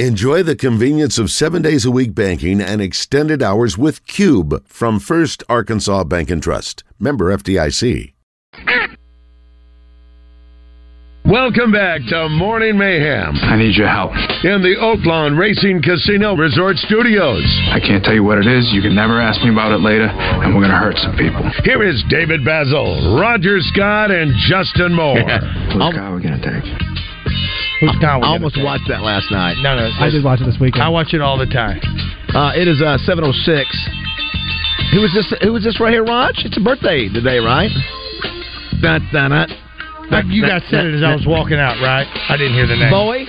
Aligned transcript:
Enjoy 0.00 0.42
the 0.42 0.56
convenience 0.56 1.20
of 1.20 1.30
seven 1.30 1.62
days 1.62 1.84
a 1.84 1.90
week 1.92 2.16
banking 2.16 2.60
and 2.60 2.82
extended 2.82 3.44
hours 3.44 3.78
with 3.78 4.04
Cube 4.08 4.66
from 4.66 4.98
First 4.98 5.44
Arkansas 5.48 6.02
Bank 6.02 6.30
and 6.30 6.42
Trust. 6.42 6.82
Member 6.98 7.30
FDIC. 7.30 8.12
Welcome 11.24 11.70
back 11.70 12.00
to 12.08 12.28
Morning 12.28 12.76
Mayhem. 12.76 13.36
I 13.36 13.54
need 13.54 13.76
your 13.76 13.86
help. 13.86 14.10
In 14.42 14.66
the 14.66 14.74
Oaklawn 14.82 15.38
Racing 15.38 15.80
Casino 15.80 16.34
Resort 16.34 16.74
Studios. 16.78 17.46
I 17.70 17.78
can't 17.78 18.02
tell 18.02 18.14
you 18.14 18.24
what 18.24 18.38
it 18.38 18.48
is. 18.48 18.68
You 18.74 18.82
can 18.82 18.96
never 18.96 19.20
ask 19.20 19.40
me 19.46 19.50
about 19.52 19.70
it 19.70 19.78
later, 19.78 20.10
and 20.10 20.56
we're 20.56 20.66
going 20.66 20.74
to 20.74 20.76
hurt 20.76 20.98
some 20.98 21.14
people. 21.14 21.40
Here 21.62 21.86
is 21.86 22.02
David 22.10 22.40
Bazzel, 22.40 23.14
Roger 23.20 23.60
Scott, 23.60 24.10
and 24.10 24.34
Justin 24.50 24.92
Moore. 24.92 25.22
Whose 25.70 25.94
car 25.94 26.10
are 26.10 26.16
we 26.16 26.22
going 26.22 26.40
to 26.40 26.42
take? 26.42 26.93
Who's 27.80 27.90
I 28.00 28.20
almost 28.22 28.56
watched 28.62 28.88
that 28.88 29.02
last 29.02 29.30
night. 29.30 29.56
No, 29.60 29.74
no. 29.74 29.90
I 29.98 30.10
did 30.10 30.22
watch 30.22 30.40
it 30.40 30.46
this 30.46 30.58
weekend. 30.60 30.82
I 30.82 30.88
watch 30.88 31.12
it 31.12 31.20
all 31.20 31.36
the 31.36 31.46
time. 31.46 31.80
Uh, 32.34 32.52
it 32.54 32.68
is 32.68 32.80
uh, 32.80 32.98
seven 32.98 33.24
oh 33.24 33.32
six. 33.32 33.66
Who 34.92 35.00
was 35.00 35.12
this? 35.12 35.32
Who 35.42 35.52
was 35.52 35.64
this 35.64 35.80
right 35.80 35.92
here, 35.92 36.04
Raj? 36.04 36.34
It's 36.44 36.56
a 36.56 36.60
birthday 36.60 37.08
today, 37.08 37.38
right? 37.38 37.70
Dun, 38.80 39.08
dun, 39.12 39.30
dun. 39.30 39.48
Like 40.10 40.26
you 40.28 40.42
guys 40.42 40.62
said 40.70 40.86
it 40.86 40.94
as 40.94 41.02
I 41.02 41.14
was 41.14 41.26
walking 41.26 41.58
out, 41.58 41.80
right? 41.82 42.06
I 42.28 42.36
didn't 42.36 42.54
hear 42.54 42.66
the 42.66 42.76
name. 42.76 42.90
Bowie, 42.90 43.26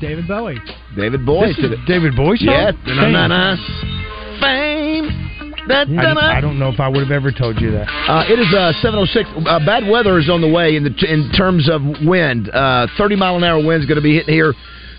David 0.00 0.28
Bowie. 0.28 0.60
David 0.96 1.24
Bowie. 1.24 1.48
This 1.48 1.58
is 1.58 1.78
David 1.86 2.14
Bowie 2.14 2.36
show? 2.36 2.52
Yeah, 2.52 2.72
fame. 4.40 5.29
I. 6.18 6.38
I 6.38 6.40
don't 6.40 6.58
know 6.58 6.68
if 6.68 6.80
I 6.80 6.88
would 6.88 7.02
have 7.02 7.12
ever 7.12 7.32
told 7.32 7.60
you 7.60 7.70
that. 7.72 7.88
Uh, 7.88 8.24
it 8.28 8.38
is 8.38 8.52
uh, 8.54 8.72
706. 8.82 9.28
Uh, 9.46 9.58
bad 9.64 9.88
weather 9.88 10.18
is 10.18 10.28
on 10.28 10.40
the 10.40 10.48
way 10.48 10.76
in 10.76 10.84
the 10.84 10.92
in 11.06 11.30
terms 11.32 11.68
of 11.70 11.82
wind. 12.04 12.50
Uh, 12.50 12.86
30 12.98 13.16
mile 13.16 13.36
an 13.36 13.44
hour 13.44 13.64
wind 13.64 13.82
is 13.82 13.86
going 13.86 13.96
to 13.96 14.02
be 14.02 14.14
hitting 14.14 14.34
here 14.34 14.54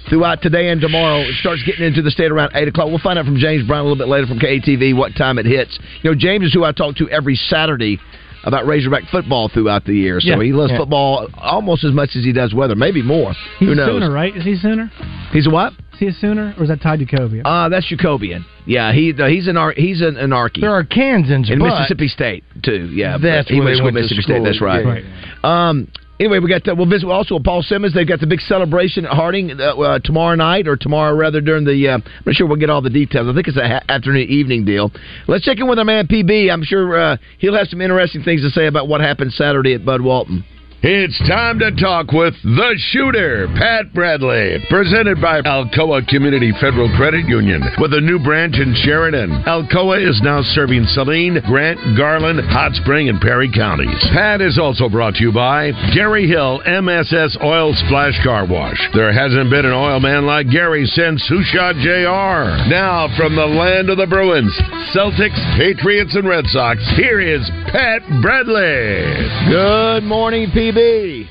throughout 0.10 0.42
today 0.42 0.70
and 0.70 0.82
tomorrow. 0.82 1.20
It 1.22 1.36
starts 1.40 1.62
getting 1.64 1.86
into 1.86 2.02
the 2.02 2.12
state 2.12 2.32
around 2.32 2.52
8 2.56 2.68
o'clock. 2.68 2.88
We'll 2.88 3.00
find 3.00 3.20
out 3.20 3.26
from 3.26 3.38
James 3.38 3.68
Brown 3.68 3.82
a 3.82 3.84
little 3.84 3.98
bit 3.98 4.08
later 4.08 4.28
from 4.28 4.40
KATV 4.40 4.96
what 4.96 5.14
time 5.16 5.38
it 5.38 5.46
hits. 5.46 5.78
You 6.02 6.12
know, 6.12 6.16
James 6.18 6.46
is 6.46 6.54
who 6.54 6.64
I 6.64 6.72
talk 6.72 6.96
to 6.98 7.10
every 7.10 7.36
Saturday 7.36 8.00
about 8.44 8.66
Razorback 8.66 9.04
football 9.12 9.50
throughout 9.50 9.86
the 9.86 9.94
year. 9.94 10.20
So 10.20 10.30
Yeah. 10.30 10.42
he 10.44 10.52
loves 10.54 10.72
Yeah. 10.72 10.80
football 10.80 11.28
almost 11.38 11.84
as 11.84 11.92
much 11.94 12.16
as 12.16 12.24
he 12.24 12.32
does 12.32 12.54
weather, 12.54 12.76
maybe 12.76 13.02
more. 13.02 13.34
He's 13.60 13.70
who 13.70 13.76
knows? 13.76 13.88
Sooner, 14.02 14.12
right? 14.12 14.36
Is 14.36 14.44
he 14.44 14.56
Sooner? 14.56 14.90
He's 15.32 15.48
a 15.48 15.50
what? 15.50 15.74
Is 15.94 16.00
he 16.00 16.08
a 16.08 16.14
Sooner, 16.14 16.54
or 16.58 16.64
is 16.64 16.70
that 16.70 16.82
Ty 16.82 16.98
Jacoby? 16.98 17.42
Uh, 17.46 17.70
that's 17.70 17.86
Yakoubian. 17.92 18.44
Yeah, 18.66 18.92
he 18.92 19.14
uh, 19.14 19.28
he's 19.28 19.48
an 19.48 19.58
Ar- 19.58 19.74
he's 19.78 20.02
an 20.02 20.18
anarchy. 20.18 20.62
There 20.62 20.72
are 20.72 20.84
Kansans, 20.84 21.50
in 21.50 21.60
but 21.60 21.66
Mississippi 21.66 22.08
State 22.08 22.44
too. 22.64 22.90
Yeah, 22.92 23.18
That's 23.18 23.48
but 23.48 23.54
he 23.54 23.60
went 23.60 23.72
they 23.74 23.78
to 23.78 23.84
went 23.84 23.96
to 23.96 24.02
Mississippi 24.02 24.22
school. 24.24 24.36
State. 24.38 24.44
That's 24.46 24.62
right. 24.62 25.04
Yeah. 25.44 25.70
Um. 25.70 25.88
Anyway, 26.22 26.38
we 26.38 26.48
got 26.48 26.64
the, 26.64 26.76
we'll 26.76 26.86
visit 26.86 27.10
also 27.10 27.34
with 27.34 27.44
Paul 27.44 27.64
Simmons. 27.64 27.96
They've 27.96 28.08
got 28.08 28.20
the 28.20 28.28
big 28.28 28.42
celebration 28.42 29.06
at 29.06 29.12
Harding 29.12 29.60
uh, 29.60 29.74
uh, 29.74 30.00
tomorrow 30.04 30.36
night, 30.36 30.68
or 30.68 30.78
tomorrow 30.78 31.16
rather 31.16 31.42
during 31.42 31.66
the. 31.66 31.88
Uh, 31.90 31.94
I'm 31.96 32.04
not 32.28 32.36
sure 32.36 32.46
we'll 32.46 32.58
get 32.58 32.70
all 32.70 32.84
the 32.84 32.92
details. 32.92 33.28
I 33.28 33.34
think 33.34 33.48
it's 33.48 33.58
an 33.58 33.66
ha- 33.66 33.84
afternoon 33.90 34.30
evening 34.30 34.64
deal. 34.64 34.92
Let's 35.28 35.44
check 35.44 35.58
in 35.58 35.68
with 35.68 35.80
our 35.80 35.86
man 35.86 36.06
PB. 36.06 36.54
I'm 36.54 36.64
sure 36.64 36.96
uh, 36.96 37.18
he'll 37.40 37.58
have 37.58 37.70
some 37.70 37.82
interesting 37.82 38.22
things 38.22 38.44
to 38.44 38.52
say 38.52 38.68
about 38.68 38.88
what 38.88 39.02
happened 39.02 39.34
Saturday 39.34 39.74
at 39.74 39.84
Bud 39.84 40.02
Walton. 40.02 40.46
It's 40.84 41.20
time 41.30 41.60
to 41.60 41.70
talk 41.78 42.12
with 42.12 42.34
the 42.42 42.74
shooter, 42.90 43.46
Pat 43.54 43.94
Bradley, 43.94 44.58
presented 44.68 45.22
by 45.22 45.40
Alcoa 45.46 46.02
Community 46.08 46.52
Federal 46.60 46.90
Credit 46.98 47.22
Union 47.30 47.62
with 47.78 47.94
a 47.94 48.02
new 48.02 48.18
branch 48.18 48.58
in 48.58 48.74
Sheridan. 48.82 49.46
Alcoa 49.46 50.02
is 50.02 50.20
now 50.26 50.42
serving 50.42 50.86
Saline, 50.86 51.38
Grant, 51.46 51.78
Garland, 51.96 52.42
Hot 52.50 52.74
Spring, 52.82 53.10
and 53.10 53.22
Perry 53.22 53.46
counties. 53.54 53.94
Pat 54.10 54.42
is 54.42 54.58
also 54.58 54.90
brought 54.90 55.14
to 55.22 55.22
you 55.22 55.32
by 55.32 55.70
Gary 55.94 56.26
Hill 56.28 56.66
MSS 56.66 57.38
Oil 57.46 57.78
Splash 57.86 58.18
Car 58.26 58.50
Wash. 58.50 58.82
There 58.98 59.14
hasn't 59.14 59.52
been 59.52 59.70
an 59.70 59.78
oil 59.78 60.00
man 60.00 60.26
like 60.26 60.50
Gary 60.50 60.88
since 60.88 61.22
Who 61.30 61.44
Shot 61.44 61.76
JR. 61.76 62.58
Now, 62.74 63.06
from 63.22 63.36
the 63.36 63.46
land 63.46 63.92
of 63.92 64.02
the 64.02 64.10
Bruins, 64.10 64.58
Celtics, 64.98 65.38
Patriots, 65.62 66.16
and 66.18 66.28
Red 66.28 66.48
Sox, 66.48 66.82
here 66.98 67.22
is 67.22 67.46
Pat 67.70 68.02
Bradley. 68.26 69.30
Good 69.46 70.10
morning, 70.10 70.50
PB. 70.72 71.28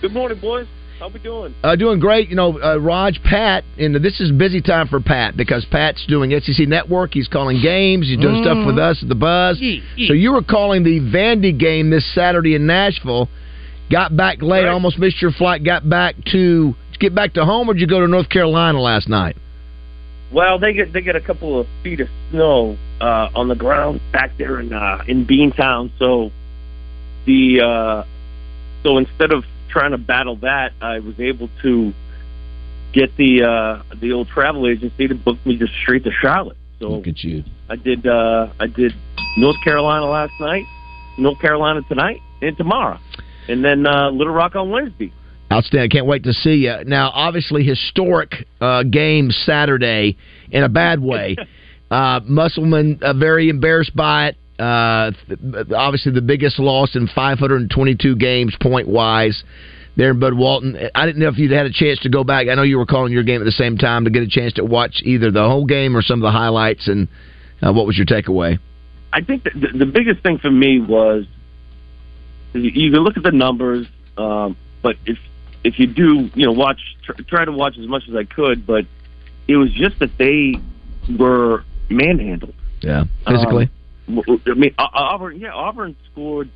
Good 0.00 0.12
morning, 0.12 0.40
boys. 0.40 0.66
How 0.98 1.08
we 1.08 1.18
doing? 1.18 1.54
Uh, 1.64 1.76
doing 1.76 1.98
great. 1.98 2.28
You 2.28 2.36
know, 2.36 2.60
uh, 2.60 2.76
Raj, 2.78 3.22
Pat, 3.24 3.64
and 3.78 3.94
this 3.96 4.20
is 4.20 4.30
busy 4.32 4.60
time 4.60 4.86
for 4.86 5.00
Pat 5.00 5.34
because 5.34 5.64
Pat's 5.70 6.04
doing 6.06 6.38
SEC 6.40 6.68
Network. 6.68 7.14
He's 7.14 7.28
calling 7.28 7.60
games. 7.62 8.06
He's 8.06 8.18
doing 8.18 8.42
stuff 8.42 8.66
with 8.66 8.78
us 8.78 9.02
at 9.02 9.08
the 9.08 9.14
Buzz. 9.14 9.56
So 10.06 10.12
you 10.12 10.32
were 10.32 10.42
calling 10.42 10.82
the 10.82 11.00
Vandy 11.00 11.58
game 11.58 11.88
this 11.88 12.04
Saturday 12.14 12.54
in 12.54 12.66
Nashville. 12.66 13.28
Got 13.90 14.14
back 14.16 14.42
late, 14.42 14.64
Right. 14.64 14.72
almost 14.72 14.98
missed 14.98 15.20
your 15.22 15.32
flight. 15.32 15.64
Got 15.64 15.88
back 15.88 16.16
to 16.32 16.74
get 16.98 17.14
back 17.14 17.32
to 17.34 17.44
home, 17.46 17.68
or 17.70 17.74
did 17.74 17.80
you 17.80 17.86
go 17.86 18.00
to 18.00 18.06
North 18.06 18.28
Carolina 18.28 18.78
last 18.78 19.08
night? 19.08 19.36
Well, 20.32 20.58
they 20.58 20.74
get 20.74 20.92
they 20.92 21.00
get 21.00 21.16
a 21.16 21.20
couple 21.20 21.58
of 21.58 21.66
feet 21.82 22.00
of 22.00 22.08
snow 22.30 22.76
uh, 23.00 23.30
on 23.34 23.48
the 23.48 23.56
ground 23.56 24.00
back 24.12 24.32
there 24.38 24.60
in 24.60 24.72
uh, 24.72 25.02
in 25.08 25.26
Beantown. 25.26 25.90
So 25.98 26.30
the 27.26 27.60
uh, 27.60 28.04
so 28.82 28.98
instead 28.98 29.32
of 29.32 29.44
trying 29.68 29.92
to 29.92 29.98
battle 29.98 30.36
that, 30.36 30.72
I 30.80 30.98
was 31.00 31.18
able 31.20 31.48
to 31.62 31.92
get 32.92 33.16
the 33.16 33.42
uh, 33.42 33.96
the 34.00 34.12
old 34.12 34.28
travel 34.28 34.66
agency 34.66 35.08
to 35.08 35.14
book 35.14 35.38
me 35.44 35.56
just 35.56 35.72
straight 35.82 36.04
to 36.04 36.10
Charlotte. 36.20 36.56
So 36.78 36.88
Look 36.88 37.06
at 37.06 37.22
you. 37.22 37.44
I 37.68 37.76
did 37.76 38.06
uh, 38.06 38.52
I 38.58 38.66
did 38.66 38.92
North 39.36 39.56
Carolina 39.62 40.06
last 40.06 40.32
night, 40.40 40.64
North 41.18 41.40
Carolina 41.40 41.82
tonight, 41.88 42.20
and 42.42 42.56
tomorrow, 42.56 42.98
and 43.48 43.64
then 43.64 43.86
uh, 43.86 44.10
Little 44.10 44.32
Rock 44.32 44.56
on 44.56 44.70
Wednesday. 44.70 45.12
Outstanding. 45.52 45.90
Can't 45.90 46.06
wait 46.06 46.22
to 46.24 46.32
see 46.32 46.54
you. 46.54 46.84
Now, 46.86 47.10
obviously, 47.12 47.64
historic 47.64 48.46
uh, 48.60 48.84
game 48.84 49.32
Saturday 49.32 50.16
in 50.52 50.62
a 50.62 50.68
bad 50.68 51.00
way. 51.00 51.36
uh, 51.90 52.20
Musselman 52.22 53.00
uh, 53.02 53.14
very 53.14 53.48
embarrassed 53.48 53.94
by 53.96 54.28
it. 54.28 54.36
Uh, 54.60 55.12
obviously, 55.74 56.12
the 56.12 56.22
biggest 56.22 56.58
loss 56.58 56.94
in 56.94 57.08
522 57.14 58.16
games 58.16 58.54
point 58.60 58.88
wise 58.88 59.42
there 59.96 60.10
in 60.10 60.20
Bud 60.20 60.34
Walton. 60.34 60.76
I 60.94 61.06
didn't 61.06 61.20
know 61.20 61.28
if 61.28 61.38
you'd 61.38 61.50
had 61.50 61.66
a 61.66 61.72
chance 61.72 61.98
to 62.00 62.10
go 62.10 62.24
back. 62.24 62.48
I 62.48 62.54
know 62.54 62.62
you 62.62 62.78
were 62.78 62.86
calling 62.86 63.12
your 63.12 63.22
game 63.22 63.40
at 63.40 63.44
the 63.44 63.52
same 63.52 63.78
time 63.78 64.04
to 64.04 64.10
get 64.10 64.22
a 64.22 64.28
chance 64.28 64.52
to 64.54 64.64
watch 64.64 65.00
either 65.02 65.30
the 65.30 65.42
whole 65.42 65.64
game 65.64 65.96
or 65.96 66.02
some 66.02 66.20
of 66.20 66.22
the 66.22 66.30
highlights. 66.30 66.88
And 66.88 67.08
uh, 67.62 67.72
what 67.72 67.86
was 67.86 67.96
your 67.96 68.06
takeaway? 68.06 68.58
I 69.12 69.22
think 69.22 69.44
that 69.44 69.54
the, 69.54 69.78
the 69.78 69.86
biggest 69.86 70.22
thing 70.22 70.38
for 70.38 70.50
me 70.50 70.80
was 70.80 71.24
you 72.52 72.90
can 72.90 73.00
look 73.00 73.16
at 73.16 73.22
the 73.22 73.32
numbers, 73.32 73.86
um, 74.16 74.56
but 74.82 74.96
if 75.06 75.18
if 75.62 75.78
you 75.78 75.86
do, 75.86 76.30
you 76.34 76.46
know, 76.46 76.52
watch 76.52 76.80
tr- 77.04 77.22
try 77.28 77.44
to 77.44 77.52
watch 77.52 77.76
as 77.78 77.86
much 77.86 78.04
as 78.08 78.14
I 78.14 78.24
could, 78.24 78.66
but 78.66 78.86
it 79.46 79.56
was 79.56 79.70
just 79.72 79.98
that 79.98 80.16
they 80.18 80.54
were 81.18 81.64
manhandled. 81.88 82.54
Yeah, 82.80 83.04
physically. 83.26 83.64
Um, 83.64 83.70
I 84.46 84.54
mean, 84.54 84.74
Auburn, 84.78 85.38
yeah, 85.40 85.52
Auburn 85.52 85.96
scored. 86.12 86.48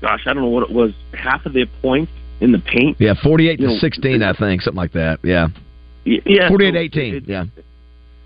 Gosh, 0.00 0.26
I 0.26 0.32
don't 0.32 0.42
know 0.42 0.48
what 0.48 0.64
it 0.68 0.74
was. 0.74 0.92
Half 1.14 1.46
of 1.46 1.52
their 1.52 1.66
points 1.80 2.12
in 2.40 2.50
the 2.52 2.58
paint. 2.58 2.96
yeah, 3.00 3.14
48 3.22 3.60
you 3.60 3.66
to 3.68 3.72
know, 3.74 3.78
16, 3.78 4.22
I 4.22 4.32
think, 4.32 4.62
something 4.62 4.76
like 4.76 4.92
that. 4.92 5.20
Yeah, 5.22 5.48
Yeah, 6.04 6.48
48 6.48 6.72
so 6.72 6.78
18. 7.00 7.14
it- 7.14 7.28
Yeah. 7.28 7.44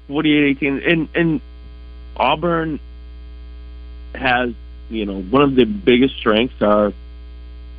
48-18. 0.09 0.83
And 0.91 1.09
and 1.15 1.41
Auburn 2.17 2.79
has, 4.15 4.51
you 4.89 5.05
know, 5.05 5.21
one 5.21 5.43
of 5.43 5.55
the 5.56 5.65
biggest 5.65 6.17
strengths 6.17 6.62
are 6.62 6.93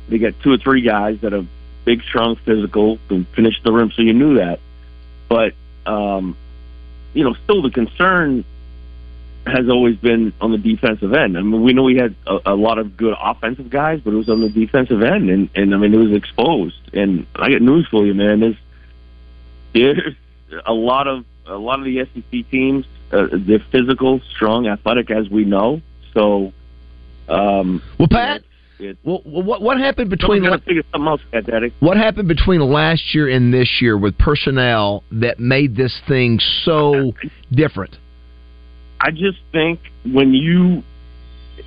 they 0.08 0.18
got 0.18 0.34
two 0.42 0.52
or 0.52 0.58
three 0.58 0.82
guys 0.82 1.18
that 1.22 1.32
are 1.34 1.44
big, 1.84 2.02
strong, 2.02 2.36
physical, 2.44 2.98
can 3.08 3.24
finish 3.34 3.54
the 3.62 3.72
rim, 3.72 3.90
so 3.90 4.02
you 4.02 4.12
knew 4.12 4.36
that. 4.36 4.60
But 5.28 5.54
um, 5.86 6.36
you 7.14 7.24
know, 7.24 7.34
still 7.44 7.62
the 7.62 7.70
concern 7.70 8.44
has 9.48 9.68
always 9.68 9.96
been 9.96 10.32
on 10.40 10.52
the 10.52 10.58
defensive 10.58 11.12
end. 11.12 11.36
I 11.36 11.42
mean, 11.42 11.62
we 11.62 11.72
know 11.72 11.82
we 11.82 11.96
had 11.96 12.14
a, 12.26 12.52
a 12.52 12.54
lot 12.54 12.78
of 12.78 12.96
good 12.96 13.14
offensive 13.20 13.70
guys, 13.70 14.00
but 14.04 14.12
it 14.12 14.16
was 14.16 14.28
on 14.28 14.40
the 14.40 14.48
defensive 14.48 15.02
end, 15.02 15.30
and 15.30 15.50
and 15.54 15.74
I 15.74 15.78
mean, 15.78 15.94
it 15.94 15.98
was 15.98 16.16
exposed. 16.16 16.76
And 16.92 17.26
I 17.34 17.50
got 17.50 17.62
news 17.62 17.86
for 17.90 18.06
you, 18.06 18.14
man. 18.14 18.40
There's 18.40 18.56
there's 19.74 20.14
a 20.66 20.72
lot 20.72 21.06
of 21.08 21.24
a 21.46 21.56
lot 21.56 21.78
of 21.78 21.84
the 21.84 22.04
SEC 22.14 22.50
teams. 22.50 22.86
Uh, 23.10 23.26
they're 23.32 23.64
physical, 23.72 24.20
strong, 24.34 24.66
athletic, 24.66 25.10
as 25.10 25.28
we 25.30 25.44
know. 25.44 25.80
So, 26.12 26.52
um, 27.28 27.82
Well, 27.98 28.08
Pat, 28.10 28.42
it, 28.78 28.98
well, 29.02 29.22
what 29.24 29.62
what 29.62 29.78
happened 29.78 30.10
between 30.10 30.42
between 30.42 30.50
got 30.50 30.58
to 30.58 30.64
figure 30.64 30.82
something 30.92 31.08
else 31.08 31.20
out, 31.32 31.72
What 31.80 31.96
happened 31.96 32.28
between 32.28 32.60
last 32.60 33.14
year 33.14 33.28
and 33.28 33.52
this 33.52 33.78
year 33.80 33.96
with 33.96 34.16
personnel 34.18 35.04
that 35.10 35.40
made 35.40 35.74
this 35.74 35.98
thing 36.06 36.38
so 36.64 37.12
different? 37.50 37.96
I 39.00 39.10
just 39.10 39.38
think 39.52 39.80
when 40.04 40.34
you, 40.34 40.82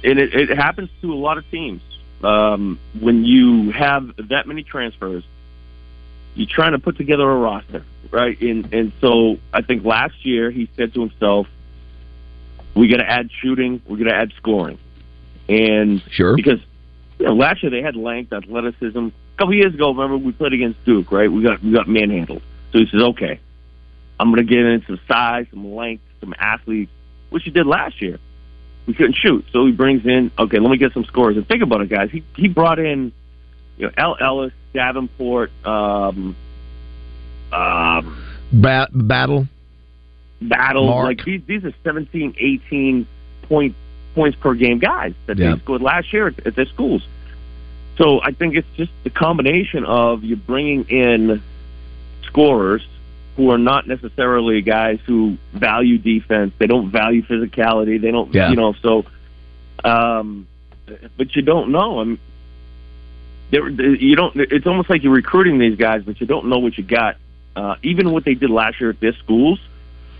and 0.03 0.19
it, 0.19 0.33
it 0.33 0.57
happens 0.57 0.89
to 1.01 1.13
a 1.13 1.15
lot 1.15 1.37
of 1.37 1.49
teams, 1.49 1.81
um, 2.23 2.79
when 2.99 3.25
you 3.25 3.71
have 3.71 4.11
that 4.29 4.47
many 4.47 4.63
transfers, 4.63 5.23
you're 6.35 6.47
trying 6.47 6.73
to 6.73 6.79
put 6.79 6.97
together 6.97 7.29
a 7.29 7.35
roster, 7.35 7.83
right? 8.11 8.39
And 8.41 8.73
and 8.73 8.91
so 9.01 9.37
I 9.53 9.61
think 9.61 9.83
last 9.83 10.25
year 10.25 10.51
he 10.51 10.69
said 10.77 10.93
to 10.93 11.01
himself, 11.01 11.47
"We 12.75 12.87
got 12.87 12.97
to 12.97 13.09
add 13.09 13.29
shooting, 13.41 13.81
we're 13.85 13.97
going 13.97 14.09
to 14.09 14.15
add 14.15 14.31
scoring," 14.37 14.77
and 15.49 16.01
Sure. 16.11 16.35
because 16.35 16.59
you 17.19 17.25
know 17.25 17.33
last 17.33 17.63
year 17.63 17.69
they 17.69 17.81
had 17.81 17.95
length, 17.95 18.31
athleticism. 18.33 18.97
A 19.07 19.11
couple 19.37 19.55
years 19.55 19.73
ago, 19.73 19.89
remember 19.91 20.17
we 20.17 20.31
played 20.31 20.53
against 20.53 20.83
Duke, 20.85 21.11
right? 21.11 21.31
We 21.31 21.41
got 21.43 21.61
we 21.63 21.71
got 21.71 21.87
manhandled. 21.87 22.41
So 22.71 22.79
he 22.79 22.87
says, 22.87 23.01
okay, 23.01 23.39
I'm 24.19 24.31
going 24.31 24.45
to 24.45 24.49
get 24.49 24.59
in 24.59 24.83
some 24.85 24.99
size, 25.07 25.47
some 25.49 25.73
length, 25.75 26.03
some 26.21 26.33
athletes, 26.39 26.91
which 27.31 27.43
he 27.43 27.49
did 27.49 27.65
last 27.65 27.99
year. 28.01 28.19
We 28.85 28.93
couldn't 28.93 29.15
shoot, 29.15 29.45
so 29.51 29.65
he 29.65 29.71
brings 29.71 30.05
in, 30.05 30.31
okay, 30.37 30.59
let 30.59 30.69
me 30.69 30.77
get 30.77 30.93
some 30.93 31.05
scores. 31.05 31.37
And 31.37 31.47
think 31.47 31.63
about 31.63 31.81
it, 31.81 31.89
guys. 31.89 32.09
He 32.11 32.23
he 32.35 32.47
brought 32.47 32.77
in, 32.79 33.11
you 33.77 33.87
know, 33.87 33.91
El 33.97 34.17
Ellis, 34.19 34.53
Davenport, 34.73 35.51
um, 35.65 36.35
um, 37.51 38.23
Ba- 38.51 38.89
battle. 38.91 39.47
battle. 40.41 40.87
Mark. 40.87 41.05
Like 41.05 41.25
these, 41.25 41.41
these 41.45 41.63
are 41.63 41.73
17, 41.83 42.35
18 42.37 43.07
point 43.43 43.75
points 44.15 44.37
per 44.39 44.53
game 44.55 44.79
guys 44.79 45.13
that 45.27 45.37
Yeah. 45.37 45.53
they 45.55 45.59
scored 45.61 45.81
last 45.81 46.11
year 46.11 46.27
at, 46.27 46.47
at 46.47 46.55
their 46.55 46.65
schools. 46.65 47.05
So 47.97 48.19
I 48.21 48.31
think 48.31 48.55
it's 48.55 48.67
just 48.75 48.91
the 49.03 49.09
combination 49.09 49.85
of 49.85 50.23
you 50.23 50.35
bringing 50.35 50.83
in 50.89 51.41
scorers 52.25 52.85
who 53.41 53.49
are 53.49 53.57
not 53.57 53.87
necessarily 53.87 54.61
guys 54.61 54.99
who 55.07 55.35
value 55.51 55.97
defense. 55.97 56.53
They 56.59 56.67
don't 56.67 56.91
value 56.91 57.23
physicality. 57.23 57.99
They 57.99 58.11
don't, 58.11 58.31
Yeah. 58.31 58.51
you 58.51 58.55
know. 58.55 58.75
So, 58.83 59.03
um, 59.83 60.45
but 61.17 61.35
you 61.35 61.41
don't 61.41 61.71
know. 61.71 61.99
I 62.01 62.03
mean, 62.03 62.19
there- 63.49 63.67
you 63.69 64.15
don't. 64.15 64.35
It's 64.35 64.67
almost 64.67 64.91
like 64.91 65.01
you're 65.01 65.11
recruiting 65.11 65.57
these 65.57 65.75
guys, 65.75 66.03
but 66.05 66.21
you 66.21 66.27
don't 66.27 66.49
know 66.49 66.59
what 66.59 66.77
you 66.77 66.83
got. 66.83 67.15
Uh, 67.55 67.75
even 67.81 68.11
what 68.11 68.25
they 68.25 68.35
did 68.35 68.51
last 68.51 68.79
year 68.79 68.91
at 68.91 68.99
their 68.99 69.13
schools, 69.13 69.59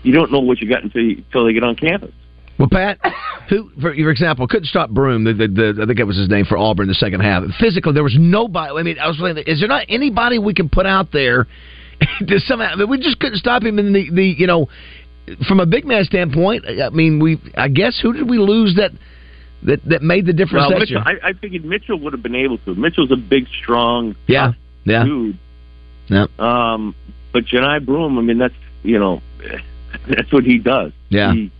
you 0.02 0.12
don't 0.12 0.32
know 0.32 0.40
what 0.40 0.60
you 0.60 0.68
got 0.68 0.82
until 0.82 1.02
you, 1.02 1.16
until 1.18 1.44
they 1.44 1.52
get 1.52 1.62
on 1.62 1.76
campus. 1.76 2.10
Well, 2.58 2.68
Pat, 2.68 2.98
who, 3.48 3.70
for 3.80 3.94
your 3.94 4.10
example, 4.10 4.48
couldn't 4.48 4.66
stop 4.66 4.90
Broome. 4.90 5.22
The, 5.24 5.32
the, 5.32 5.48
the, 5.48 5.82
I 5.82 5.86
think 5.86 5.98
that 5.98 6.06
was 6.08 6.18
his 6.18 6.28
name 6.28 6.44
for 6.44 6.58
Auburn 6.58 6.84
in 6.84 6.88
the 6.88 6.94
second 6.94 7.20
half. 7.20 7.44
Physically, 7.60 7.92
there 7.92 8.02
was 8.02 8.16
nobody. 8.18 8.74
I 8.74 8.82
mean, 8.82 8.98
I 8.98 9.06
was 9.06 9.18
like, 9.20 9.48
is 9.48 9.60
there 9.60 9.68
not 9.68 9.86
anybody 9.88 10.40
we 10.40 10.54
can 10.54 10.68
put 10.68 10.86
out 10.86 11.12
there 11.12 11.46
to 12.26 12.38
somehow? 12.40 12.84
We 12.86 12.98
just 12.98 13.18
couldn't 13.20 13.38
stop 13.38 13.62
him 13.62 13.78
in 13.78 13.92
the, 13.92 14.10
the 14.10 14.24
you 14.24 14.46
know, 14.46 14.68
from 15.46 15.60
a 15.60 15.66
big 15.66 15.84
man 15.84 16.04
standpoint. 16.04 16.64
I 16.66 16.90
mean, 16.90 17.20
we 17.20 17.40
I 17.56 17.68
guess 17.68 17.98
who 18.00 18.12
did 18.12 18.28
we 18.28 18.38
lose 18.38 18.74
that 18.76 18.90
that 19.64 19.84
that 19.88 20.02
made 20.02 20.26
the 20.26 20.32
difference 20.32 20.66
Well, 20.68 20.78
Mitchell. 20.80 21.02
I, 21.04 21.28
I 21.30 21.32
figured 21.34 21.64
Mitchell 21.64 21.98
would 22.00 22.12
have 22.12 22.22
been 22.22 22.34
able 22.34 22.58
to. 22.58 22.74
Mitchell's 22.74 23.12
a 23.12 23.16
big, 23.16 23.46
strong, 23.62 24.16
Yeah, 24.26 24.52
yeah, 24.84 25.04
dude. 25.04 25.38
yeah, 26.08 26.26
Um, 26.38 26.94
but 27.32 27.44
Johni 27.44 27.84
Broome, 27.84 28.18
I 28.18 28.22
mean, 28.22 28.38
that's 28.38 28.54
you 28.82 28.98
know, 28.98 29.22
that's 30.08 30.32
what 30.32 30.44
he 30.44 30.58
does. 30.58 30.92
yeah. 31.08 31.32
He, 31.32 31.50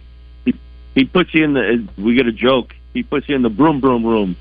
he 0.45 0.55
he 0.95 1.05
puts 1.05 1.33
you 1.33 1.45
in 1.45 1.55
the. 1.55 1.87
We 1.97 2.15
get 2.17 2.27
a 2.27 2.33
joke. 2.33 2.75
He 2.93 3.03
puts 3.05 3.29
you 3.29 3.37
in 3.37 3.43
the 3.43 3.49
broom 3.49 3.81
broom 3.81 4.05
room, 4.05 4.37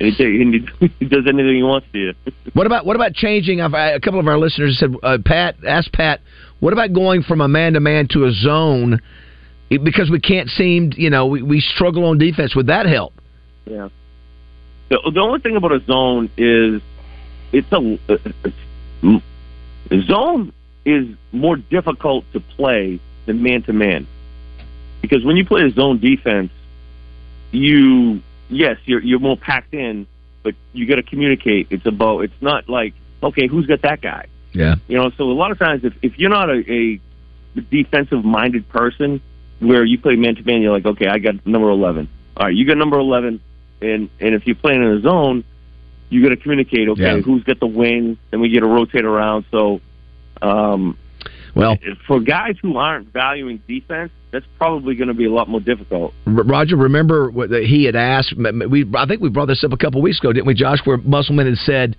he, 0.00 0.42
and 0.42 0.54
he, 0.54 1.04
does 1.06 1.26
anything 1.26 1.56
he 1.56 1.62
wants 1.62 1.86
to 1.92 1.98
you. 1.98 2.14
What 2.52 2.66
about 2.66 2.84
what 2.84 2.96
about 2.96 3.14
changing? 3.14 3.60
I've, 3.60 3.74
a 3.74 4.00
couple 4.00 4.18
of 4.18 4.26
our 4.26 4.36
listeners 4.36 4.76
said, 4.80 4.92
uh, 5.04 5.18
Pat, 5.24 5.56
ask 5.64 5.92
Pat, 5.92 6.20
what 6.58 6.72
about 6.72 6.92
going 6.92 7.22
from 7.22 7.40
a 7.40 7.46
man 7.46 7.74
to 7.74 7.80
man 7.80 8.08
to 8.10 8.24
a 8.24 8.32
zone? 8.32 9.00
Because 9.68 10.10
we 10.10 10.18
can't 10.18 10.48
seem, 10.48 10.92
you 10.96 11.10
know, 11.10 11.26
we, 11.26 11.42
we 11.42 11.60
struggle 11.60 12.06
on 12.06 12.18
defense. 12.18 12.56
Would 12.56 12.66
that 12.66 12.86
help? 12.86 13.12
Yeah. 13.66 13.88
The, 14.88 15.12
the 15.14 15.20
only 15.20 15.38
thing 15.38 15.54
about 15.54 15.70
a 15.70 15.84
zone 15.84 16.28
is 16.36 16.82
it's 17.52 17.70
a, 17.70 17.98
it's, 18.08 19.24
a 19.92 20.02
zone 20.02 20.52
is 20.84 21.06
more 21.30 21.56
difficult 21.56 22.24
to 22.32 22.40
play 22.40 22.98
than 23.26 23.44
man 23.44 23.62
to 23.62 23.72
man 23.72 24.08
because 25.02 25.24
when 25.24 25.36
you 25.36 25.44
play 25.44 25.62
a 25.62 25.70
zone 25.70 25.98
defense, 25.98 26.50
you 27.52 28.22
yes 28.50 28.76
you're 28.84 29.02
you're 29.02 29.18
more 29.20 29.36
packed 29.36 29.72
in, 29.74 30.06
but 30.42 30.54
you 30.72 30.86
got 30.86 30.96
to 30.96 31.02
communicate. 31.02 31.68
It's 31.70 31.86
about 31.86 32.20
it's 32.20 32.40
not 32.42 32.68
like 32.68 32.94
okay 33.22 33.46
who's 33.46 33.66
got 33.66 33.82
that 33.82 34.00
guy 34.00 34.26
Yeah. 34.52 34.74
you 34.88 34.96
know. 34.98 35.10
So 35.16 35.24
a 35.24 35.32
lot 35.32 35.50
of 35.50 35.58
times 35.58 35.84
if 35.84 35.94
if 36.02 36.18
you're 36.18 36.30
not 36.30 36.50
a, 36.50 36.60
a 36.72 37.00
defensive 37.70 38.24
minded 38.24 38.68
person 38.68 39.20
where 39.60 39.84
you 39.84 39.98
play 39.98 40.16
man 40.16 40.36
to 40.36 40.42
man, 40.44 40.62
you're 40.62 40.72
like 40.72 40.86
okay 40.86 41.06
I 41.08 41.18
got 41.18 41.44
number 41.46 41.70
eleven. 41.70 42.08
All 42.36 42.46
right, 42.46 42.54
you 42.54 42.64
got 42.66 42.76
number 42.78 42.98
eleven 42.98 43.40
and 43.82 44.08
and 44.20 44.34
if 44.34 44.46
you're 44.46 44.56
playing 44.56 44.82
in 44.82 44.88
a 44.98 45.00
zone, 45.00 45.44
you 46.10 46.22
got 46.22 46.30
to 46.30 46.36
communicate. 46.36 46.88
Okay, 46.88 47.02
Yeah. 47.02 47.20
who's 47.20 47.42
got 47.44 47.60
the 47.60 47.66
wing? 47.66 48.18
Then 48.30 48.40
we 48.40 48.48
get 48.48 48.60
to 48.60 48.66
rotate 48.66 49.04
around. 49.04 49.44
So, 49.50 49.80
um, 50.42 50.96
Well, 51.54 51.76
for 52.06 52.20
guys 52.20 52.56
who 52.62 52.76
aren't 52.76 53.12
valuing 53.12 53.62
defense, 53.66 54.10
that's 54.30 54.46
probably 54.58 54.94
going 54.94 55.08
to 55.08 55.14
be 55.14 55.26
a 55.26 55.32
lot 55.32 55.48
more 55.48 55.60
difficult. 55.60 56.14
Roger, 56.26 56.76
remember 56.76 57.30
what 57.30 57.50
he 57.50 57.84
had 57.84 57.96
asked? 57.96 58.34
We 58.36 58.86
I 58.96 59.06
think 59.06 59.20
we 59.20 59.28
brought 59.28 59.48
this 59.48 59.64
up 59.64 59.72
a 59.72 59.76
couple 59.76 60.00
weeks 60.02 60.18
ago, 60.20 60.32
didn't 60.32 60.46
we, 60.46 60.54
Josh? 60.54 60.78
Where 60.84 60.98
Musselman 60.98 61.46
had 61.46 61.58
said, 61.58 61.96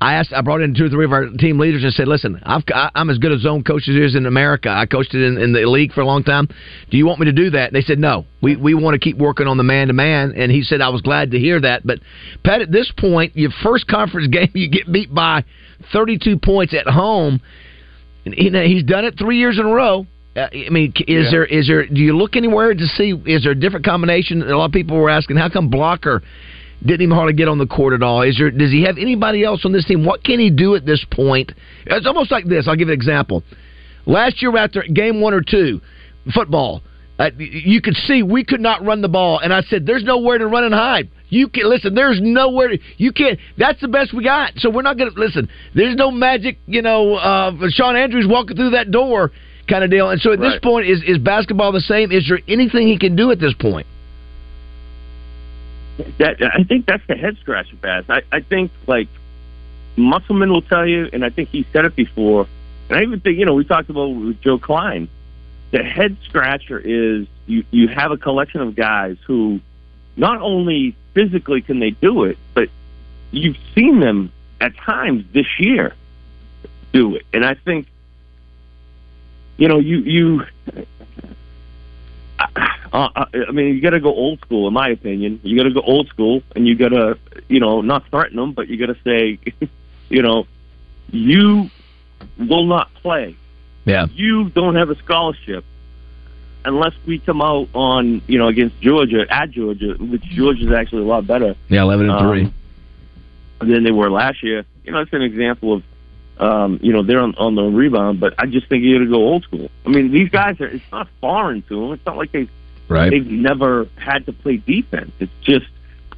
I 0.00 0.14
asked, 0.14 0.32
I 0.34 0.42
brought 0.42 0.60
in 0.60 0.74
two 0.74 0.86
or 0.86 0.88
three 0.88 1.04
of 1.04 1.12
our 1.12 1.28
team 1.38 1.58
leaders 1.58 1.82
and 1.82 1.92
said, 1.92 2.08
"Listen, 2.08 2.40
I've, 2.42 2.62
I'm 2.94 3.08
as 3.10 3.18
good 3.18 3.32
a 3.32 3.38
zone 3.38 3.62
coach 3.62 3.88
as 3.88 3.96
is 3.96 4.14
in 4.14 4.26
America. 4.26 4.68
I 4.68 4.86
coached 4.86 5.14
it 5.14 5.24
in, 5.24 5.38
in 5.38 5.52
the 5.52 5.60
league 5.60 5.92
for 5.92 6.00
a 6.00 6.06
long 6.06 6.24
time. 6.24 6.48
Do 6.90 6.96
you 6.98 7.06
want 7.06 7.20
me 7.20 7.26
to 7.26 7.32
do 7.32 7.50
that?" 7.50 7.68
And 7.68 7.76
they 7.76 7.80
said, 7.80 7.98
"No, 7.98 8.26
we 8.42 8.56
we 8.56 8.74
want 8.74 8.94
to 8.94 8.98
keep 8.98 9.16
working 9.16 9.46
on 9.46 9.56
the 9.56 9.62
man 9.62 9.86
to 9.86 9.92
man." 9.94 10.34
And 10.36 10.50
he 10.50 10.62
said, 10.62 10.80
"I 10.80 10.88
was 10.88 11.00
glad 11.00 11.30
to 11.30 11.38
hear 11.38 11.60
that." 11.60 11.86
But 11.86 12.00
Pat, 12.44 12.60
at 12.60 12.72
this 12.72 12.92
point, 12.98 13.36
your 13.36 13.50
first 13.62 13.86
conference 13.86 14.28
game, 14.32 14.50
you 14.52 14.68
get 14.68 14.90
beat 14.90 15.14
by 15.14 15.44
32 15.92 16.38
points 16.38 16.74
at 16.74 16.86
home. 16.86 17.40
And, 18.24 18.34
you 18.36 18.50
know, 18.50 18.62
he's 18.64 18.82
done 18.82 19.04
it 19.04 19.18
three 19.18 19.38
years 19.38 19.58
in 19.58 19.66
a 19.66 19.72
row. 19.72 20.06
Uh, 20.36 20.48
I 20.52 20.68
mean, 20.70 20.92
is 21.06 21.26
Yeah. 21.26 21.30
there 21.30 21.44
is 21.44 21.66
there? 21.66 21.86
Do 21.86 22.00
you 22.00 22.16
look 22.16 22.36
anywhere 22.36 22.74
to 22.74 22.86
see? 22.86 23.14
Is 23.26 23.44
there 23.44 23.52
a 23.52 23.54
different 23.54 23.84
combination? 23.84 24.42
A 24.42 24.56
lot 24.56 24.66
of 24.66 24.72
people 24.72 24.96
were 24.96 25.10
asking, 25.10 25.36
how 25.36 25.48
come 25.48 25.68
Blocker 25.68 26.22
didn't 26.84 27.02
even 27.02 27.14
hardly 27.14 27.34
get 27.34 27.46
on 27.48 27.58
the 27.58 27.66
court 27.66 27.94
at 27.94 28.02
all? 28.02 28.22
Is 28.22 28.36
there? 28.36 28.50
Does 28.50 28.72
he 28.72 28.82
have 28.82 28.98
anybody 28.98 29.44
else 29.44 29.64
on 29.64 29.72
this 29.72 29.84
team? 29.84 30.04
What 30.04 30.24
can 30.24 30.40
he 30.40 30.50
do 30.50 30.74
at 30.74 30.84
this 30.84 31.04
point? 31.10 31.52
It's 31.86 32.06
almost 32.06 32.30
like 32.32 32.46
this. 32.46 32.66
I'll 32.66 32.76
give 32.76 32.88
an 32.88 32.94
example. 32.94 33.44
Last 34.06 34.42
year, 34.42 34.56
after 34.56 34.82
game 34.82 35.20
one 35.20 35.34
or 35.34 35.40
two, 35.40 35.80
football. 36.34 36.82
Uh, 37.16 37.30
you 37.38 37.80
could 37.80 37.94
see 37.94 38.22
we 38.24 38.44
could 38.44 38.60
not 38.60 38.84
run 38.84 39.00
the 39.00 39.08
ball, 39.08 39.38
and 39.38 39.52
I 39.52 39.62
said, 39.62 39.86
"There's 39.86 40.02
nowhere 40.02 40.38
to 40.38 40.46
run 40.48 40.64
and 40.64 40.74
hide. 40.74 41.10
You 41.28 41.48
can 41.48 41.68
listen. 41.68 41.94
There's 41.94 42.20
nowhere 42.20 42.68
to, 42.68 42.78
you 42.96 43.12
can't. 43.12 43.38
That's 43.56 43.80
the 43.80 43.88
best 43.88 44.12
we 44.12 44.24
got. 44.24 44.52
So 44.56 44.70
we're 44.70 44.82
not 44.82 44.98
going 44.98 45.12
to 45.12 45.18
listen. 45.18 45.48
There's 45.74 45.96
no 45.96 46.10
magic, 46.10 46.58
you 46.66 46.82
know. 46.82 47.14
Uh, 47.14 47.52
Sean 47.70 47.96
Andrews 47.96 48.26
walking 48.28 48.56
through 48.56 48.70
that 48.70 48.90
door, 48.90 49.30
kind 49.68 49.84
of 49.84 49.90
deal. 49.90 50.10
And 50.10 50.20
so 50.20 50.32
at 50.32 50.40
this 50.40 50.58
point, 50.62 50.88
is 50.88 51.02
is 51.06 51.18
basketball 51.18 51.72
the 51.72 51.80
same? 51.80 52.10
Is 52.10 52.26
there 52.28 52.40
anything 52.48 52.88
he 52.88 52.98
can 52.98 53.14
do 53.14 53.30
at 53.30 53.38
this 53.38 53.54
point? 53.54 53.86
That 56.18 56.42
I 56.42 56.64
think 56.64 56.86
that's 56.86 57.06
the 57.06 57.14
head 57.14 57.36
scratcher, 57.40 57.76
Baz. 57.80 58.04
I, 58.08 58.22
I 58.32 58.40
think 58.40 58.72
like 58.88 59.08
Musselman 59.96 60.50
will 60.50 60.62
tell 60.62 60.86
you, 60.86 61.08
and 61.12 61.24
I 61.24 61.30
think 61.30 61.50
he 61.50 61.64
said 61.72 61.84
it 61.84 61.94
before. 61.94 62.48
And 62.88 62.98
I 62.98 63.02
even 63.02 63.20
think 63.20 63.38
you 63.38 63.46
know 63.46 63.54
we 63.54 63.64
talked 63.64 63.88
about 63.88 64.08
with 64.08 64.40
Joe 64.40 64.58
Kleine. 64.58 65.08
The 65.74 65.82
head 65.82 66.16
scratcher 66.22 66.78
is 66.78 67.26
you 67.48 67.64
you 67.72 67.88
have 67.88 68.12
a 68.12 68.16
collection 68.16 68.60
of 68.60 68.76
guys 68.76 69.16
who 69.26 69.58
not 70.16 70.40
only 70.40 70.94
physically 71.14 71.62
can 71.62 71.80
they 71.80 71.90
do 71.90 72.22
it, 72.22 72.38
but 72.54 72.68
you've 73.32 73.56
seen 73.74 73.98
them 73.98 74.30
at 74.60 74.76
times 74.76 75.24
this 75.32 75.58
year 75.58 75.92
do 76.92 77.16
it. 77.16 77.26
And 77.32 77.44
I 77.44 77.54
think 77.54 77.88
you 79.56 79.66
know 79.66 79.80
you 79.80 79.98
you 79.98 80.46
uh, 82.38 83.08
I 83.34 83.50
mean, 83.50 83.74
you 83.74 83.80
got 83.80 83.90
to 83.90 84.00
go 84.00 84.14
old 84.14 84.38
school, 84.42 84.68
in 84.68 84.74
my 84.74 84.90
opinion. 84.90 85.40
You 85.42 85.56
got 85.56 85.64
to 85.64 85.74
go 85.74 85.80
old 85.80 86.06
school, 86.06 86.44
and 86.54 86.68
you 86.68 86.76
got 86.76 86.90
to, 86.90 87.18
you 87.48 87.58
know, 87.58 87.80
not 87.80 88.06
threaten 88.10 88.36
them, 88.36 88.52
but 88.52 88.68
you 88.68 88.76
got 88.76 88.94
to 88.94 89.02
say, 89.02 89.40
you 90.08 90.22
know, 90.22 90.46
you 91.10 91.68
will 92.38 92.66
not 92.66 92.94
play. 92.94 93.36
Yeah. 93.84 94.06
You 94.12 94.48
don't 94.50 94.76
have 94.76 94.90
a 94.90 94.96
scholarship 94.96 95.64
unless 96.64 96.94
we 97.06 97.18
come 97.18 97.42
out 97.42 97.68
on, 97.74 98.22
you 98.26 98.38
know, 98.38 98.48
against 98.48 98.80
Georgia 98.80 99.26
at 99.28 99.50
Georgia, 99.50 99.94
which 99.98 100.22
Georgia's 100.22 100.72
actually 100.72 101.02
a 101.02 101.06
lot 101.06 101.26
better 101.26 101.54
Yeah, 101.68 101.82
eleven 101.82 102.08
and 102.08 102.28
three. 102.28 102.44
um, 103.60 103.68
than 103.70 103.84
they 103.84 103.90
were 103.92 104.10
last 104.10 104.42
year. 104.42 104.64
You 104.84 104.92
know, 104.92 105.00
it's 105.00 105.12
an 105.12 105.22
example 105.22 105.74
of, 105.74 105.82
um, 106.38 106.80
you 106.82 106.92
know, 106.92 107.02
they're 107.02 107.20
on, 107.20 107.34
on 107.36 107.54
the 107.54 107.62
rebound, 107.64 108.20
but 108.20 108.34
I 108.38 108.46
just 108.46 108.68
think 108.68 108.82
you 108.82 108.98
got 108.98 109.04
to 109.04 109.10
go 109.10 109.16
old 109.16 109.42
school. 109.44 109.70
I 109.86 109.90
mean, 109.90 110.10
these 110.10 110.30
guys 110.30 110.60
are. 110.60 110.66
It's 110.66 110.84
not 110.90 111.08
foreign 111.20 111.62
to 111.62 111.80
them. 111.80 111.92
It's 111.92 112.04
not 112.06 112.16
like 112.16 112.32
they 112.32 112.48
right. 112.88 113.10
they've 113.10 113.30
never 113.30 113.86
had 113.96 114.26
to 114.26 114.32
play 114.32 114.56
defense. 114.56 115.12
It's 115.20 115.32
just, 115.42 115.66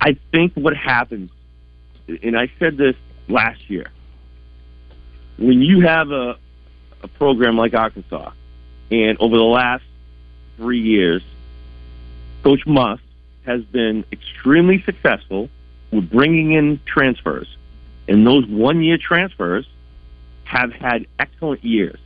I 0.01 0.17
think 0.31 0.55
what 0.55 0.77
happens, 0.77 1.31
and 2.23 2.39
I 2.39 2.51
said 2.59 2.77
this 2.77 2.95
last 3.29 3.69
year, 3.69 3.87
when 5.39 5.61
you 5.61 5.81
have 5.81 6.11
a, 6.11 6.39
a 7.07 7.19
program 7.19 7.57
like 7.57 7.75
Arkansas, 7.75 8.33
and 8.91 9.19
over 9.21 9.37
the 9.37 9.43
last 9.43 9.85
three 10.57 10.81
years, 10.81 11.23
Coach 12.43 12.67
Muss 12.67 13.01
has 13.45 13.63
been 13.65 14.05
extremely 14.13 14.83
successful 14.83 15.49
with 15.91 16.11
bringing 16.11 16.53
in 16.53 16.81
transfers, 16.85 17.49
and 18.09 18.27
those 18.27 18.47
one-year 18.47 18.99
transfers 18.99 19.67
have 20.45 20.73
had 20.73 21.07
excellent 21.19 21.65
years, 21.65 21.99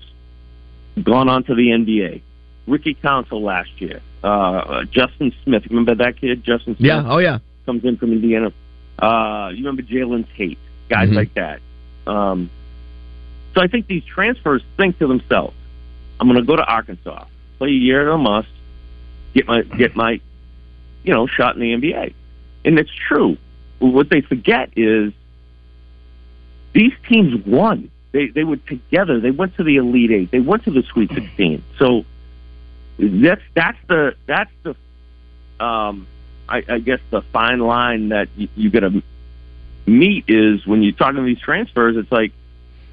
gone 1.03 1.29
on 1.29 1.45
to 1.45 1.55
the 1.55 1.69
NBA. 1.71 2.23
Ricky 2.67 2.95
Council 2.95 3.43
last 3.43 3.71
year. 3.81 4.01
Uh, 4.23 4.85
Justin 4.85 5.33
Smith, 5.45 5.65
remember 5.71 5.95
that 5.97 6.21
kid? 6.21 6.45
Justin 6.45 6.77
Smith 6.77 6.87
Yeah. 6.87 7.05
Oh 7.07 7.19
yeah. 7.19 7.39
comes 7.67 7.85
in 7.85 7.97
from 7.97 8.13
Indiana. 8.13 8.53
Uh, 8.99 9.49
you 9.51 9.65
remember 9.65 9.83
Jalen 9.83 10.27
Tate, 10.37 10.59
guys 10.89 11.09
Mhm. 11.09 11.15
like 11.15 11.35
that. 11.35 11.61
Um, 12.07 12.51
So 13.55 13.61
I 13.61 13.67
think 13.67 13.87
these 13.87 14.05
transfers 14.05 14.63
think 14.77 14.99
to 14.99 15.07
themselves, 15.07 15.55
"I'm 16.19 16.29
going 16.29 16.41
to 16.41 16.47
go 16.47 16.57
to 16.57 16.65
Arkansas, 16.65 17.25
play 17.59 17.69
a 17.69 17.73
year 17.73 18.09
at 18.09 18.15
a 18.15 18.19
must, 18.19 18.49
get 19.35 19.47
my 19.47 19.63
get 19.63 19.97
my, 19.97 20.21
you 21.03 21.13
know, 21.13 21.27
shot 21.27 21.57
in 21.57 21.61
the 21.61 21.73
NBA," 21.73 22.15
and 22.65 22.79
it's 22.79 22.93
true. 23.09 23.37
What 23.79 24.11
they 24.11 24.21
forget 24.21 24.71
is 24.77 25.13
these 26.73 26.93
teams 27.09 27.45
won. 27.47 27.91
They 28.13 28.29
they 28.29 28.45
were 28.45 28.57
together. 28.57 29.21
They 29.21 29.31
went 29.31 29.57
to 29.57 29.65
the 29.65 29.77
Elite 29.77 30.11
Eight. 30.11 30.31
They 30.31 30.41
went 30.41 30.65
to 30.65 30.71
the 30.71 30.83
Sweet 30.83 31.13
Sixteen. 31.13 31.63
So 31.79 32.05
that's 32.99 33.43
that's 33.55 33.79
the 33.89 34.15
that's 34.27 34.51
the 34.63 34.77
um, 35.65 36.07
I, 36.49 36.65
I 36.69 36.79
guess 36.79 37.01
the 37.11 37.23
fine 37.23 37.61
line 37.61 38.09
that 38.09 38.29
you, 38.37 38.49
you 38.57 38.71
got 38.71 38.81
to 38.81 39.03
meet 39.87 40.25
is 40.29 40.67
when 40.67 40.83
you're 40.83 40.93
talking 40.93 41.17
to 41.17 41.23
these 41.23 41.41
transfers. 41.41 41.97
It's 41.97 42.11
like, 42.11 42.33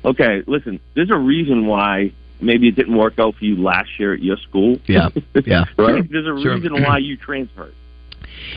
okay, 0.05 0.43
listen, 0.47 0.79
there's 0.95 1.11
a 1.11 1.17
reason 1.17 1.65
why 1.67 2.11
maybe 2.41 2.67
it 2.67 2.75
didn't 2.75 2.95
work 2.97 3.19
out 3.19 3.35
for 3.35 3.45
you 3.45 3.61
last 3.61 3.89
year 3.99 4.13
at 4.13 4.21
your 4.21 4.37
school. 4.37 4.77
Yeah, 4.87 5.09
yeah. 5.45 5.65
right. 5.77 6.03
There's 6.09 6.25
a 6.27 6.41
Sure. 6.41 6.55
reason 6.55 6.83
why 6.83 6.99
you 6.99 7.17
transferred. 7.17 7.73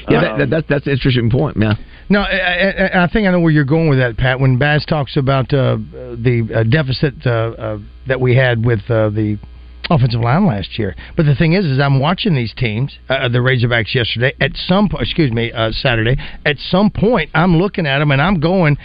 Yeah, 0.09 0.21
that, 0.21 0.31
Um, 0.33 0.39
that, 0.39 0.51
that's 0.51 0.67
that's 0.69 0.87
an 0.87 0.93
interesting 0.93 1.31
point. 1.31 1.57
Yeah. 1.59 1.75
No, 2.09 2.21
I, 2.21 2.91
I, 2.93 3.05
I 3.05 3.07
think 3.09 3.27
I 3.27 3.31
know 3.31 3.41
where 3.41 3.53
you're 3.53 3.65
going 3.65 3.89
with 3.89 3.99
that, 3.99 4.17
Pat. 4.17 4.41
When 4.41 4.59
Baz 4.59 4.85
talks 4.85 5.17
about 5.17 5.53
uh, 5.55 5.77
the 5.77 6.49
uh, 6.55 6.63
deficit 6.65 7.15
uh, 7.25 7.31
uh, 7.31 7.79
that 8.09 8.21
we 8.21 8.35
had 8.37 8.65
with 8.65 8.81
uh, 8.91 9.11
the 9.11 9.39
offensive 9.89 10.21
line 10.21 10.47
last 10.47 10.79
year, 10.79 10.95
but 11.17 11.25
the 11.27 11.35
thing 11.35 11.53
is, 11.55 11.65
is 11.65 11.79
I'm 11.81 11.99
watching 12.01 12.35
these 12.35 12.53
teams, 12.57 12.97
uh, 13.09 13.29
the 13.29 13.39
Razorbacks 13.39 13.95
yesterday. 13.95 14.33
At 14.41 14.53
some, 14.55 14.89
po- 14.89 14.99
excuse 14.99 15.33
me, 15.33 15.51
uh, 15.53 15.71
Saturday. 15.73 16.17
At 16.45 16.57
some 16.59 16.91
point, 16.91 17.31
I'm 17.35 17.57
looking 17.57 17.87
at 17.87 17.99
them 18.01 18.11
and 18.11 18.21
I'm 18.23 18.39
going, 18.41 18.77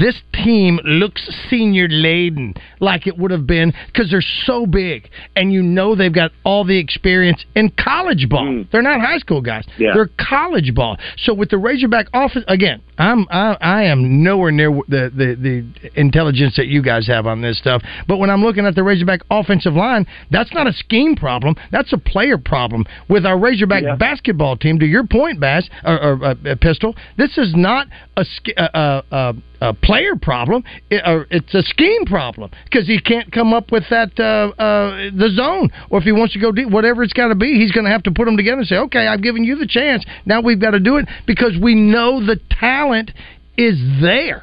this 0.00 0.20
team 0.44 0.78
looks 0.84 1.26
senior 1.48 1.88
laden, 1.88 2.54
like 2.80 3.06
it 3.06 3.16
would 3.16 3.30
have 3.30 3.46
been 3.46 3.72
because 3.86 4.10
they're 4.10 4.20
so 4.44 4.66
big, 4.66 5.08
and 5.34 5.52
you 5.52 5.62
know 5.62 5.94
they've 5.94 6.12
got 6.12 6.30
all 6.44 6.64
the 6.64 6.78
experience 6.78 7.44
in 7.54 7.70
college 7.82 8.28
ball. 8.28 8.64
They're 8.70 8.82
not 8.82 9.00
high 9.00 9.18
school 9.18 9.40
guys. 9.40 9.64
Yeah. 9.78 9.92
They're 9.94 10.10
college 10.18 10.74
ball. 10.74 10.98
So 11.16 11.32
with 11.32 11.50
the 11.50 11.58
Razorback 11.58 12.06
offense, 12.12 12.44
again, 12.48 12.82
I'm 12.98 13.26
I, 13.30 13.56
I 13.60 13.82
am 13.84 14.22
nowhere 14.22 14.50
near 14.50 14.70
the, 14.88 15.10
the 15.14 15.34
the 15.40 16.00
intelligence 16.00 16.56
that 16.56 16.66
you 16.66 16.82
guys 16.82 17.06
have 17.06 17.26
on 17.26 17.40
this 17.40 17.58
stuff. 17.58 17.82
But 18.06 18.18
when 18.18 18.28
I'm 18.30 18.42
looking 18.42 18.66
at 18.66 18.74
the 18.74 18.82
Razorback 18.82 19.20
offensive 19.30 19.74
line, 19.74 20.06
that's 20.30 20.52
not 20.52 20.66
a 20.66 20.72
scheme 20.72 21.16
problem. 21.16 21.54
That's 21.72 21.92
a 21.92 21.98
player 21.98 22.36
problem. 22.36 22.84
With 23.08 23.24
our 23.24 23.38
Razorback 23.38 23.82
Yeah. 23.84 23.96
basketball 23.96 24.56
team, 24.56 24.78
to 24.80 24.86
your 24.86 25.06
point, 25.06 25.40
Baz 25.40 25.68
or, 25.84 25.98
or 26.02 26.24
uh, 26.24 26.34
Pistol, 26.60 26.94
this 27.16 27.38
is 27.38 27.54
not 27.56 27.86
a 28.16 28.24
sch- 28.24 28.52
uh, 28.56 28.68
uh, 28.74 29.02
uh, 29.10 29.32
a 29.60 29.74
player 29.74 30.16
problem. 30.16 30.64
It, 30.90 31.02
or 31.04 31.26
it's 31.30 31.52
a 31.54 31.62
scheme 31.62 32.04
problem 32.04 32.50
because 32.64 32.86
he 32.86 33.00
can't 33.00 33.30
come 33.32 33.52
up 33.52 33.70
with 33.72 33.84
that 33.90 34.18
uh, 34.18 34.60
uh, 34.60 35.10
the 35.16 35.30
zone, 35.34 35.70
or 35.90 35.98
if 35.98 36.04
he 36.04 36.12
wants 36.12 36.34
to 36.34 36.40
go 36.40 36.52
deep, 36.52 36.70
whatever 36.70 37.02
it's 37.02 37.12
got 37.12 37.28
to 37.28 37.34
be, 37.34 37.54
he's 37.54 37.72
going 37.72 37.84
to 37.84 37.90
have 37.90 38.02
to 38.04 38.10
put 38.10 38.26
them 38.26 38.36
together 38.36 38.58
and 38.58 38.66
say, 38.66 38.76
"Okay, 38.76 39.06
I've 39.06 39.22
given 39.22 39.44
you 39.44 39.56
the 39.56 39.66
chance. 39.66 40.04
Now 40.26 40.40
we've 40.40 40.60
got 40.60 40.72
to 40.72 40.80
do 40.80 40.96
it 40.96 41.08
because 41.26 41.56
we 41.60 41.74
know 41.74 42.24
the 42.24 42.40
talent 42.50 43.10
is 43.56 43.78
there." 44.00 44.42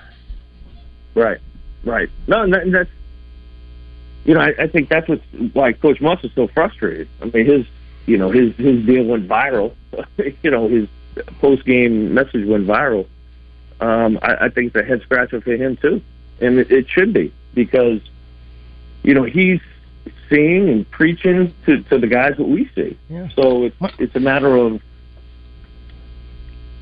Right, 1.16 1.40
right. 1.86 2.10
No, 2.28 2.44
and 2.44 2.54
that, 2.54 2.64
that's 2.72 2.90
you 4.26 4.34
know, 4.34 4.42
I, 4.42 4.64
I 4.64 4.68
think 4.68 4.90
that's 4.90 5.08
what's 5.08 5.24
why 5.54 5.74
Coach 5.74 6.02
Muss 6.02 6.24
is 6.24 6.32
so 6.36 6.48
frustrated. 6.48 7.08
I 7.22 7.26
mean, 7.26 7.46
his 7.46 7.66
you 8.06 8.18
know 8.18 8.32
his 8.32 8.56
his 8.56 8.86
deal 8.86 9.06
went 9.06 9.28
viral. 9.28 9.76
you 10.42 10.52
know, 10.52 10.68
his 10.68 10.90
post 11.40 11.64
game 11.66 12.14
message 12.14 12.46
went 12.46 12.68
viral. 12.68 13.08
Um, 13.80 14.20
I, 14.22 14.46
I 14.46 14.50
think 14.50 14.68
it's 14.68 14.76
a 14.76 14.88
head 14.88 15.02
scratcher 15.02 15.42
for 15.42 15.54
him 15.54 15.78
too, 15.78 16.02
and 16.40 16.60
it, 16.60 16.72
it 16.72 16.90
should 16.90 17.14
be 17.14 17.34
because 17.54 18.00
you 19.04 19.14
know 19.14 19.24
he's 19.24 19.62
seeing 20.30 20.70
and 20.70 20.90
preaching 20.92 21.54
to 21.66 21.82
to 21.84 21.98
the 21.98 22.08
guys 22.08 22.38
what 22.38 22.50
we 22.50 22.70
see. 22.76 22.98
Yeah. 23.10 23.30
So 23.36 23.64
it's 23.66 23.76
it's 24.00 24.16
a 24.16 24.20
matter 24.20 24.56
of 24.56 24.82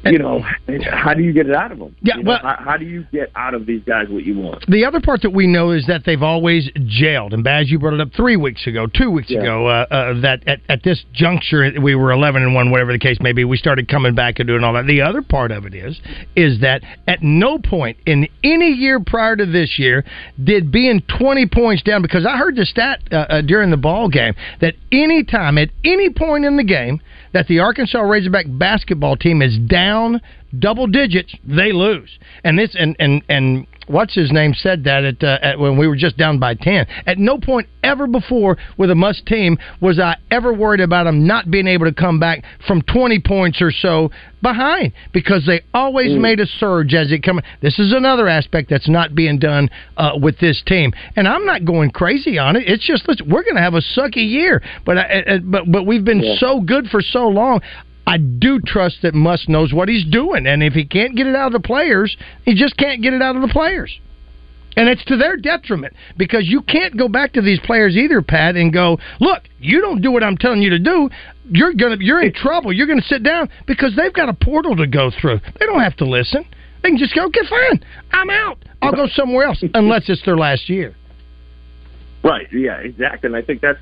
you 0.06 0.18
know 0.20 0.44
how 0.92 1.14
do 1.14 1.24
you 1.24 1.32
get 1.34 1.48
it 1.48 1.56
out 1.56 1.72
of 1.72 1.80
them? 1.80 1.96
Yeah, 2.02 2.18
You 2.18 2.24
know, 2.24 2.30
well- 2.32 2.40
how, 2.42 2.58
how 2.72 2.78
do 2.78 2.86
you 2.86 3.06
get 3.12 3.32
out 3.36 3.54
of 3.54 3.66
these 3.66 3.82
guys 3.86 4.08
what 4.10 4.24
you 4.26 4.38
want? 4.38 4.66
The 4.68 4.86
other 4.86 5.00
part 5.00 5.22
that 5.22 5.30
we 5.32 5.48
know 5.48 5.72
is 5.72 5.86
that 5.88 6.04
they've 6.06 6.22
always 6.22 6.70
jailed. 6.88 7.34
And 7.34 7.44
Baz, 7.44 7.70
you 7.72 7.80
brought 7.80 7.94
it 7.94 8.02
up 8.02 8.10
three 8.16 8.36
weeks 8.36 8.68
ago, 8.68 8.88
two 8.88 9.10
weeks 9.12 9.30
Yeah. 9.30 9.42
ago, 9.42 9.68
uh, 9.68 9.86
uh, 9.90 10.22
that 10.22 10.48
at, 10.48 10.60
at 10.70 10.84
this 10.84 11.04
juncture 11.14 11.72
we 11.82 11.96
were 11.96 12.12
eleven 12.12 12.44
and 12.44 12.54
one, 12.54 12.72
whatever 12.72 12.92
the 12.92 13.00
case 13.00 13.18
may 13.22 13.32
be. 13.34 13.44
We 13.46 13.58
started 13.58 13.88
coming 13.88 14.14
back 14.16 14.40
and 14.40 14.48
doing 14.48 14.64
all 14.64 14.74
that. 14.74 14.88
The 14.88 15.02
other 15.02 15.22
part 15.22 15.52
of 15.52 15.66
it 15.66 15.74
is, 15.74 16.00
is 16.36 16.60
that 16.62 16.82
at 17.08 17.24
no 17.24 17.58
point 17.60 17.98
in 18.06 18.28
any 18.44 18.72
year 18.72 19.00
prior 19.00 19.36
to 19.36 19.46
this 19.46 19.78
year 19.80 20.04
did 20.44 20.72
being 20.72 21.02
twenty 21.18 21.46
points 21.48 21.84
down. 21.84 22.02
Because 22.02 22.26
I 22.26 22.38
heard 22.38 22.56
the 22.56 22.66
stat 22.66 23.00
uh, 23.12 23.16
uh, 23.16 23.42
during 23.42 23.72
the 23.72 23.78
ball 23.78 24.10
game 24.10 24.34
that 24.62 24.74
any 24.92 25.24
time 25.24 25.58
at 25.58 25.70
any 25.84 26.10
point 26.10 26.46
in 26.46 26.58
the 26.58 26.64
game 26.64 27.00
that 27.34 27.48
the 27.48 27.60
Arkansas 27.60 28.00
Razorback 28.00 28.46
basketball 28.48 29.16
team 29.16 29.42
is 29.42 29.58
down 29.58 30.22
double 30.58 30.88
digits, 30.88 31.36
they 31.44 31.72
lose. 31.72 32.10
And 32.44 32.58
this 32.58 32.76
and 32.78 32.96
and 33.00 33.24
and 33.28 33.68
what's 33.88 34.14
his 34.14 34.32
name 34.32 34.54
said 34.54 34.84
that 34.86 35.04
at, 35.04 35.24
uh, 35.24 35.40
at 35.42 35.60
when 35.60 35.78
we 35.78 35.88
were 35.88 35.96
just 35.96 36.18
down 36.18 36.40
by 36.40 36.54
ten. 36.56 36.86
At 37.06 37.18
no 37.18 37.38
point 37.38 37.68
ever 37.84 38.08
before 38.08 38.58
with 38.78 38.90
a 38.90 38.96
must 38.96 39.26
team 39.26 39.58
was 39.82 40.00
I 40.00 40.16
ever 40.32 40.54
worried 40.54 40.80
about 40.80 41.04
them 41.04 41.28
not 41.28 41.52
being 41.52 41.68
able 41.68 41.86
to 41.86 41.94
come 41.94 42.20
back 42.20 42.44
from 42.68 42.82
twenty 42.82 43.20
points 43.20 43.62
or 43.62 43.72
so 43.72 44.12
behind 44.42 44.92
because 45.14 45.46
they 45.46 45.62
always 45.74 46.18
made 46.20 46.40
a 46.40 46.46
surge 46.46 46.94
as 46.94 47.12
it 47.12 47.24
come. 47.24 47.40
This 47.62 47.80
is 47.80 47.94
another 47.94 48.28
aspect 48.28 48.70
that's 48.70 48.90
not 48.90 49.16
being 49.16 49.40
done 49.40 49.70
uh, 49.98 50.12
with 50.22 50.40
this 50.40 50.62
team, 50.66 50.92
and 51.16 51.28
I'm 51.28 51.46
not 51.46 51.66
going 51.66 51.92
crazy 51.92 52.38
on 52.38 52.56
it. 52.56 52.64
It's 52.68 52.86
just 52.86 53.08
listen, 53.08 53.30
we're 53.30 53.44
going 53.44 53.56
to 53.56 53.62
have 53.62 53.74
a 53.74 53.82
sucky 53.98 54.30
year, 54.30 54.62
but 54.86 54.98
I, 54.98 55.24
uh, 55.28 55.38
but 55.44 55.72
but 55.72 55.86
we've 55.86 56.04
been 56.06 56.22
Yeah. 56.22 56.36
so 56.38 56.60
good 56.62 56.88
for 56.88 57.02
so 57.02 57.28
long. 57.28 57.62
I 58.06 58.18
do 58.18 58.60
trust 58.60 58.98
that 59.04 59.14
Muss 59.14 59.46
knows 59.48 59.74
what 59.74 59.88
he's 59.88 60.06
doing, 60.06 60.46
and 60.46 60.62
if 60.62 60.74
he 60.74 60.86
can't 60.86 61.16
get 61.16 61.28
it 61.28 61.36
out 61.36 61.48
of 61.48 61.54
the 61.54 61.66
players, 61.66 62.16
he 62.44 62.54
just 62.54 62.76
can't 62.78 63.02
get 63.02 63.14
it 63.14 63.22
out 63.22 63.36
of 63.36 63.42
the 63.42 63.48
players. 63.48 63.98
And 64.76 64.90
it's 64.90 65.06
to 65.06 65.18
their 65.18 65.38
detriment 65.38 65.94
because 66.18 66.48
you 66.48 66.62
can't 66.64 66.98
go 66.98 67.08
back 67.08 67.34
to 67.34 67.42
these 67.42 67.60
players 67.60 67.96
either, 67.96 68.22
Pat, 68.22 68.56
and 68.56 68.74
go, 68.74 69.00
"Look, 69.20 69.44
you 69.60 69.82
don't 69.82 70.02
do 70.02 70.12
what 70.12 70.24
I'm 70.24 70.36
telling 70.36 70.62
you 70.62 70.72
to 70.72 70.80
do. 70.80 71.10
You're 71.50 71.74
gonna, 71.74 71.98
you're 72.00 72.22
in 72.22 72.34
trouble. 72.34 72.74
You're 72.74 72.88
gonna 72.88 73.04
sit 73.04 73.24
down 73.24 73.50
because 73.68 73.96
they've 73.96 74.14
got 74.14 74.30
a 74.30 74.34
portal 74.34 74.76
to 74.78 74.88
go 74.88 75.12
through. 75.12 75.40
They 75.60 75.66
don't 75.66 75.82
have 75.82 75.96
to 75.98 76.06
listen. 76.06 76.46
They 76.82 76.90
can 76.90 76.98
just 76.98 77.16
go, 77.16 77.26
okay, 77.26 77.42
fine, 77.50 77.86
I'm 78.12 78.30
out. 78.30 78.58
I'll 78.82 78.92
go 78.92 79.08
somewhere 79.08 79.46
else, 79.46 79.64
unless 79.74 80.10
it's 80.10 80.24
their 80.26 80.36
last 80.36 80.70
year. 80.70 80.96
Right. 82.24 82.52
Yeah. 82.52 82.78
Exactly. 82.80 83.28
And 83.28 83.36
I 83.36 83.42
think 83.42 83.62
that's 83.62 83.80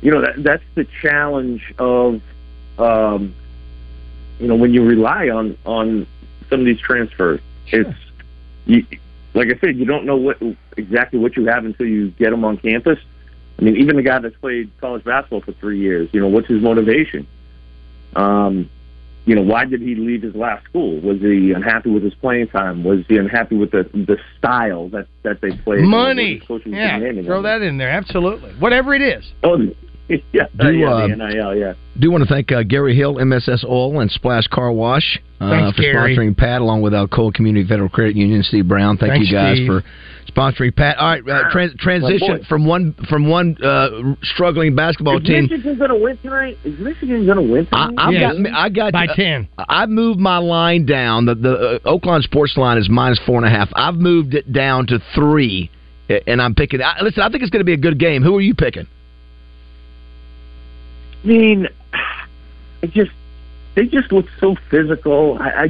you 0.00 0.10
know 0.10 0.22
that 0.22 0.42
that's 0.42 0.62
the 0.74 0.86
challenge 1.02 1.74
of 1.78 2.22
um, 2.80 3.34
you 4.38 4.48
know 4.48 4.56
when 4.56 4.72
you 4.72 4.84
rely 4.84 5.28
on 5.28 5.56
on 5.64 6.06
some 6.48 6.60
of 6.60 6.66
these 6.66 6.80
transfers. 6.80 7.40
It's 7.68 7.98
you, 8.66 8.84
like 9.34 9.48
I 9.48 9.58
said, 9.60 9.76
you 9.76 9.84
don't 9.84 10.04
know 10.04 10.16
what 10.16 10.38
exactly 10.76 11.18
what 11.18 11.36
you 11.36 11.46
have 11.46 11.64
until 11.64 11.86
you 11.86 12.10
get 12.10 12.30
them 12.30 12.44
on 12.44 12.56
campus. 12.58 12.98
I 13.58 13.62
mean, 13.62 13.76
even 13.76 13.96
the 13.96 14.02
guy 14.02 14.18
that's 14.18 14.36
played 14.36 14.70
college 14.80 15.04
basketball 15.04 15.42
for 15.42 15.52
three 15.52 15.78
years, 15.78 16.08
you 16.12 16.20
know, 16.20 16.28
what's 16.28 16.48
his 16.48 16.62
motivation? 16.62 17.26
Um, 18.16 18.70
you 19.26 19.34
know, 19.34 19.42
why 19.42 19.66
did 19.66 19.82
he 19.82 19.94
leave 19.94 20.22
his 20.22 20.34
last 20.34 20.64
school? 20.64 20.98
Was 21.00 21.20
he 21.20 21.52
unhappy 21.52 21.90
with 21.90 22.02
his 22.02 22.14
playing 22.14 22.48
time? 22.48 22.82
Was 22.82 23.04
he 23.06 23.18
unhappy 23.18 23.56
with 23.56 23.70
the 23.70 23.84
the 23.92 24.18
style 24.38 24.88
that 24.88 25.06
that 25.22 25.40
they 25.40 25.50
played? 25.52 25.82
Money, 25.84 26.42
yeah, 26.66 26.98
throw 27.22 27.42
that 27.42 27.62
in 27.62 27.76
there, 27.76 27.90
absolutely. 27.90 28.52
Whatever 28.54 28.94
it 28.94 29.02
is. 29.02 29.30
Oh, 29.44 29.58
yeah, 30.32 30.42
Do, 30.58 30.70
yeah, 30.72 30.88
uh, 30.90 31.06
the 31.08 31.16
NIL, 31.16 31.54
yeah. 31.56 31.74
Do 31.98 32.10
want 32.10 32.22
to 32.24 32.28
thank 32.28 32.50
uh, 32.52 32.62
Gary 32.62 32.96
Hill, 32.96 33.18
MSS 33.18 33.64
Oil, 33.64 34.00
and 34.00 34.10
Splash 34.10 34.46
Car 34.48 34.72
Wash 34.72 35.20
uh, 35.40 35.50
Thanks, 35.50 35.76
for 35.76 35.82
Gary. 35.82 36.16
sponsoring 36.16 36.36
Pat, 36.36 36.60
along 36.60 36.82
with 36.82 36.92
Alcoa 36.92 37.32
Community 37.32 37.66
Federal 37.66 37.88
Credit 37.88 38.16
Union. 38.16 38.42
Steve 38.42 38.66
Brown, 38.68 38.96
thank 38.96 39.12
Thanks, 39.12 39.28
you 39.28 39.34
guys 39.36 39.56
Steve. 39.56 39.66
for 39.68 39.82
sponsoring 40.32 40.74
Pat. 40.74 40.96
All 40.98 41.08
right, 41.08 41.28
uh, 41.28 41.50
trans- 41.50 41.74
transition 41.78 42.38
boy. 42.38 42.44
from 42.48 42.66
one 42.66 42.94
from 43.08 43.28
one 43.28 43.56
uh, 43.62 44.14
struggling 44.22 44.74
basketball 44.74 45.18
Is 45.18 45.24
team. 45.24 45.42
Michigan 45.50 45.78
going 45.78 45.90
to 45.90 45.96
win 45.96 46.16
tonight? 46.18 46.58
Is 46.64 46.78
Michigan 46.78 47.26
going 47.26 47.36
to 47.46 47.52
win 47.52 47.68
I, 47.72 47.88
tonight? 47.88 48.02
I've 48.06 48.12
Yes. 48.14 48.34
got, 48.42 48.52
I 48.54 48.68
got 48.68 48.92
By 48.92 49.06
uh, 49.06 49.14
10. 49.14 49.48
I've 49.68 49.88
moved 49.88 50.18
my 50.20 50.38
line 50.38 50.86
down. 50.86 51.26
The 51.26 51.34
the 51.34 51.52
uh, 51.52 51.78
Oaklawn 51.98 52.22
Sports 52.22 52.56
line 52.56 52.78
is 52.78 52.88
minus 52.88 53.18
four 53.26 53.36
and 53.36 53.46
a 53.46 53.50
half. 53.50 53.68
I've 53.74 53.96
moved 53.96 54.34
it 54.34 54.52
down 54.52 54.86
to 54.88 55.00
three, 55.14 55.70
and 56.26 56.40
I'm 56.40 56.54
picking. 56.54 56.80
I, 56.82 57.02
listen, 57.02 57.22
I 57.22 57.28
think 57.28 57.42
it's 57.42 57.50
going 57.50 57.60
to 57.60 57.64
be 57.64 57.74
a 57.74 57.78
good 57.78 57.98
game. 57.98 58.22
Who 58.22 58.36
are 58.36 58.40
you 58.42 58.54
picking? 58.54 58.86
I 61.22 61.26
mean, 61.26 61.68
it 62.82 62.90
just 62.92 63.10
they 63.74 63.86
just 63.86 64.10
look 64.12 64.26
so 64.38 64.56
physical. 64.70 65.38
I, 65.40 65.68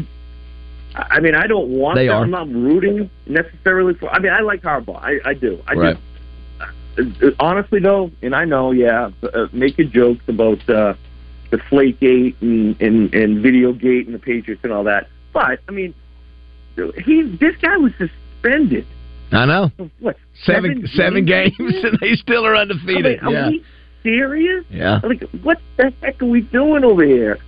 I, 0.95 1.03
I 1.17 1.21
mean, 1.21 1.35
I 1.35 1.47
don't 1.47 1.69
want. 1.69 1.97
They 1.97 2.07
them. 2.07 2.17
are. 2.17 2.23
I'm 2.23 2.31
not 2.31 2.49
rooting 2.49 3.11
necessarily 3.27 3.95
for. 3.95 4.09
I 4.11 4.19
mean, 4.19 4.33
I 4.33 4.41
like 4.41 4.63
Harbaugh. 4.63 4.97
I, 5.03 5.19
I 5.25 5.35
do. 5.35 5.61
I 5.67 5.75
Right. 5.75 5.97
just 6.97 7.23
uh, 7.23 7.31
honestly 7.39 7.81
though, 7.81 8.11
and 8.23 8.35
I 8.35 8.45
know, 8.45 8.73
yeah, 8.73 9.11
uh, 9.23 9.47
making 9.53 9.91
jokes 9.93 10.23
about 10.29 10.59
uh, 10.69 10.95
the 11.51 11.59
Flakegate 11.59 12.37
and, 12.41 12.81
and 12.81 13.15
and 13.15 13.43
Videogate 13.43 14.07
and 14.07 14.15
the 14.15 14.19
Patriots 14.19 14.63
and 14.65 14.73
all 14.73 14.85
that. 14.85 15.09
But 15.33 15.61
I 15.69 15.73
mean, 15.73 15.95
he 17.05 17.23
this 17.41 17.57
guy 17.63 17.77
was 17.77 17.93
suspended 17.99 18.87
I 19.33 19.45
know. 19.47 19.71
What 20.01 20.17
Seven 20.45 20.87
seven 20.95 21.25
games, 21.25 21.53
and 21.59 21.99
they 22.01 22.15
still 22.15 22.45
are 22.47 22.57
I 22.57 22.63
undefeated. 22.63 23.23
mean, 23.23 23.37
are 23.37 23.51
yeah. 23.53 23.59
Serious? 24.03 24.65
Yeah. 24.71 25.01
Like, 25.03 25.23
what 25.43 25.61
the 25.77 25.93
heck 26.03 26.23
are 26.23 26.27
we 26.27 26.43
doing 26.43 26.85
over 26.85 27.05
here? 27.05 27.39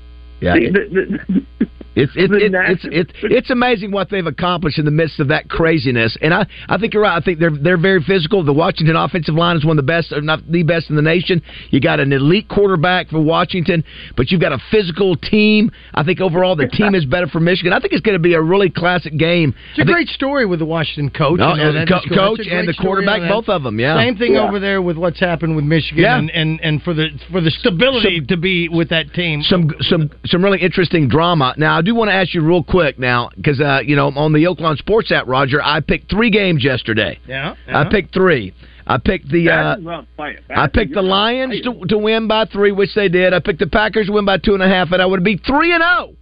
Yeah. 0.43 0.55
The- 0.55 0.71
the- 0.71 1.19
the- 1.61 1.69
It's 1.95 2.11
it's 2.17 2.31
The 2.33 2.39
it's 2.47 2.85
it's 2.87 2.89
it's 2.91 3.13
it's 3.23 3.51
amazing 3.51 3.91
what 3.93 4.09
they've 4.09 4.27
accomplished 4.27 4.79
in 4.79 4.87
the 4.87 4.91
midst 4.91 5.21
of 5.21 5.29
that 5.29 5.51
craziness. 5.51 6.17
And 6.23 6.33
I, 6.33 6.47
I 6.67 6.79
think 6.79 6.95
you're 6.95 7.03
right. 7.03 7.15
I 7.15 7.21
think 7.21 7.39
they're 7.39 7.51
they're 7.51 7.77
very 7.77 8.01
physical. 8.03 8.43
The 8.43 8.51
Washington 8.55 8.97
offensive 8.97 9.35
line 9.35 9.59
is 9.59 9.65
one 9.67 9.79
of 9.79 9.85
the 9.85 9.93
best, 9.93 10.11
if 10.11 10.25
not 10.25 10.41
the 10.51 10.63
best 10.63 10.89
in 10.89 10.97
the 10.97 11.03
nation. 11.03 11.43
You 11.69 11.81
got 11.83 12.01
an 12.01 12.11
elite 12.15 12.49
quarterback 12.49 13.11
for 13.11 13.21
Washington, 13.21 13.85
but 14.17 14.31
you've 14.31 14.41
got 14.41 14.53
a 14.55 14.59
physical 14.71 15.17
team. 15.17 15.71
I 15.93 16.03
think 16.03 16.23
overall 16.23 16.57
the 16.57 16.67
team 16.67 16.95
is 17.01 17.05
better 17.05 17.27
for 17.27 17.41
Michigan. 17.41 17.75
I 17.75 17.79
think 17.79 17.93
it's 17.93 18.01
going 18.01 18.17
to 18.17 18.23
be 18.23 18.33
a 18.33 18.41
really 18.41 18.71
classic 18.71 19.19
game. 19.19 19.55
It's 19.73 19.81
a 19.81 19.83
I 19.83 19.85
think- 19.85 19.95
great 19.95 20.09
story 20.09 20.47
with 20.47 20.61
the 20.61 20.65
Washington 20.65 21.11
coach. 21.11 21.41
No, 21.41 21.51
You 21.57 21.63
know, 21.63 21.77
and 21.81 21.87
co- 21.87 22.01
cool. 22.09 22.17
coach 22.37 22.47
and 22.51 22.67
the 22.67 22.73
quarterback, 22.73 23.21
both 23.29 23.51
of 23.51 23.65
them, 23.65 23.79
yeah. 23.79 23.99
Same 24.03 24.17
thing 24.17 24.33
Yeah. 24.37 24.49
over 24.49 24.59
there 24.59 24.81
with 24.81 24.97
what's 24.97 25.21
happened 25.21 25.57
with 25.57 25.67
Michigan, 25.67 26.05
Yeah. 26.05 26.17
and, 26.17 26.31
and 26.31 26.59
and 26.63 26.83
for 26.83 26.95
the 26.95 27.09
for 27.31 27.43
the 27.43 27.51
stability 27.51 28.23
to 28.29 28.39
be 28.39 28.71
with 28.71 28.89
that 28.89 29.13
team. 29.13 29.43
some 29.43 29.69
some 29.83 30.09
some 30.33 30.43
really 30.43 30.61
interesting 30.61 31.09
drama. 31.09 31.55
Now, 31.57 31.79
I 31.79 31.83
do 31.83 31.95
want 31.95 32.09
to 32.11 32.15
ask 32.15 32.35
you 32.35 32.45
real 32.45 32.65
quick 32.65 32.99
now 32.99 33.31
because 33.37 33.61
uh, 33.61 33.81
you 33.85 33.95
know 33.95 34.09
on 34.09 34.33
the 34.33 34.45
Oaklawn 34.45 34.77
Sports 34.77 35.13
app, 35.13 35.29
Roger, 35.29 35.63
I 35.63 35.81
picked 35.81 36.11
three 36.11 36.31
games 36.31 36.65
yesterday. 36.65 37.21
yeah, 37.29 37.55
I 37.69 37.85
picked 37.89 38.13
three. 38.13 38.53
I 38.85 38.99
picked 38.99 39.29
the. 39.29 39.49
Uh, 39.49 39.77
That's 39.77 39.87
on 39.87 40.07
fire. 40.17 40.41
I 40.51 40.67
picked 40.67 40.95
the 40.95 41.03
Lions 41.03 41.63
to, 41.63 41.87
to 41.87 41.99
win 41.99 42.27
by 42.27 42.47
three, 42.47 42.73
which 42.73 42.95
they 42.97 43.09
did. 43.09 43.33
I 43.33 43.39
picked 43.39 43.61
the 43.61 43.69
Packers 43.69 44.07
to 44.09 44.13
win 44.13 44.25
by 44.25 44.39
two 44.39 44.55
and 44.55 44.63
a 44.63 44.69
half, 44.69 44.91
and 44.91 45.01
I 45.01 45.07
would 45.07 45.23
be 45.23 45.37
three 45.37 45.73
and 45.73 45.83
zero 45.83 46.17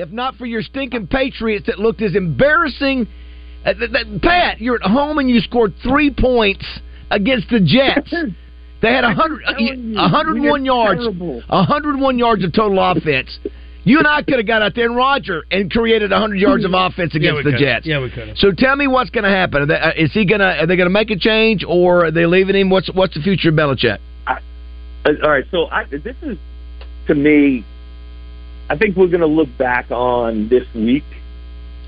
if 0.00 0.10
not 0.10 0.36
for 0.36 0.46
your 0.46 0.62
stinking 0.62 1.06
Patriots 1.06 1.66
that 1.66 1.78
looked 1.78 2.02
as 2.02 2.16
embarrassing. 2.16 3.06
Uh, 3.64 3.74
th- 3.74 3.92
th- 3.92 4.22
Pat, 4.22 4.60
you're 4.60 4.76
at 4.76 4.82
home 4.90 5.18
and 5.18 5.28
you 5.28 5.40
scored 5.40 5.74
three 5.82 6.10
points 6.10 6.64
against 7.10 7.48
the 7.50 7.60
Jets. 7.60 8.12
They 8.82 8.92
had 8.92 9.04
a 9.04 9.12
hundred, 9.12 9.42
uh, 9.46 9.54
you, 9.58 9.98
a 9.98 10.08
hundred 10.08 10.36
and 10.36 10.48
one 10.48 10.64
yards, 10.64 11.00
terrible. 11.00 11.42
a 11.48 11.64
hundred 11.64 11.94
and 11.94 12.00
one 12.00 12.18
yards 12.18 12.44
of 12.44 12.52
total 12.52 12.78
offense. 12.80 13.38
You 13.84 13.98
and 13.98 14.06
I 14.06 14.22
could 14.22 14.36
have 14.36 14.46
got 14.46 14.62
out 14.62 14.74
there 14.74 14.86
and 14.86 14.96
Roger 14.96 15.42
and 15.50 15.70
created 15.70 16.12
a 16.12 16.18
hundred 16.18 16.36
yards 16.36 16.64
of 16.64 16.72
offense 16.74 17.14
against 17.14 17.36
we 17.36 17.42
the 17.42 17.50
could've. 17.52 17.60
Jets. 17.60 17.86
Yeah, 17.86 18.00
we 18.00 18.10
could 18.10 18.28
have. 18.28 18.36
So 18.36 18.52
tell 18.52 18.76
me 18.76 18.86
what's 18.86 19.10
going 19.10 19.24
to 19.24 19.30
happen. 19.30 19.68
They, 19.68 19.74
uh, 19.74 19.92
is 19.96 20.12
he 20.12 20.26
going 20.26 20.40
to? 20.40 20.46
Are 20.46 20.66
they 20.66 20.76
going 20.76 20.86
to 20.86 20.92
make 20.92 21.10
a 21.10 21.16
change, 21.16 21.64
or 21.66 22.06
are 22.06 22.10
they 22.10 22.26
leaving 22.26 22.56
him? 22.56 22.70
What's 22.70 22.90
What's 22.92 23.14
the 23.14 23.20
future 23.20 23.48
of 23.50 23.54
Belichick? 23.54 23.98
Uh, 24.26 24.36
all 25.04 25.30
right, 25.30 25.44
so 25.50 25.66
I, 25.66 25.84
this 25.84 26.16
is 26.22 26.38
to 27.06 27.14
me. 27.14 27.64
I 28.68 28.76
think 28.76 28.96
we're 28.96 29.08
going 29.08 29.20
to 29.20 29.26
look 29.26 29.48
back 29.58 29.90
on 29.90 30.48
this 30.48 30.66
week, 30.74 31.04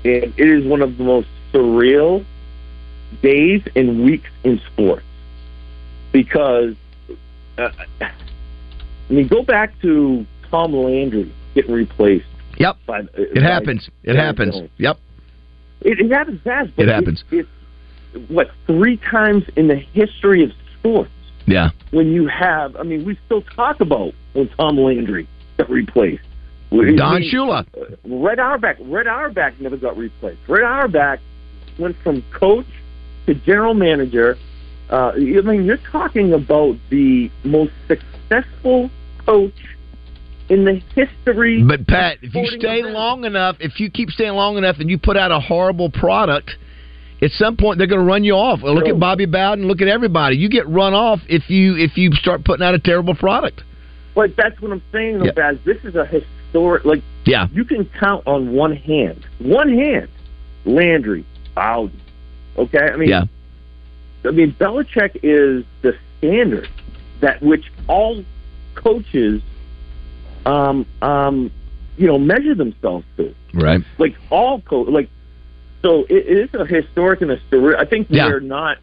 and 0.03 0.33
it 0.37 0.47
is 0.47 0.65
one 0.65 0.81
of 0.81 0.97
the 0.97 1.03
most 1.03 1.27
surreal 1.53 2.25
days 3.21 3.61
and 3.75 4.03
weeks 4.03 4.29
in 4.43 4.59
sports 4.73 5.05
because 6.11 6.75
uh, 7.57 7.69
I 8.01 8.11
mean, 9.13 9.27
go 9.27 9.43
back 9.43 9.73
to 9.81 10.25
Tom 10.49 10.73
Landry 10.73 11.31
getting 11.55 11.73
replaced. 11.73 12.25
Yep, 12.57 12.77
By, 12.85 13.01
it 13.15 13.41
happens. 13.41 13.89
It 14.03 14.15
happens. 14.15 14.55
Yep. 14.77 14.97
It, 15.81 15.99
it 15.99 16.11
happens 16.11 16.41
fast. 16.43 16.69
But 16.75 16.83
It 16.87 16.89
happens. 16.89 17.23
It's, 17.31 17.49
it's 18.13 18.29
what 18.31 18.51
three 18.67 18.97
times 18.97 19.43
in 19.55 19.67
the 19.67 19.75
history 19.75 20.43
of 20.43 20.51
sports 20.79 21.09
Yeah. 21.47 21.69
when 21.91 22.11
you 22.11 22.27
have. 22.27 22.75
I 22.75 22.83
mean, 22.83 23.05
we 23.05 23.17
still 23.25 23.41
talk 23.41 23.81
about 23.81 24.13
when 24.33 24.49
Tom 24.49 24.77
Landry 24.77 25.27
got 25.57 25.69
replaced. 25.69 26.23
Don 26.71 27.21
we- 27.21 27.31
Shula. 27.31 27.65
uh, 27.75 27.95
Red 28.05 28.39
Auerbach. 28.39 28.77
Red 28.81 29.07
Auerbach 29.07 29.59
never 29.59 29.77
got 29.77 29.97
replaced. 29.97 30.39
Red 30.47 30.63
Auerbach 30.63 31.19
went 31.79 31.95
from 32.03 32.23
coach 32.33 32.65
to 33.25 33.33
general 33.35 33.73
manager. 33.73 34.37
Uh, 34.89 35.11
I 35.15 35.17
mean, 35.17 35.63
you're 35.65 35.77
talking 35.77 36.33
about 36.33 36.77
the 36.89 37.31
most 37.43 37.71
successful 37.87 38.89
coach 39.25 39.53
in 40.49 40.65
the 40.65 40.81
history. 40.95 41.63
But 41.63 41.87
Pat, 41.87 42.17
if 42.21 42.35
you 42.35 42.45
stay 42.47 42.79
event. 42.79 42.93
long 42.93 43.25
enough, 43.25 43.57
if 43.59 43.79
you 43.79 43.89
keep 43.89 44.09
staying 44.09 44.33
long 44.33 44.57
enough, 44.57 44.77
and 44.79 44.89
you 44.89 44.97
put 44.97 45.17
out 45.17 45.31
a 45.31 45.39
horrible 45.39 45.89
product, 45.89 46.51
at 47.21 47.31
some 47.31 47.55
point 47.55 47.77
they're 47.77 47.87
going 47.87 48.01
to 48.01 48.05
run 48.05 48.23
you 48.23 48.33
off. 48.33 48.61
Well, 48.61 48.75
look 48.75 48.87
at 48.87 48.99
Bobby 48.99 49.25
Bowden. 49.25 49.67
Look 49.67 49.81
at 49.81 49.87
everybody. 49.87 50.35
You 50.37 50.49
get 50.49 50.67
run 50.67 50.93
off 50.93 51.19
if 51.27 51.49
you 51.49 51.75
if 51.77 51.97
you 51.97 52.11
start 52.13 52.43
putting 52.43 52.65
out 52.65 52.75
a 52.75 52.79
terrible 52.79 53.15
product. 53.15 53.63
But 54.15 54.35
that's 54.35 54.59
what 54.61 54.71
I'm 54.71 54.83
saying, 54.91 55.19
though, 55.19 55.25
Yeah. 55.25 55.31
Baz. 55.31 55.57
This 55.65 55.77
is 55.83 55.95
a 55.95 56.05
historic. 56.05 56.85
Like 56.85 57.01
Yeah. 57.25 57.47
you 57.51 57.65
can 57.65 57.89
count 57.99 58.27
on 58.27 58.53
one 58.53 58.75
hand, 58.75 59.25
one 59.39 59.69
hand, 59.69 60.09
Landry, 60.65 61.25
Bowden. 61.55 61.99
Okay, 62.57 62.91
I 62.93 62.95
mean, 62.97 63.09
Yeah. 63.09 63.23
I 64.25 64.31
mean, 64.31 64.53
Belichick 64.53 65.19
is 65.23 65.65
the 65.81 65.97
standard 66.17 66.69
that 67.19 67.41
which 67.41 67.71
all 67.87 68.23
coaches, 68.75 69.41
um, 70.45 70.85
um, 71.01 71.51
you 71.97 72.07
know, 72.07 72.17
measure 72.17 72.55
themselves 72.55 73.05
to. 73.17 73.33
Right. 73.53 73.81
Like 73.97 74.15
all 74.29 74.61
co 74.61 74.81
like, 74.81 75.09
so 75.81 76.05
it, 76.09 76.27
it 76.27 76.37
is 76.37 76.53
a 76.53 76.65
historic 76.65 77.21
and 77.21 77.31
a 77.31 77.37
surreal. 77.51 77.75
I 77.77 77.85
think 77.85 78.07
Yeah. 78.09 78.27
we're 78.27 78.39
not 78.39 78.77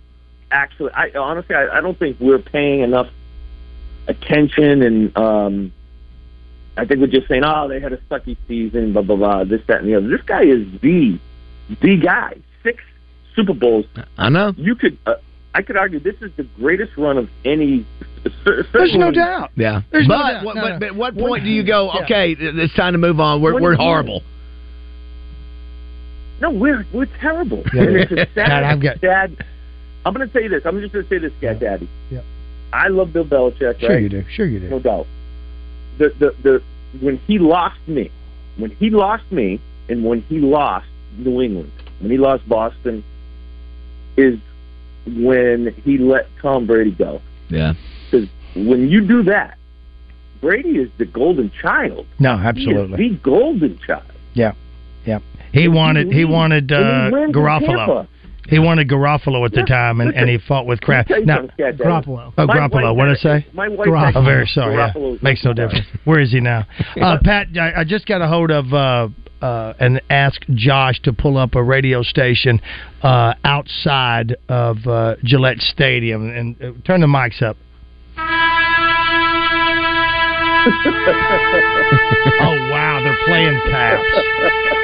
actually. 0.50 0.92
I 0.92 1.10
honestly, 1.18 1.54
I, 1.56 1.78
I 1.78 1.80
don't 1.80 1.98
think 1.98 2.18
we're 2.20 2.38
paying 2.38 2.80
enough 2.80 3.08
attention, 4.06 4.82
and 4.82 5.16
um, 5.16 5.72
I 6.76 6.84
think 6.84 7.00
we're 7.00 7.06
just 7.08 7.28
saying, 7.28 7.42
oh, 7.44 7.68
they 7.68 7.80
had 7.80 7.92
a 7.92 7.98
sucky 8.10 8.36
season, 8.48 8.92
blah 8.92 9.02
blah 9.02 9.16
blah, 9.16 9.44
this 9.44 9.60
that 9.66 9.80
and 9.80 9.88
the 9.88 9.96
other. 9.96 10.08
This 10.08 10.22
guy 10.22 10.42
is 10.42 10.66
the 10.80 11.18
the 11.80 11.96
guy. 11.96 12.34
Six 12.62 12.82
Super 13.34 13.54
Bowls 13.54 13.86
I 14.18 14.28
know. 14.28 14.52
you 14.56 14.74
could 14.74 14.98
uh, 15.06 15.14
I 15.54 15.62
could 15.62 15.76
argue 15.76 15.98
this 15.98 16.14
is 16.20 16.30
the 16.36 16.44
greatest 16.44 16.96
run 16.96 17.18
of 17.18 17.28
any. 17.44 17.86
There's 18.44 18.94
no 18.94 19.10
doubt. 19.10 19.50
Yeah. 19.56 19.82
There's 19.90 20.06
no 20.06 20.16
but 20.18 20.32
doubt. 20.32 20.44
what, 20.44 20.56
No, 20.56 20.62
but, 20.62 20.68
no. 20.74 20.78
but 20.78 20.86
at 20.88 20.94
what 20.94 21.16
point 21.18 21.44
do 21.44 21.50
you 21.50 21.64
go? 21.64 21.90
Yeah. 21.92 22.04
Okay, 22.04 22.36
it's 22.38 22.74
time 22.74 22.92
to 22.92 22.98
move 22.98 23.18
on. 23.20 23.42
We're 23.42 23.54
we're 23.54 23.60
do 23.60 23.64
you 23.64 23.70
mean? 23.70 23.78
horrible. 23.78 24.22
No, 26.40 26.50
we're 26.50 26.86
we're 26.92 27.06
terrible. 27.20 27.62
Yeah. 27.74 27.82
And 27.82 27.96
it's 27.96 28.12
a 28.12 28.16
sad, 28.34 28.48
Dad, 28.48 28.62
I've 28.64 28.80
got- 28.82 29.00
sad. 29.00 29.44
I'm 30.04 30.14
going 30.14 30.26
to 30.26 30.32
say 30.32 30.48
this. 30.48 30.62
I'm 30.64 30.80
just 30.80 30.94
going 30.94 31.04
to 31.04 31.08
say 31.10 31.18
this, 31.18 31.32
guy, 31.42 31.52
Daddy. 31.54 31.86
Yeah. 32.10 32.22
I 32.72 32.88
love 32.88 33.12
Bill 33.12 33.24
Belichick. 33.24 33.80
Sure 33.80 33.90
right? 33.90 34.02
you 34.02 34.08
do. 34.08 34.24
Sure 34.34 34.46
you 34.46 34.60
do. 34.60 34.70
No 34.70 34.78
doubt. 34.78 35.06
The 35.98 36.08
the 36.18 36.34
the 36.42 36.62
when 37.00 37.18
he 37.26 37.38
lost 37.38 37.76
me, 37.86 38.10
when 38.56 38.70
he 38.70 38.88
lost 38.90 39.30
me, 39.30 39.60
and 39.88 40.04
when 40.04 40.22
he 40.22 40.38
lost 40.38 40.86
New 41.18 41.42
England, 41.42 41.70
when 42.00 42.10
he 42.10 42.16
lost 42.16 42.48
Boston, 42.48 43.04
is 44.16 44.38
when 45.06 45.74
he 45.84 45.98
let 45.98 46.28
Tom 46.40 46.66
Brady 46.66 46.92
go. 46.92 47.20
Yeah. 47.48 47.74
Because 48.10 48.28
when 48.54 48.88
you 48.88 49.06
do 49.06 49.22
that, 49.24 49.56
Brady 50.40 50.78
is 50.78 50.90
the 50.98 51.04
golden 51.04 51.50
child. 51.60 52.06
No, 52.18 52.36
He 52.36 52.40
is 52.42 52.46
absolutely. 52.46 53.08
the 53.10 53.14
golden 53.16 53.78
child. 53.78 54.04
Yeah, 54.34 54.52
yeah. 55.04 55.18
He 55.52 55.68
wanted 55.68 56.12
he 56.12 56.24
wanted 56.24 56.70
And 56.70 57.14
uh, 57.14 57.26
he 57.26 57.32
wins 58.48 58.48
in 58.48 58.48
Garofalo. 58.48 58.48
Tampa. 58.48 58.50
He 58.50 58.58
wanted 58.58 58.88
Garofalo 58.88 59.44
at 59.44 59.52
the 59.52 59.58
Yeah, 59.60 59.64
time, 59.66 60.00
and, 60.00 60.14
and 60.14 60.28
he 60.30 60.38
fought 60.38 60.66
with 60.66 60.80
crap. 60.80 61.10
Let 61.10 61.20
me 61.20 61.26
tell 61.26 61.42
you 61.42 61.44
Now, 61.44 61.48
something, 61.74 61.86
Garoppolo. 61.86 62.32
oh, 62.38 62.46
My 62.46 62.54
Garoppolo. 62.56 62.94
What 62.96 63.06
did 63.06 63.16
I 63.18 63.20
say? 63.40 63.46
My 63.52 63.68
wife 63.68 63.86
Garoppolo. 63.88 64.04
had- 64.06 64.16
I'm 64.16 64.24
very 64.24 64.46
sorry. 64.46 64.74
Yeah. 64.76 65.16
Makes 65.22 65.44
no 65.44 65.52
difference. 65.52 65.86
Where 66.04 66.20
is 66.20 66.32
he 66.32 66.40
now? 66.40 66.66
Uh, 67.00 67.18
Pat, 67.24 67.46
I, 67.58 67.80
I 67.80 67.84
just 67.84 68.06
got 68.06 68.20
a 68.20 68.26
hold 68.28 68.50
of 68.50 68.72
uh, 68.74 69.08
uh, 69.40 69.72
and 69.80 70.00
asked 70.10 70.44
Josh 70.54 71.00
to 71.02 71.12
pull 71.12 71.38
up 71.38 71.54
a 71.54 71.62
radio 71.62 72.02
station 72.02 72.60
uh, 73.02 73.32
outside 73.44 74.36
of 74.48 74.76
uh, 74.86 75.16
Gillette 75.24 75.58
Stadium 75.60 76.28
and 76.30 76.56
uh, 76.62 76.72
turn 76.84 77.00
the 77.00 77.06
mics 77.06 77.40
up. 77.42 77.56
oh 82.40 82.56
wow, 82.70 83.00
they're 83.02 83.16
playing 83.26 83.58
taps. 83.70 84.04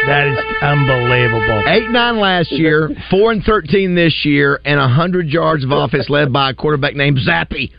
That 0.06 0.28
is 0.28 0.38
unbelievable. 0.62 1.64
Eight 1.66 1.90
nine 1.90 2.18
last 2.18 2.52
year, 2.52 2.90
four 3.10 3.32
and 3.32 3.42
thirteen 3.42 3.94
this 3.94 4.24
year, 4.24 4.60
and 4.64 4.80
hundred 4.80 5.28
yards 5.28 5.64
of 5.64 5.70
offense 5.72 6.08
led 6.08 6.32
by 6.32 6.50
a 6.50 6.54
quarterback 6.54 6.94
named 6.94 7.18
Zappy 7.18 7.72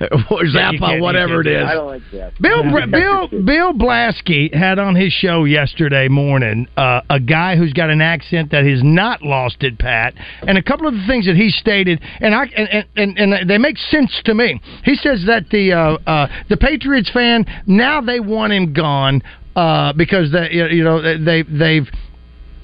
or 0.30 0.44
Zappa, 0.44 0.78
can't- 0.78 1.02
whatever 1.02 1.34
you 1.34 1.40
it 1.40 1.44
can't 1.44 1.62
is. 1.62 1.68
I 1.68 1.74
don't 1.74 1.86
like 1.86 2.02
that. 2.12 2.40
Bill 2.40 2.64
Yeah. 2.70 2.86
Bill 2.86 3.28
Bill 3.44 3.72
Blasky 3.74 4.54
had 4.54 4.78
on 4.78 4.94
his 4.94 5.12
show 5.12 5.44
yesterday 5.44 6.08
morning 6.08 6.66
uh, 6.76 7.02
a 7.10 7.20
guy 7.20 7.56
who's 7.56 7.72
got 7.72 7.90
an 7.90 8.00
accent 8.00 8.50
that 8.52 8.64
has 8.64 8.82
not 8.82 9.22
lost 9.22 9.62
it, 9.62 9.78
Pat, 9.78 10.14
and 10.46 10.56
a 10.56 10.62
couple 10.62 10.86
of 10.86 10.94
the 10.94 11.04
things 11.06 11.26
that 11.26 11.36
he 11.36 11.50
stated, 11.50 12.00
and 12.20 12.34
I 12.34 12.44
and 12.56 12.86
and, 12.96 13.18
and 13.18 13.50
they 13.50 13.58
make 13.58 13.76
sense 13.76 14.20
to 14.24 14.34
me. 14.34 14.60
He 14.84 14.94
says 14.94 15.24
that 15.26 15.50
the 15.50 15.72
uh, 15.72 16.10
uh, 16.10 16.28
the 16.48 16.56
Patriots 16.56 17.10
fan 17.10 17.44
now 17.66 18.00
they 18.00 18.20
want 18.20 18.52
him 18.52 18.72
gone 18.72 19.22
uh, 19.56 19.92
because 19.92 20.32
they 20.32 20.48
you 20.52 20.84
know 20.84 21.02
they 21.02 21.42
they've 21.42 21.88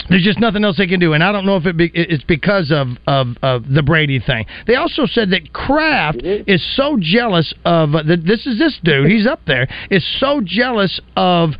there's 0.09 0.23
just 0.23 0.39
nothing 0.39 0.65
else 0.65 0.77
they 0.77 0.87
can 0.87 1.01
do, 1.01 1.15
and 1.15 1.25
I 1.25 1.33
don't 1.33 1.47
know 1.47 1.57
if 1.57 1.67
it 1.67 1.77
be, 1.77 1.91
it's 1.95 2.25
because 2.25 2.71
of, 2.71 2.89
of 3.07 3.37
of 3.43 3.69
the 3.69 3.83
Brady 3.83 4.21
thing. 4.21 4.47
They 4.67 4.77
also 4.77 5.07
said 5.07 5.31
that 5.31 5.53
Kraft 5.53 6.21
is 6.23 6.65
so 6.77 6.97
jealous 7.01 7.53
of 7.65 7.95
uh, 7.95 8.03
that. 8.03 8.25
This 8.25 8.47
is 8.47 8.59
this 8.59 8.79
dude. 8.85 9.11
He's 9.11 9.27
up 9.27 9.41
there. 9.47 9.69
Is 9.91 10.07
so 10.21 10.41
jealous 10.45 11.01
of. 11.17 11.51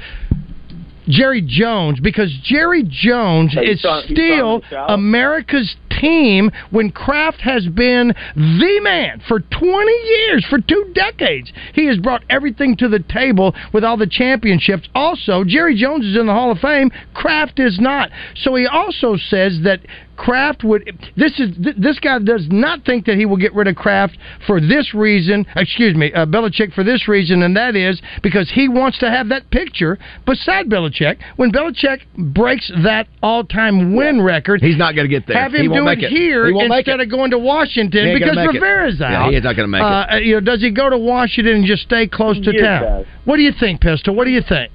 Jerry 1.09 1.41
Jones 1.41 2.01
because 2.01 2.37
Jerry 2.43 2.83
Jones 2.83 3.57
is 3.63 3.81
saw- 3.81 4.03
he 4.03 4.09
saw 4.09 4.09
him 4.09 4.17
still 4.17 4.63
the. 4.69 4.93
America's 4.93 5.77
team 6.01 6.51
when 6.71 6.91
Kraft 6.91 7.41
has 7.41 7.67
been 7.67 8.15
the 8.35 8.81
man 8.83 9.23
for 9.29 9.41
20 9.41 9.93
years, 9.93 10.47
for 10.49 10.59
two 10.61 10.93
decades. 10.95 11.53
He 11.75 11.87
has 11.87 11.99
brought 11.99 12.25
everything 12.31 12.77
to 12.79 12.89
the 12.89 13.01
table 13.01 13.55
with 13.73 13.85
all 13.85 13.97
the 13.97 14.07
championships. 14.07 14.89
Also, 14.95 15.45
Jerry 15.45 15.77
Jones 15.77 16.05
is 16.05 16.17
in 16.17 16.27
the 16.27 16.33
Hall 16.33 16.53
of 16.53 16.59
Fame. 16.59 16.91
Kraft 17.15 17.59
is 17.59 17.79
not. 17.81 18.11
So 18.37 18.55
he 18.55 18.67
also 18.67 19.17
says 19.17 19.61
that 19.65 19.81
Kraft 20.17 20.65
would. 20.65 20.85
This 21.17 21.39
is 21.39 21.51
this 21.79 21.99
guy 22.01 22.19
does 22.19 22.47
not 22.51 22.85
think 22.85 23.07
that 23.07 23.17
he 23.17 23.27
will 23.27 23.37
get 23.37 23.55
rid 23.55 23.69
of 23.69 23.77
Kraft 23.77 24.17
for 24.47 24.61
this 24.61 24.95
reason. 24.95 25.47
Excuse 25.57 25.95
me, 25.95 26.13
uh, 26.13 26.27
Belichick 26.27 26.73
for 26.75 26.83
this 26.85 27.07
reason, 27.09 27.43
and 27.43 27.57
that 27.57 27.77
is 27.77 28.01
because 28.23 28.51
he 28.55 28.69
wants 28.69 28.99
to 28.99 29.11
have 29.11 29.29
that 29.29 29.51
picture 29.51 29.99
beside 30.27 30.67
Belichick 30.69 31.19
when 31.37 31.53
Belichick 31.53 32.01
breaks 32.17 32.71
that 32.83 33.07
all-time 33.23 33.95
win 33.95 34.21
record. 34.23 34.61
He's 34.63 34.79
not 34.79 34.95
going 34.95 35.09
to 35.09 35.15
get 35.15 35.27
there. 35.27 35.41
Have 35.41 35.55
him 35.55 35.63
he 35.63 35.69
won't 35.69 35.81
do 35.81 35.85
make 35.85 35.99
it 36.03 36.07
it 36.07 36.11
here 36.13 36.47
He 36.47 36.53
won't 36.53 36.69
make 36.69 36.87
instead 36.87 37.01
it. 37.01 37.05
of 37.05 37.11
going 37.11 37.31
to 37.33 37.39
Washington 37.39 38.07
He 38.07 38.11
ain't 38.13 38.21
gonna 38.21 38.33
because 38.33 38.47
make 38.47 38.55
it. 38.57 38.61
Rivera's 38.65 38.97
Yeah, 39.01 39.25
out. 39.25 39.33
he's 39.33 39.43
not 39.43 39.57
gonna 39.57 39.69
make 39.69 39.81
it. 39.83 39.85
Uh, 39.85 40.17
you 40.17 40.35
know, 40.35 40.41
does 40.41 40.61
he 40.61 40.71
go 40.71 40.89
to 40.91 40.99
Washington 40.99 41.57
and 41.57 41.67
just 41.67 41.83
stay 41.83 42.07
close 42.07 42.37
to 42.41 42.53
Yes, 42.53 42.63
town? 42.63 42.83
guys. 42.83 43.07
What 43.25 43.37
do 43.37 43.43
you 43.43 43.53
think, 43.59 43.81
Pistol? 43.81 44.15
What 44.15 44.25
do 44.25 44.31
you 44.31 44.43
think? 44.43 44.73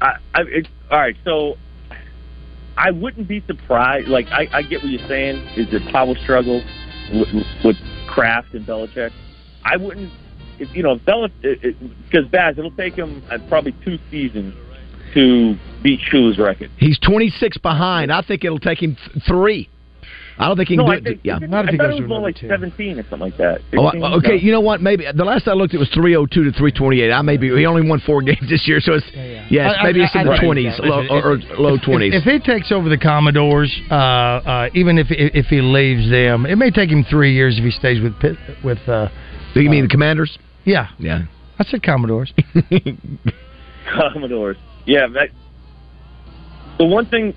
I, 0.00 0.12
I, 0.34 0.40
it, 0.42 0.68
all 0.90 0.98
right, 0.98 1.16
so 1.24 1.56
I 2.76 2.90
wouldn't 2.90 3.28
be 3.28 3.42
surprised. 3.46 4.08
Like, 4.08 4.26
I, 4.28 4.48
I 4.52 4.62
get 4.62 4.82
what 4.82 4.90
you're 4.90 5.08
saying. 5.08 5.36
Is 5.56 5.66
it 5.72 5.82
power 5.92 6.14
struggle 6.22 6.62
with, 7.12 7.28
with 7.64 7.76
Kraft 8.08 8.54
and 8.54 8.66
Belichick? 8.66 9.10
I 9.64 9.76
wouldn't. 9.76 10.12
If, 10.58 10.74
you 10.74 10.82
know, 10.82 10.96
Belichick, 10.96 11.76
because 12.04 12.26
Baz, 12.30 12.58
it'll 12.58 12.70
take 12.72 12.94
him 12.94 13.22
uh, 13.30 13.38
probably 13.48 13.74
two 13.84 13.98
seasons 14.10 14.54
to 15.14 15.56
beat 15.82 16.00
Shu's 16.00 16.38
record. 16.38 16.70
He's 16.78 16.98
26 16.98 17.58
behind. 17.58 18.12
I 18.12 18.22
think 18.22 18.44
it'll 18.44 18.58
take 18.58 18.82
him 18.82 18.96
th- 18.96 19.24
three. 19.26 19.68
I 20.38 20.48
don't 20.48 20.56
think 20.58 20.68
he 20.68 20.76
can 20.76 20.84
No, 20.84 20.92
do 20.92 20.92
I 20.92 20.96
it. 20.96 21.04
think, 21.04 21.20
yeah. 21.24 21.36
I 21.36 21.46
thought 21.48 21.90
it 21.90 22.00
was 22.00 22.08
more 22.08 22.20
like 22.20 22.36
17 22.36 22.98
or 22.98 23.02
something 23.04 23.18
like 23.20 23.36
that. 23.38 23.62
Oh, 23.76 23.86
16, 23.90 24.04
I- 24.04 24.12
okay, 24.16 24.28
no. 24.28 24.34
you 24.34 24.52
know 24.52 24.60
what? 24.60 24.82
Maybe 24.82 25.06
the 25.14 25.24
last 25.24 25.48
I 25.48 25.52
looked, 25.54 25.72
it 25.72 25.78
was 25.78 25.88
302 25.94 26.44
to 26.44 26.50
328. 26.52 27.10
I 27.10 27.22
maybe 27.22 27.48
he 27.48 27.64
only 27.64 27.88
won 27.88 28.00
four 28.00 28.20
games 28.28 28.46
this 28.50 28.68
year, 28.68 28.78
so 28.80 28.92
it's 28.94 29.06
yes, 29.50 29.74
I- 29.76 29.80
I- 29.80 29.84
maybe 29.84 30.02
it's 30.02 30.14
in 30.14 30.20
I- 30.20 30.24
the 30.24 30.32
I- 30.32 30.38
20s, 30.44 30.78
Right. 30.78 30.88
low, 30.88 31.06
or, 31.08 31.32
or 31.32 31.36
low 31.58 31.74
If- 31.76 31.82
20s. 31.82 32.12
If, 32.14 32.24
he 32.24 32.38
takes 32.38 32.70
over 32.70 32.88
the 32.90 32.98
Commodores, 32.98 33.72
uh, 33.90 33.94
uh, 33.94 34.68
even 34.74 34.98
if 34.98 35.06
if 35.10 35.46
he 35.46 35.62
leaves 35.62 36.10
them, 36.10 36.44
it 36.44 36.56
may 36.56 36.70
take 36.70 36.90
him 36.90 37.02
three 37.04 37.32
years 37.32 37.56
if 37.58 37.64
he 37.64 37.70
stays 37.70 38.00
with 38.02 38.18
Pitt, 38.20 38.36
with. 38.62 38.78
Uh, 38.88 39.08
Do 39.54 39.62
you 39.62 39.70
mean 39.70 39.84
the 39.84 39.88
Commanders? 39.88 40.36
yeah, 40.64 40.88
Yeah. 40.98 41.22
I 41.58 41.64
said 41.64 41.82
Commodores. 41.82 42.34
Commodores. 44.12 44.56
Yeah, 44.84 45.06
that. 45.14 45.30
The 46.78 46.84
one 46.84 47.06
thing 47.06 47.32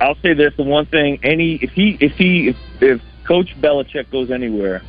I'll 0.00 0.16
say 0.16 0.34
this: 0.34 0.54
the 0.56 0.62
one 0.62 0.86
thing 0.86 1.18
any 1.22 1.56
if 1.56 1.72
he 1.72 1.96
if 2.00 2.12
he 2.16 2.48
if, 2.48 2.56
if 2.80 3.02
Coach 3.24 3.54
Belichick 3.60 4.10
goes 4.10 4.30
anywhere, 4.30 4.82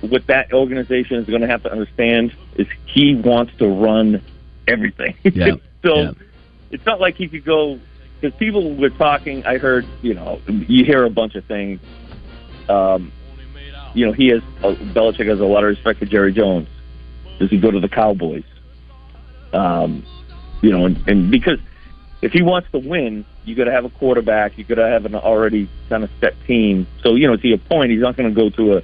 what 0.00 0.26
that 0.26 0.52
organization 0.52 1.16
is 1.16 1.26
going 1.26 1.42
to 1.42 1.46
have 1.46 1.62
to 1.62 1.72
understand 1.72 2.34
is 2.56 2.66
he 2.86 3.14
wants 3.14 3.56
to 3.58 3.68
run 3.68 4.22
everything. 4.66 5.14
Yeah, 5.24 5.56
so 5.82 5.96
yeah. 5.96 6.12
it's 6.70 6.84
not 6.84 7.00
like 7.00 7.16
he 7.16 7.28
could 7.28 7.44
go 7.44 7.78
because 8.20 8.36
people 8.38 8.74
were 8.74 8.90
talking. 8.90 9.46
I 9.46 9.58
heard 9.58 9.86
you 10.02 10.14
know 10.14 10.40
you 10.46 10.84
hear 10.84 11.04
a 11.04 11.10
bunch 11.10 11.36
of 11.36 11.44
things. 11.44 11.80
Um, 12.68 13.12
you 13.94 14.06
know 14.06 14.12
he 14.12 14.28
has 14.28 14.42
uh, 14.62 14.74
Belichick 14.74 15.26
has 15.26 15.40
a 15.40 15.44
lot 15.44 15.64
of 15.64 15.68
respect 15.68 16.00
for 16.00 16.06
Jerry 16.06 16.32
Jones. 16.32 16.68
Does 17.38 17.50
he 17.50 17.58
go 17.58 17.70
to 17.70 17.80
the 17.80 17.88
Cowboys? 17.88 18.44
Um, 19.52 20.04
you 20.60 20.70
know, 20.70 20.84
and, 20.84 21.08
and 21.08 21.30
because 21.30 21.58
if 22.22 22.32
he 22.32 22.42
wants 22.42 22.68
to 22.72 22.78
win, 22.78 23.24
you 23.44 23.54
got 23.54 23.64
to 23.64 23.72
have 23.72 23.84
a 23.84 23.90
quarterback. 23.90 24.58
You 24.58 24.64
got 24.64 24.76
to 24.76 24.86
have 24.86 25.04
an 25.06 25.14
already 25.14 25.68
kind 25.88 26.04
of 26.04 26.10
set 26.20 26.34
team. 26.46 26.86
So 27.02 27.14
you 27.14 27.26
know, 27.26 27.36
to 27.36 27.48
your 27.48 27.58
point, 27.58 27.90
he's 27.90 28.00
not 28.00 28.16
going 28.16 28.32
to 28.32 28.34
go 28.34 28.50
to 28.50 28.78
a 28.78 28.82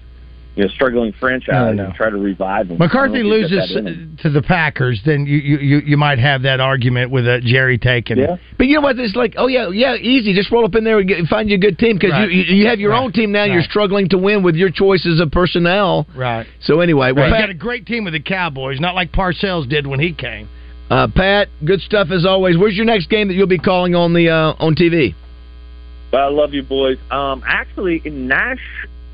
you 0.54 0.62
know 0.64 0.68
struggling 0.70 1.12
franchise 1.12 1.52
No, 1.52 1.72
no. 1.74 1.84
and 1.84 1.94
try 1.94 2.08
to 2.08 2.16
revive 2.16 2.70
him. 2.70 2.78
McCarthy 2.78 3.18
I 3.18 3.22
don't 3.22 3.30
think 3.30 3.50
loses 3.50 3.74
that 3.74 3.78
in 3.78 3.86
him. 3.86 4.18
to 4.22 4.30
the 4.30 4.40
Packers, 4.40 5.02
then 5.04 5.26
you 5.26 5.36
you, 5.36 5.78
you, 5.84 5.96
might 5.98 6.18
have 6.18 6.42
that 6.42 6.60
argument 6.60 7.10
with 7.10 7.28
uh, 7.28 7.40
Jerry 7.44 7.76
taking. 7.76 8.16
Yeah. 8.16 8.36
But 8.56 8.66
you 8.68 8.76
know 8.76 8.80
what? 8.80 8.98
It's 8.98 9.14
like, 9.14 9.34
oh 9.36 9.48
yeah, 9.48 9.68
yeah, 9.68 9.96
easy. 9.96 10.32
Just 10.34 10.50
roll 10.50 10.64
up 10.64 10.74
in 10.74 10.82
there 10.84 10.98
and 10.98 11.06
get, 11.06 11.26
find 11.26 11.50
you 11.50 11.56
a 11.56 11.58
good 11.58 11.78
team 11.78 11.96
because 11.98 12.12
Right. 12.12 12.30
you, 12.32 12.40
you 12.42 12.66
have 12.68 12.80
your 12.80 12.92
Right. 12.92 13.02
own 13.02 13.12
team 13.12 13.32
now. 13.32 13.44
You're 13.44 13.60
struggling 13.64 14.08
to 14.08 14.16
win 14.18 14.42
with 14.42 14.54
your 14.56 14.70
choices 14.70 15.20
of 15.20 15.30
personnel. 15.30 16.06
Right. 16.16 16.46
So 16.62 16.80
anyway, 16.80 17.12
well, 17.12 17.24
Well, 17.24 17.26
he 17.26 17.32
Pat, 17.34 17.42
got 17.42 17.50
a 17.50 17.54
great 17.54 17.84
team 17.84 18.04
with 18.04 18.14
the 18.14 18.20
Cowboys, 18.20 18.80
not 18.80 18.94
like 18.94 19.12
Parcells 19.12 19.68
did 19.68 19.86
when 19.86 20.00
he 20.00 20.14
came. 20.14 20.48
Uh, 20.90 21.08
Pat, 21.14 21.48
good 21.64 21.80
stuff 21.80 22.08
as 22.10 22.24
always. 22.24 22.56
Where's 22.56 22.76
your 22.76 22.86
next 22.86 23.08
game 23.08 23.28
that 23.28 23.34
you'll 23.34 23.46
be 23.46 23.58
calling 23.58 23.94
on 23.94 24.12
the 24.12 24.30
uh, 24.30 24.54
on 24.58 24.74
TV? 24.74 25.14
But 26.10 26.20
I 26.20 26.28
love 26.28 26.54
you, 26.54 26.62
boys. 26.62 26.98
Um, 27.10 27.42
actually, 27.46 28.00
in 28.04 28.28
Nash, 28.28 28.60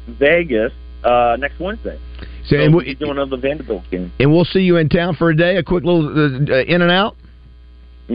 Vegas, 0.07 0.73
uh, 1.03 1.37
next 1.39 1.59
Wednesday. 1.59 1.99
So, 2.21 2.27
So 2.45 2.57
and, 2.57 2.75
we'll 2.75 2.85
we, 2.85 2.93
be 2.93 2.95
doing 2.97 3.13
another 3.13 3.37
Vanderbilt 3.39 3.85
game. 3.91 4.13
and 4.19 4.31
we'll 4.33 4.45
see 4.45 4.61
you 4.61 4.77
in 4.77 4.89
town 4.89 5.15
for 5.17 5.31
a 5.31 5.37
day, 5.37 5.57
a 5.57 5.63
quick 5.63 5.85
little 5.85 6.07
uh, 6.07 6.53
uh, 6.53 6.63
in 6.65 6.83
and 6.83 6.91
out. 6.91 7.17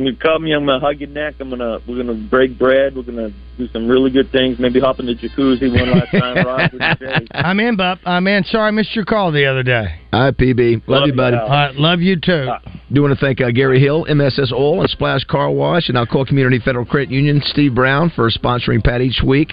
When 0.03 0.15
call 0.17 0.39
me. 0.39 0.53
I'm 0.53 0.65
gonna 0.65 0.79
hug 0.79 0.99
your 0.99 1.09
neck. 1.09 1.35
I'm 1.39 1.49
gonna 1.49 1.79
we're 1.87 1.97
gonna 1.97 2.27
break 2.29 2.57
bread. 2.57 2.95
We're 2.95 3.03
gonna 3.03 3.31
do 3.57 3.67
some 3.69 3.87
really 3.87 4.11
good 4.11 4.31
things. 4.31 4.59
Maybe 4.59 4.79
hop 4.79 4.99
in 4.99 5.07
the 5.07 5.15
jacuzzi 5.15 5.73
one 5.73 5.91
last 5.91 6.11
time. 6.11 6.35
Rock 6.45 6.71
with 6.71 6.81
you, 6.81 7.07
Jay. 7.07 7.27
I'm 7.31 7.59
in, 7.59 7.75
Bup. 7.77 7.99
I'm 8.05 8.27
in. 8.27 8.43
Sorry 8.43 8.67
I 8.67 8.71
missed 8.71 8.95
your 8.95 9.05
call 9.05 9.31
the 9.31 9.45
other 9.45 9.63
day. 9.63 9.99
All 10.13 10.25
right, 10.25 10.37
PB, 10.37 10.87
love, 10.87 11.01
Love 11.01 11.07
you, 11.07 11.13
you, 11.13 11.17
buddy. 11.17 11.35
Al. 11.35 11.43
All 11.43 11.49
right, 11.49 11.75
love 11.75 12.01
you 12.01 12.15
too. 12.19 12.47
Do 12.93 13.01
want 13.01 13.17
to 13.17 13.19
thank 13.19 13.41
uh, 13.41 13.51
Gary 13.51 13.79
Hill, 13.79 14.05
MSS 14.07 14.51
Oil, 14.53 14.81
and 14.81 14.89
Splash 14.89 15.23
Car 15.25 15.49
Wash, 15.49 15.89
and 15.89 15.97
Alcoa 15.97 16.27
Community 16.27 16.59
Federal 16.59 16.85
Credit 16.85 17.11
Union, 17.11 17.41
Steve 17.45 17.73
Brown 17.73 18.11
for 18.15 18.29
sponsoring 18.29 18.83
Pat 18.83 19.01
each 19.01 19.21
week. 19.25 19.51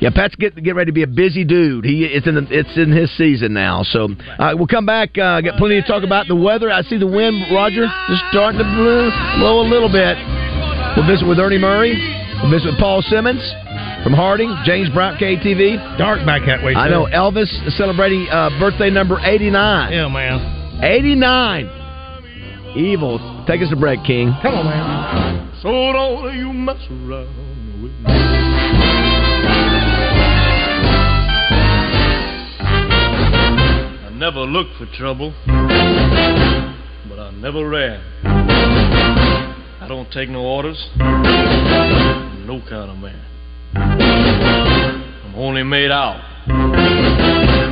Yeah, 0.00 0.10
Pat's 0.14 0.34
get 0.36 0.54
get 0.62 0.74
ready 0.76 0.90
to 0.90 0.94
be 0.94 1.02
a 1.02 1.08
busy 1.08 1.44
dude. 1.44 1.84
He 1.84 2.04
it's 2.04 2.26
in 2.26 2.36
the, 2.36 2.46
it's 2.50 2.76
in 2.76 2.92
his 2.92 3.10
season 3.16 3.52
now. 3.52 3.82
So 3.82 4.08
uh, 4.38 4.54
we'll 4.54 4.68
come 4.68 4.86
back. 4.86 5.18
Uh, 5.18 5.40
got 5.40 5.58
plenty 5.58 5.80
to 5.80 5.86
talk 5.86 6.04
about 6.04 6.28
the 6.28 6.36
weather. 6.36 6.70
I 6.70 6.82
see 6.82 6.98
the 6.98 7.06
wind, 7.06 7.44
Roger, 7.52 7.86
just 8.08 8.22
starting 8.30 8.58
to 8.58 8.64
blow, 8.64 9.10
blow 9.38 9.60
a 9.60 9.66
little 9.66 9.90
bit. 9.90 10.16
We'll 10.96 11.06
visit 11.06 11.26
with 11.26 11.38
Ernie 11.38 11.58
Murray. 11.58 11.98
We'll 12.42 12.50
visit 12.50 12.70
with 12.70 12.78
Paul 12.78 13.02
Simmons 13.02 13.42
from 14.04 14.12
Harding, 14.14 14.54
James 14.64 14.88
Brown, 14.90 15.18
KTV. 15.18 15.98
Dark 15.98 16.24
back 16.24 16.42
that 16.46 16.62
way. 16.62 16.74
I 16.74 16.88
know 16.88 17.06
Elvis 17.10 17.50
is 17.66 17.76
celebrating 17.76 18.28
uh, 18.30 18.50
birthday 18.60 18.90
number 18.90 19.18
eighty 19.24 19.50
nine. 19.50 19.92
Yeah, 19.92 20.08
man. 20.08 20.58
89. 20.80 21.66
Evil. 22.76 23.44
Take 23.48 23.62
us 23.62 23.68
a 23.72 23.76
break, 23.76 24.04
King. 24.04 24.32
Come 24.42 24.54
on, 24.54 24.64
man. 24.66 25.58
So 25.60 25.68
don't 25.70 26.38
you 26.38 26.52
mess 26.52 26.78
around 26.88 27.82
with 27.82 27.92
me. 28.06 28.37
Never 34.18 34.40
looked 34.40 34.76
for 34.76 34.86
trouble, 34.96 35.32
but 35.46 35.54
I 37.20 37.30
never 37.36 37.68
ran. 37.68 38.00
I 39.80 39.86
don't 39.86 40.10
take 40.10 40.28
no 40.28 40.40
orders, 40.40 40.90
no 40.98 42.60
kind 42.68 42.90
of 42.90 42.98
man. 42.98 43.22
I'm 43.76 45.34
only 45.36 45.62
made 45.62 45.92
out 45.92 46.20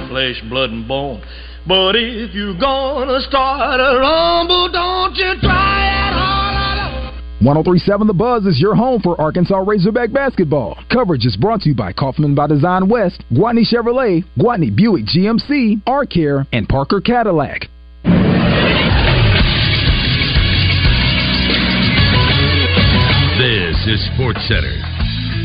flesh, 0.09 0.41
blood, 0.49 0.71
and 0.71 0.87
bone. 0.87 1.21
But 1.67 1.97
if 1.97 2.33
you're 2.33 2.57
gonna 2.57 3.21
start 3.23 3.81
a 3.81 3.99
rumble, 3.99 4.71
don't 4.71 5.17
you 5.17 5.35
try. 5.41 5.86
1037 7.41 8.07
The 8.07 8.15
Buzz 8.15 8.47
is 8.47 8.59
your 8.59 8.75
home 8.75 9.03
for 9.03 9.21
Arkansas 9.21 9.59
Razorback 9.59 10.11
basketball. 10.11 10.79
Coverage 10.91 11.27
is 11.27 11.37
brought 11.37 11.61
to 11.61 11.69
you 11.69 11.75
by 11.75 11.93
Kaufman 11.93 12.35
by 12.35 12.47
Design 12.47 12.89
West, 12.89 13.23
Gwatney 13.31 13.63
Chevrolet, 13.71 14.25
Gwatney 14.39 14.75
Buick 14.75 15.05
GMC, 15.05 15.83
R-Care, 15.87 16.47
and 16.53 16.67
Parker 16.67 17.03
Cadillac. 17.03 17.69
This 23.39 23.87
is 23.87 24.09
Sports 24.15 24.41
Center. 24.49 24.96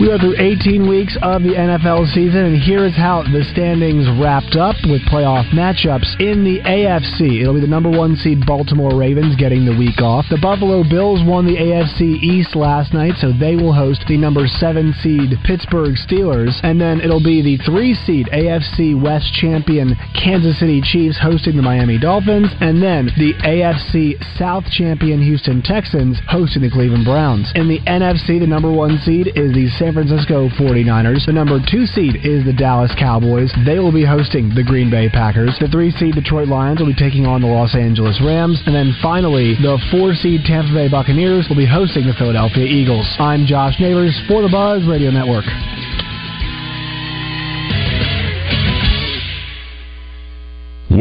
We 0.01 0.09
are 0.09 0.17
through 0.17 0.41
18 0.41 0.89
weeks 0.89 1.13
of 1.21 1.43
the 1.43 1.53
NFL 1.53 2.09
season, 2.09 2.49
and 2.49 2.57
here 2.57 2.89
is 2.89 2.97
how 2.97 3.21
the 3.21 3.45
standings 3.53 4.09
wrapped 4.17 4.57
up 4.57 4.73
with 4.89 5.05
playoff 5.05 5.45
matchups 5.53 6.17
in 6.17 6.41
the 6.41 6.57
AFC. 6.65 7.37
It'll 7.37 7.53
be 7.53 7.61
the 7.61 7.69
number 7.69 7.93
one 7.93 8.15
seed 8.15 8.41
Baltimore 8.47 8.97
Ravens 8.97 9.37
getting 9.37 9.61
the 9.61 9.77
week 9.77 10.01
off. 10.01 10.25
The 10.33 10.41
Buffalo 10.41 10.81
Bills 10.81 11.21
won 11.21 11.45
the 11.45 11.53
AFC 11.53 12.17
East 12.17 12.57
last 12.57 12.97
night, 12.97 13.13
so 13.21 13.29
they 13.29 13.53
will 13.53 13.77
host 13.77 14.01
the 14.09 14.17
number 14.17 14.49
seven 14.49 14.89
seed 15.05 15.37
Pittsburgh 15.45 15.93
Steelers. 15.93 16.57
And 16.65 16.81
then 16.81 16.97
it'll 16.97 17.21
be 17.21 17.45
the 17.45 17.61
three 17.61 17.93
seed 17.93 18.25
AFC 18.33 18.97
West 18.97 19.29
champion 19.37 19.93
Kansas 20.17 20.57
City 20.57 20.81
Chiefs 20.81 21.21
hosting 21.21 21.53
the 21.55 21.61
Miami 21.61 22.01
Dolphins, 22.01 22.49
and 22.57 22.81
then 22.81 23.13
the 23.21 23.37
AFC 23.45 24.17
South 24.33 24.65
champion 24.73 25.21
Houston 25.21 25.61
Texans 25.61 26.17
hosting 26.25 26.65
the 26.65 26.73
Cleveland 26.73 27.05
Browns. 27.05 27.53
In 27.53 27.69
the 27.69 27.85
NFC, 27.85 28.41
the 28.41 28.49
number 28.49 28.73
one 28.73 28.97
seed 29.05 29.29
is 29.37 29.53
the 29.53 29.69
San 29.91 30.07
Francisco 30.07 30.47
49ers. 30.55 31.25
The 31.25 31.33
number 31.33 31.59
two 31.59 31.85
seed 31.85 32.23
is 32.23 32.45
the 32.45 32.53
Dallas 32.53 32.95
Cowboys. 32.97 33.51
They 33.65 33.79
will 33.79 33.91
be 33.91 34.05
hosting 34.05 34.47
the 34.55 34.63
Green 34.63 34.89
Bay 34.89 35.09
Packers. 35.09 35.57
The 35.59 35.67
three 35.67 35.91
seed 35.91 36.15
Detroit 36.15 36.47
Lions 36.47 36.79
will 36.79 36.87
be 36.87 36.95
taking 36.95 37.25
on 37.25 37.41
the 37.41 37.47
Los 37.47 37.75
Angeles 37.75 38.15
Rams. 38.23 38.63
And 38.65 38.73
then 38.73 38.95
finally, 39.03 39.55
the 39.59 39.75
four 39.91 40.13
seed 40.15 40.47
Tampa 40.47 40.71
Bay 40.71 40.87
Buccaneers 40.87 41.47
will 41.49 41.57
be 41.57 41.67
hosting 41.67 42.07
the 42.07 42.15
Philadelphia 42.15 42.63
Eagles. 42.63 43.03
I'm 43.19 43.45
Josh 43.45 43.75
Neighbors 43.81 44.15
for 44.29 44.41
the 44.41 44.49
Buzz 44.49 44.87
Radio 44.87 45.11
Network. 45.11 45.43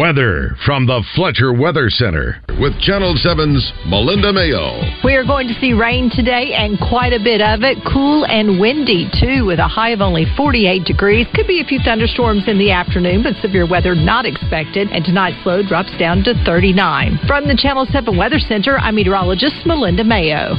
Weather 0.00 0.56
from 0.64 0.86
the 0.86 1.04
Fletcher 1.14 1.52
Weather 1.52 1.90
Center 1.90 2.40
with 2.58 2.72
Channel 2.80 3.20
7's 3.20 3.60
Melinda 3.84 4.32
Mayo. 4.32 4.80
We 5.04 5.12
are 5.12 5.28
going 5.28 5.46
to 5.46 5.52
see 5.60 5.74
rain 5.74 6.08
today 6.08 6.56
and 6.56 6.80
quite 6.80 7.12
a 7.12 7.20
bit 7.22 7.42
of 7.42 7.60
it. 7.60 7.76
Cool 7.84 8.24
and 8.24 8.58
windy, 8.58 9.12
too, 9.20 9.44
with 9.44 9.58
a 9.58 9.68
high 9.68 9.90
of 9.90 10.00
only 10.00 10.24
48 10.38 10.86
degrees. 10.86 11.26
Could 11.34 11.46
be 11.46 11.60
a 11.60 11.68
few 11.68 11.80
thunderstorms 11.84 12.48
in 12.48 12.56
the 12.56 12.70
afternoon, 12.70 13.22
but 13.22 13.36
severe 13.42 13.68
weather 13.68 13.94
not 13.94 14.24
expected. 14.24 14.88
And 14.88 15.04
tonight's 15.04 15.44
low 15.44 15.60
drops 15.60 15.92
down 15.98 16.24
to 16.24 16.32
39. 16.48 17.20
From 17.28 17.46
the 17.46 17.60
Channel 17.60 17.84
7 17.92 18.16
Weather 18.16 18.38
Center, 18.38 18.78
I'm 18.78 18.94
meteorologist 18.94 19.66
Melinda 19.66 20.02
Mayo. 20.02 20.56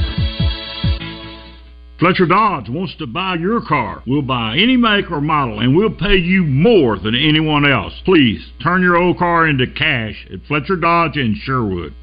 Fletcher 2.02 2.26
Dodge 2.26 2.68
wants 2.68 2.96
to 2.98 3.06
buy 3.06 3.36
your 3.36 3.62
car. 3.62 4.02
We'll 4.08 4.26
buy 4.26 4.58
any 4.58 4.76
make 4.76 5.08
or 5.12 5.20
model, 5.20 5.60
and 5.60 5.70
we'll 5.70 5.94
pay 5.94 6.16
you 6.16 6.42
more 6.42 6.98
than 6.98 7.14
anyone 7.14 7.64
else. 7.64 7.94
Please 8.04 8.42
turn 8.60 8.82
your 8.82 8.96
old 8.96 9.18
car 9.18 9.46
into 9.46 9.68
cash 9.70 10.26
at 10.34 10.42
Fletcher 10.48 10.74
Dodge 10.74 11.16
in 11.16 11.38
Sherwood. 11.44 11.94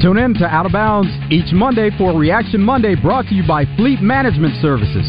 Tune 0.00 0.16
in 0.16 0.32
to 0.40 0.46
Out 0.46 0.64
of 0.64 0.72
Bounds 0.72 1.12
each 1.28 1.52
Monday 1.52 1.90
for 1.98 2.18
Reaction 2.18 2.62
Monday 2.62 2.94
brought 2.96 3.26
to 3.26 3.34
you 3.34 3.46
by 3.46 3.66
Fleet 3.76 4.00
Management 4.00 4.56
Services. 4.62 5.04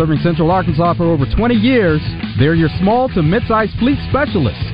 Serving 0.00 0.24
Central 0.24 0.50
Arkansas 0.50 0.94
for 0.94 1.04
over 1.12 1.26
20 1.36 1.54
years, 1.54 2.00
they're 2.38 2.56
your 2.56 2.70
small 2.80 3.10
to 3.10 3.22
mid-sized 3.22 3.76
fleet 3.78 3.98
specialists. 4.08 4.64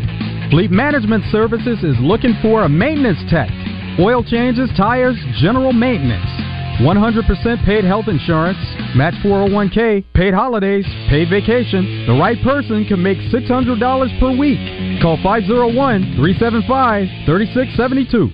Fleet 0.54 0.70
Management 0.70 1.24
Services 1.32 1.82
is 1.82 1.98
looking 1.98 2.38
for 2.40 2.62
a 2.62 2.68
maintenance 2.68 3.18
tech. 3.28 3.50
Oil 3.98 4.22
changes, 4.22 4.70
tires, 4.78 5.18
general 5.42 5.72
maintenance. 5.72 6.30
100% 6.80 7.64
paid 7.64 7.84
health 7.84 8.06
insurance, 8.06 8.58
match 8.94 9.14
401k, 9.24 10.04
paid 10.14 10.32
holidays, 10.32 10.86
paid 11.10 11.28
vacation. 11.28 12.06
The 12.06 12.14
right 12.14 12.38
person 12.42 12.84
can 12.86 13.02
make 13.02 13.18
$600 13.34 14.20
per 14.20 14.36
week. 14.36 15.02
Call 15.02 15.18
501 15.22 16.14
375 16.16 17.26
3672. 17.26 18.30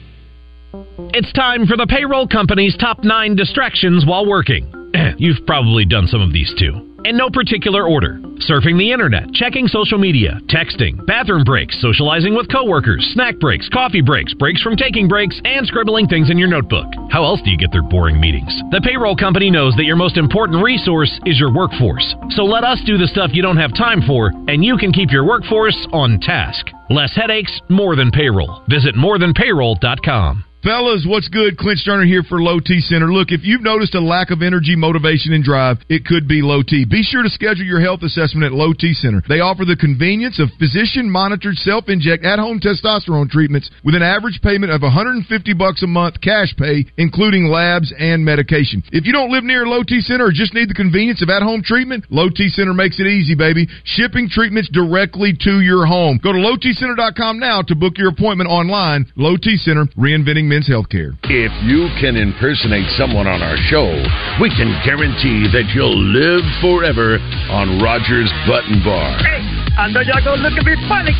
It's 1.14 1.32
time 1.32 1.66
for 1.66 1.76
the 1.76 1.86
payroll 1.86 2.28
company's 2.28 2.76
top 2.76 3.02
nine 3.02 3.34
distractions 3.34 4.04
while 4.06 4.26
working. 4.26 4.70
You've 5.18 5.46
probably 5.46 5.86
done 5.86 6.06
some 6.06 6.20
of 6.20 6.32
these 6.32 6.52
too. 6.58 6.93
In 7.04 7.16
no 7.16 7.28
particular 7.28 7.86
order 7.86 8.18
surfing 8.48 8.78
the 8.78 8.90
internet, 8.92 9.32
checking 9.32 9.68
social 9.68 9.98
media, 9.98 10.40
texting, 10.48 11.04
bathroom 11.06 11.44
breaks, 11.44 11.80
socializing 11.80 12.34
with 12.34 12.50
coworkers, 12.50 13.04
snack 13.14 13.38
breaks, 13.38 13.68
coffee 13.68 14.00
breaks, 14.00 14.34
breaks 14.34 14.62
from 14.62 14.76
taking 14.76 15.08
breaks, 15.08 15.40
and 15.44 15.66
scribbling 15.66 16.06
things 16.06 16.30
in 16.30 16.38
your 16.38 16.48
notebook. 16.48 16.86
How 17.10 17.24
else 17.24 17.40
do 17.42 17.50
you 17.50 17.56
get 17.56 17.72
through 17.72 17.88
boring 17.88 18.20
meetings? 18.20 18.52
The 18.70 18.80
payroll 18.80 19.16
company 19.16 19.50
knows 19.50 19.74
that 19.76 19.84
your 19.84 19.96
most 19.96 20.16
important 20.16 20.62
resource 20.62 21.12
is 21.26 21.38
your 21.38 21.52
workforce. 21.52 22.14
So 22.30 22.44
let 22.44 22.64
us 22.64 22.80
do 22.84 22.98
the 22.98 23.08
stuff 23.08 23.30
you 23.32 23.42
don't 23.42 23.56
have 23.56 23.74
time 23.74 24.02
for, 24.06 24.32
and 24.48 24.64
you 24.64 24.76
can 24.76 24.92
keep 24.92 25.10
your 25.10 25.24
workforce 25.24 25.76
on 25.92 26.18
task. 26.20 26.66
Less 26.90 27.14
headaches, 27.14 27.60
more 27.68 27.96
than 27.96 28.10
payroll. 28.10 28.62
Visit 28.68 28.94
morethanpayroll.com. 28.94 30.44
Fellas, 30.64 31.04
what's 31.06 31.28
good? 31.28 31.58
Clint 31.58 31.78
Sterner 31.78 32.06
here 32.06 32.22
for 32.22 32.40
Low 32.40 32.58
T 32.58 32.80
Center. 32.80 33.12
Look, 33.12 33.32
if 33.32 33.44
you've 33.44 33.60
noticed 33.60 33.94
a 33.94 34.00
lack 34.00 34.30
of 34.30 34.40
energy, 34.40 34.74
motivation, 34.74 35.34
and 35.34 35.44
drive, 35.44 35.76
it 35.90 36.06
could 36.06 36.26
be 36.26 36.40
low 36.40 36.62
T. 36.62 36.86
Be 36.88 37.02
sure 37.02 37.22
to 37.22 37.28
schedule 37.28 37.68
your 37.68 37.84
health 37.84 38.00
assessment 38.00 38.46
at 38.48 38.56
Low 38.56 38.72
T 38.72 38.94
Center. 38.94 39.20
They 39.28 39.44
offer 39.44 39.66
the 39.66 39.76
convenience 39.76 40.40
of 40.40 40.48
physician 40.58 41.10
monitored 41.10 41.56
self 41.60 41.90
inject 41.92 42.24
at 42.24 42.38
home 42.38 42.60
testosterone 42.64 43.28
treatments 43.28 43.68
with 43.84 43.94
an 43.94 44.00
average 44.00 44.40
payment 44.40 44.72
of 44.72 44.80
150 44.80 45.28
bucks 45.52 45.82
a 45.82 45.86
month 45.86 46.22
cash 46.22 46.56
pay, 46.56 46.86
including 46.96 47.52
labs 47.52 47.92
and 48.00 48.24
medication. 48.24 48.82
If 48.88 49.04
you 49.04 49.12
don't 49.12 49.30
live 49.30 49.44
near 49.44 49.66
Low 49.68 49.82
T 49.82 50.00
Center 50.00 50.24
or 50.24 50.32
just 50.32 50.54
need 50.54 50.70
the 50.70 50.80
convenience 50.80 51.20
of 51.20 51.28
at 51.28 51.42
home 51.42 51.60
treatment, 51.62 52.08
Low 52.08 52.30
T 52.32 52.48
Center 52.48 52.72
makes 52.72 52.98
it 52.98 53.06
easy, 53.06 53.34
baby. 53.34 53.68
Shipping 53.84 54.30
treatments 54.32 54.70
directly 54.72 55.36
to 55.44 55.60
your 55.60 55.84
home. 55.84 56.18
Go 56.24 56.32
to 56.32 56.40
lowtcenter.com 56.40 57.38
now 57.38 57.60
to 57.60 57.76
book 57.76 57.98
your 57.98 58.08
appointment 58.08 58.48
online. 58.48 59.04
Low 59.14 59.36
T 59.36 59.58
Center, 59.58 59.84
reinventing 60.00 60.53
men's 60.54 60.70
healthcare. 60.70 61.18
If 61.26 61.50
you 61.66 61.90
can 61.98 62.14
impersonate 62.14 62.86
someone 62.94 63.26
on 63.26 63.42
our 63.42 63.58
show, 63.66 63.90
we 64.38 64.46
can 64.54 64.70
guarantee 64.86 65.50
that 65.50 65.66
you'll 65.74 65.98
live 65.98 66.46
forever 66.62 67.18
on 67.50 67.82
Rogers 67.82 68.30
Button 68.46 68.78
Bar. 68.86 69.18
Hey, 69.18 69.42
I 69.74 69.90
know 69.90 69.98
y'all 70.06 70.22
gonna 70.22 70.46
look 70.46 70.54
at 70.54 70.62
me 70.62 70.78
funny, 70.86 71.10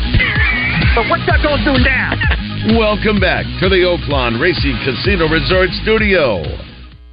but 0.95 1.11
what 1.11 1.19
y'all 1.27 1.43
gonna 1.43 1.67
do 1.67 1.75
now? 1.83 2.15
Welcome 2.79 3.19
back 3.19 3.43
to 3.59 3.67
the 3.67 3.83
Oaklawn 3.83 4.39
Racing 4.39 4.79
Casino 4.87 5.27
Resort 5.27 5.67
Studio. 5.83 6.39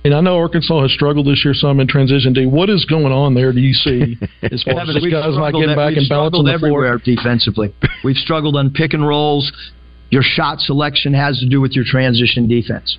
And 0.04 0.14
I 0.14 0.20
know 0.20 0.38
Arkansas 0.38 0.82
has 0.82 0.92
struggled 0.92 1.26
this 1.26 1.42
year 1.44 1.54
some 1.54 1.78
in 1.80 1.86
transition 1.86 2.32
D. 2.32 2.46
What 2.46 2.70
is 2.70 2.84
going 2.86 3.12
on 3.12 3.34
there? 3.34 3.52
Do 3.52 3.60
you 3.60 3.74
see 3.74 4.16
as 4.42 4.62
far 4.62 4.78
as 4.82 4.98
We've 5.02 5.10
guys 5.10 5.34
not 5.34 5.54
getting 5.54 5.74
back 5.74 5.90
we've 5.90 6.06
and 6.06 6.08
balancing 6.08 6.46
struggled 6.46 6.46
the 6.46 6.58
floor? 6.58 6.86
everywhere 6.86 6.98
defensively. 7.02 7.74
We've 8.04 8.16
struggled 8.16 8.54
on 8.54 8.70
pick 8.70 8.94
and 8.94 9.06
rolls. 9.06 9.50
Your 10.12 10.22
shot 10.22 10.60
selection 10.60 11.14
has 11.14 11.40
to 11.40 11.48
do 11.48 11.60
with 11.62 11.72
your 11.72 11.86
transition 11.86 12.46
defense. 12.46 12.98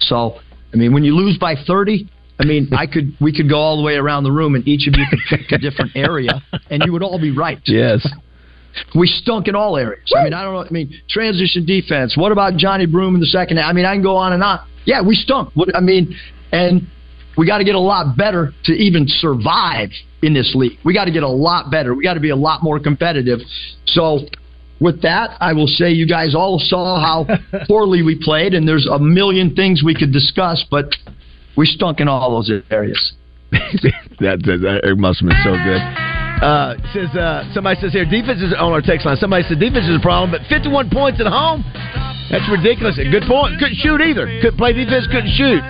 So, 0.00 0.40
I 0.72 0.76
mean, 0.76 0.94
when 0.94 1.04
you 1.04 1.14
lose 1.14 1.36
by 1.36 1.54
thirty, 1.66 2.08
I 2.38 2.44
mean, 2.46 2.70
I 2.72 2.86
could 2.86 3.14
we 3.20 3.36
could 3.36 3.50
go 3.50 3.58
all 3.58 3.76
the 3.76 3.82
way 3.82 3.96
around 3.96 4.24
the 4.24 4.32
room 4.32 4.54
and 4.54 4.66
each 4.66 4.88
of 4.88 4.94
you 4.96 5.04
could 5.10 5.18
pick 5.28 5.52
a 5.52 5.58
different 5.58 5.92
area, 5.94 6.42
and 6.70 6.82
you 6.86 6.92
would 6.92 7.02
all 7.02 7.20
be 7.20 7.30
right. 7.30 7.60
Yes. 7.66 8.08
We 8.94 9.08
stunk 9.08 9.46
in 9.46 9.54
all 9.54 9.76
areas. 9.76 10.10
I 10.16 10.24
mean, 10.24 10.32
I 10.32 10.42
don't 10.42 10.54
know. 10.54 10.64
I 10.64 10.70
mean, 10.70 11.02
transition 11.08 11.66
defense. 11.66 12.16
What 12.16 12.32
about 12.32 12.54
Johni 12.54 12.90
Broome 12.90 13.14
in 13.14 13.20
the 13.20 13.26
second 13.26 13.58
half? 13.58 13.68
I 13.68 13.72
mean, 13.74 13.84
I 13.84 13.94
can 13.94 14.02
go 14.02 14.16
on 14.16 14.32
and 14.32 14.42
on. 14.42 14.60
Yeah, 14.86 15.02
we 15.02 15.14
stunk. 15.14 15.50
What 15.54 15.76
I 15.76 15.80
mean, 15.80 16.16
and 16.50 16.86
we 17.36 17.46
got 17.46 17.58
to 17.58 17.64
get 17.64 17.74
a 17.74 17.80
lot 17.80 18.16
better 18.16 18.54
to 18.64 18.72
even 18.72 19.04
survive 19.06 19.90
in 20.22 20.32
this 20.32 20.52
league. 20.54 20.78
We 20.82 20.94
got 20.94 21.06
to 21.06 21.10
get 21.10 21.24
a 21.24 21.28
lot 21.28 21.70
better. 21.70 21.94
We 21.94 22.04
got 22.04 22.14
to 22.14 22.20
be 22.20 22.30
a 22.30 22.36
lot 22.36 22.62
more 22.62 22.80
competitive. 22.80 23.40
So, 23.84 24.20
with 24.80 25.02
that, 25.02 25.36
I 25.40 25.52
will 25.52 25.66
say 25.66 25.90
you 25.90 26.06
guys 26.06 26.34
all 26.34 26.58
saw 26.58 26.98
how 26.98 27.26
poorly 27.68 28.02
we 28.02 28.18
played, 28.20 28.54
and 28.54 28.66
there's 28.66 28.86
a 28.86 28.98
million 28.98 29.54
things 29.54 29.82
we 29.84 29.94
could 29.94 30.12
discuss, 30.12 30.64
but 30.70 30.86
we 31.56 31.66
stunk 31.66 32.00
in 32.00 32.08
all 32.08 32.30
those 32.30 32.50
areas. 32.70 33.12
that, 33.52 34.40
that, 34.46 34.80
that 34.82 34.96
must 34.96 35.20
have 35.20 35.28
been 35.28 35.42
so 35.44 35.52
good. 35.52 35.82
Uh, 36.40 36.72
says 36.96 37.12
uh, 37.12 37.44
somebody 37.52 37.76
says 37.80 37.92
here 37.92 38.08
defense 38.08 38.40
is 38.40 38.56
on 38.56 38.72
our 38.72 38.80
text 38.80 39.04
line. 39.04 39.16
Somebody 39.20 39.44
said 39.44 39.60
defense 39.60 39.84
is 39.84 40.00
a 40.00 40.00
problem, 40.00 40.32
but 40.32 40.40
51 40.48 40.88
points 40.88 41.20
at 41.20 41.28
home. 41.28 41.60
That's 42.32 42.48
ridiculous. 42.48 42.96
A 42.96 43.04
good 43.04 43.28
point. 43.28 43.60
Couldn't 43.60 43.76
shoot 43.76 44.00
either. 44.00 44.24
Couldn't 44.40 44.56
play 44.56 44.72
defense. 44.72 45.04
Couldn't 45.10 45.34
shoot. 45.36 45.60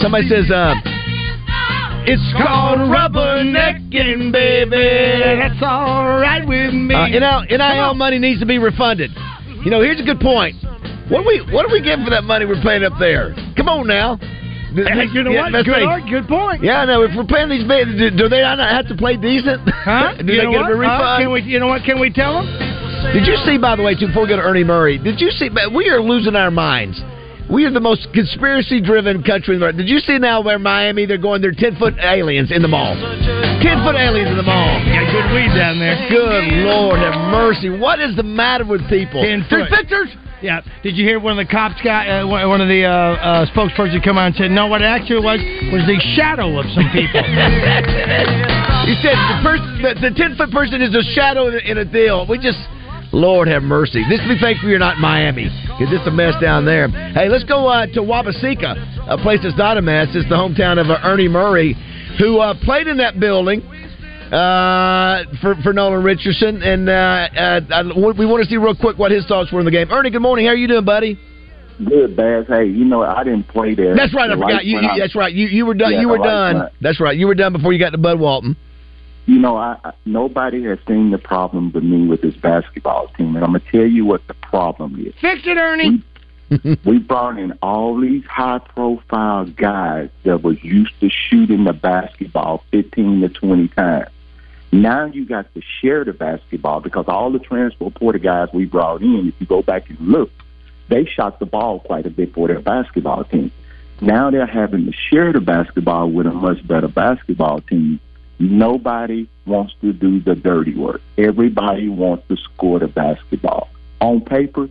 Somebody 0.00 0.24
says 0.30 0.48
uh, 0.48 0.72
it's 2.06 2.32
called 2.36 2.78
rubbernecking, 2.92 4.32
baby. 4.32 5.40
That's 5.40 5.62
all 5.62 6.20
right 6.20 6.46
with 6.46 6.74
me. 6.74 6.94
Uh, 6.94 7.08
NIL, 7.08 7.44
NIL 7.48 7.94
money 7.94 8.18
needs 8.18 8.40
to 8.40 8.46
be 8.46 8.58
refunded. 8.58 9.10
You 9.64 9.70
know, 9.70 9.80
here's 9.80 10.00
a 10.00 10.04
good 10.04 10.20
point. 10.20 10.56
What 11.08 11.22
do 11.22 11.28
we 11.28 11.40
what 11.52 11.66
do 11.66 11.72
we 11.72 11.80
get 11.82 11.98
for 12.04 12.10
that 12.10 12.24
money 12.24 12.44
we're 12.46 12.62
paying 12.62 12.84
up 12.84 12.94
there? 12.98 13.34
Come 13.56 13.68
on 13.68 13.86
now. 13.86 14.16
Hey, 14.74 15.06
you 15.12 15.22
know 15.22 15.30
Yeah, 15.30 15.52
what? 15.52 15.64
Good, 15.64 15.82
art, 15.86 16.02
good 16.10 16.26
point. 16.26 16.62
Yeah, 16.62 16.82
I 16.82 16.84
know. 16.84 17.02
If 17.02 17.14
we're 17.14 17.30
paying 17.30 17.48
these 17.48 17.64
men, 17.64 17.94
do, 17.96 18.10
do 18.10 18.28
they 18.28 18.42
not 18.42 18.58
have 18.58 18.88
to 18.88 18.96
play 18.96 19.16
decent? 19.16 19.62
Huh? 19.70 20.14
do 20.18 20.32
you 20.32 20.40
they 20.42 20.50
get 20.50 20.66
what? 20.66 20.72
a 20.72 20.74
refund? 20.74 21.02
Huh? 21.02 21.18
Can 21.20 21.32
we? 21.32 21.42
You 21.42 21.60
know 21.60 21.68
what? 21.68 21.84
Can 21.84 22.00
we 22.00 22.12
tell 22.12 22.42
them? 22.42 22.74
Did 23.12 23.26
you 23.26 23.36
see, 23.46 23.58
by 23.58 23.76
the 23.76 23.82
way, 23.82 23.94
too, 23.94 24.08
before 24.08 24.22
we 24.22 24.28
go 24.30 24.36
to 24.36 24.42
Ernie 24.42 24.64
Murray, 24.64 24.98
did 24.98 25.20
you 25.20 25.30
see, 25.30 25.48
we 25.74 25.88
are 25.90 26.00
losing 26.00 26.34
our 26.34 26.50
minds. 26.50 27.00
We 27.50 27.64
are 27.66 27.70
the 27.70 27.80
most 27.80 28.08
conspiracy 28.14 28.80
driven 28.80 29.22
country 29.22 29.54
in 29.54 29.60
the 29.60 29.66
world. 29.66 29.76
Did 29.76 29.88
you 29.88 29.98
see 30.00 30.18
now 30.18 30.40
where 30.40 30.58
Miami, 30.58 31.06
they're 31.06 31.18
going, 31.18 31.42
they're 31.42 31.52
10 31.52 31.76
foot 31.76 31.94
aliens 32.00 32.50
in 32.50 32.62
the 32.62 32.68
mall? 32.68 32.94
10 32.96 33.84
foot 33.84 33.96
aliens 33.96 34.30
in 34.30 34.36
the 34.36 34.42
mall. 34.42 34.80
Got 34.84 35.12
good 35.12 35.28
weed 35.34 35.52
down 35.56 35.78
there. 35.78 35.96
Good 36.08 36.44
Lord, 36.64 36.98
have 37.00 37.14
mercy. 37.30 37.68
What 37.70 38.00
is 38.00 38.16
the 38.16 38.22
matter 38.22 38.64
with 38.64 38.88
people? 38.88 39.22
Ten 39.22 39.44
There's 39.48 39.68
foot. 39.68 39.78
pictures. 39.78 40.08
Yeah. 40.42 40.60
Did 40.82 40.96
you 40.96 41.04
hear 41.06 41.20
one 41.20 41.38
of 41.38 41.46
the 41.46 41.50
cops 41.50 41.80
got 41.82 42.08
uh, 42.08 42.26
one 42.26 42.60
of 42.60 42.68
the 42.68 42.84
uh, 42.84 42.90
uh, 42.90 43.46
spokespersons 43.54 44.02
come 44.04 44.18
out 44.18 44.26
and 44.26 44.36
said, 44.36 44.50
no, 44.50 44.66
what 44.66 44.82
it 44.82 44.86
actually 44.86 45.24
was 45.24 45.40
was 45.72 45.86
the 45.88 45.96
shadow 46.16 46.58
of 46.58 46.66
some 46.74 46.88
people. 46.92 47.22
He 48.84 48.92
said 49.00 49.16
the 49.16 49.40
person, 49.40 49.80
the, 49.80 50.12
10 50.12 50.36
foot 50.36 50.50
person 50.50 50.82
is 50.82 50.94
a 50.94 51.02
shadow 51.16 51.48
in 51.48 51.54
a, 51.54 51.58
in 51.70 51.78
a 51.78 51.84
deal. 51.86 52.26
We 52.28 52.36
just, 52.36 52.58
Lord 53.14 53.48
have 53.48 53.62
mercy. 53.62 54.02
This 54.08 54.20
be 54.20 54.36
thankful 54.40 54.68
you're 54.68 54.78
not 54.78 54.96
in 54.96 55.02
Miami 55.02 55.44
because 55.44 55.94
it's 55.94 56.06
a 56.06 56.10
mess 56.10 56.34
down 56.42 56.64
there. 56.64 56.88
Hey, 56.88 57.28
let's 57.28 57.44
go 57.44 57.66
uh, 57.68 57.86
to 57.86 58.00
Wabaseka, 58.00 59.08
a 59.08 59.18
place 59.18 59.40
that's 59.42 59.56
not 59.56 59.78
a 59.78 59.82
mess. 59.82 60.08
It's 60.14 60.28
the 60.28 60.34
hometown 60.34 60.80
of 60.80 60.90
uh, 60.90 60.98
Ernie 61.04 61.28
Murray, 61.28 61.76
who 62.18 62.38
uh, 62.38 62.54
played 62.64 62.88
in 62.88 62.98
that 62.98 63.20
building 63.20 63.62
uh, 64.32 65.24
for 65.40 65.54
for 65.62 65.72
Nolan 65.72 66.02
Richardson, 66.02 66.62
and 66.62 66.88
uh, 66.88 66.92
uh, 66.92 67.60
I, 67.70 67.82
we 68.18 68.26
want 68.26 68.42
to 68.42 68.50
see 68.50 68.56
real 68.56 68.74
quick 68.74 68.98
what 68.98 69.12
his 69.12 69.24
thoughts 69.26 69.52
were 69.52 69.60
in 69.60 69.64
the 69.64 69.70
game. 69.70 69.90
Ernie, 69.90 70.10
good 70.10 70.22
morning. 70.22 70.46
How 70.46 70.52
are 70.52 70.56
you 70.56 70.68
doing, 70.68 70.84
buddy? 70.84 71.18
Good, 71.78 72.16
Baz. 72.16 72.46
Hey, 72.48 72.66
you 72.66 72.84
know 72.84 73.02
I 73.02 73.24
didn't 73.24 73.48
play 73.48 73.74
there. 73.74 73.96
That's 73.96 74.14
right. 74.14 74.30
I 74.30 74.34
forgot. 74.34 74.64
You, 74.64 74.80
you, 74.80 74.90
that's 74.98 75.14
right. 75.14 75.32
You 75.32 75.46
you 75.46 75.66
were 75.66 75.74
done. 75.74 75.92
Yeah, 75.92 76.00
you 76.00 76.08
were 76.08 76.18
done. 76.18 76.68
That's 76.80 77.00
right. 77.00 77.16
You 77.16 77.26
were 77.26 77.34
done 77.34 77.52
before 77.52 77.72
you 77.72 77.78
got 77.78 77.90
to 77.90 77.98
Bud 77.98 78.18
Walton. 78.18 78.56
You 79.26 79.38
know, 79.38 79.56
I, 79.56 79.76
I 79.84 79.92
nobody 80.04 80.64
has 80.64 80.78
seen 80.86 81.10
the 81.10 81.18
problem 81.18 81.72
with 81.72 81.84
me 81.84 82.06
with 82.06 82.22
this 82.22 82.36
basketball 82.36 83.08
team, 83.16 83.36
and 83.36 83.44
I'm 83.44 83.52
gonna 83.52 83.60
tell 83.70 83.86
you 83.86 84.04
what 84.04 84.26
the 84.26 84.34
problem 84.34 85.00
is. 85.06 85.14
Fix 85.20 85.46
it, 85.46 85.56
Ernie. 85.56 86.02
we 86.84 86.98
brought 86.98 87.38
in 87.38 87.52
all 87.62 87.98
these 87.98 88.24
high-profile 88.26 89.46
guys 89.46 90.10
that 90.24 90.42
was 90.42 90.62
used 90.62 90.92
to 91.00 91.08
shooting 91.08 91.64
the 91.64 91.72
basketball 91.72 92.62
15 92.70 93.22
to 93.22 93.28
20 93.30 93.68
times. 93.68 94.10
Now 94.70 95.06
you 95.06 95.24
got 95.24 95.52
to 95.54 95.62
share 95.80 96.04
the 96.04 96.12
basketball 96.12 96.80
because 96.80 97.06
all 97.08 97.30
the 97.30 97.38
transfer 97.38 97.88
portal 97.90 98.20
guys 98.20 98.48
we 98.52 98.66
brought 98.66 99.02
in, 99.02 99.28
if 99.28 99.40
you 99.40 99.46
go 99.46 99.62
back 99.62 99.88
and 99.88 99.98
look, 100.00 100.30
they 100.88 101.04
shot 101.04 101.38
the 101.38 101.46
ball 101.46 101.80
quite 101.80 102.06
a 102.06 102.10
bit 102.10 102.34
for 102.34 102.48
their 102.48 102.60
basketball 102.60 103.24
team. 103.24 103.50
Now 104.00 104.30
they're 104.30 104.46
having 104.46 104.86
to 104.86 104.92
share 104.92 105.32
the 105.32 105.40
basketball 105.40 106.10
with 106.10 106.26
a 106.26 106.32
much 106.32 106.66
better 106.66 106.88
basketball 106.88 107.60
team. 107.60 108.00
Nobody 108.38 109.28
wants 109.46 109.74
to 109.80 109.92
do 109.92 110.20
the 110.20 110.34
dirty 110.34 110.74
work. 110.74 111.00
Everybody 111.16 111.88
wants 111.88 112.26
to 112.28 112.36
score 112.36 112.78
the 112.78 112.88
basketball. 112.88 113.68
On 114.00 114.20
paper, 114.20 114.68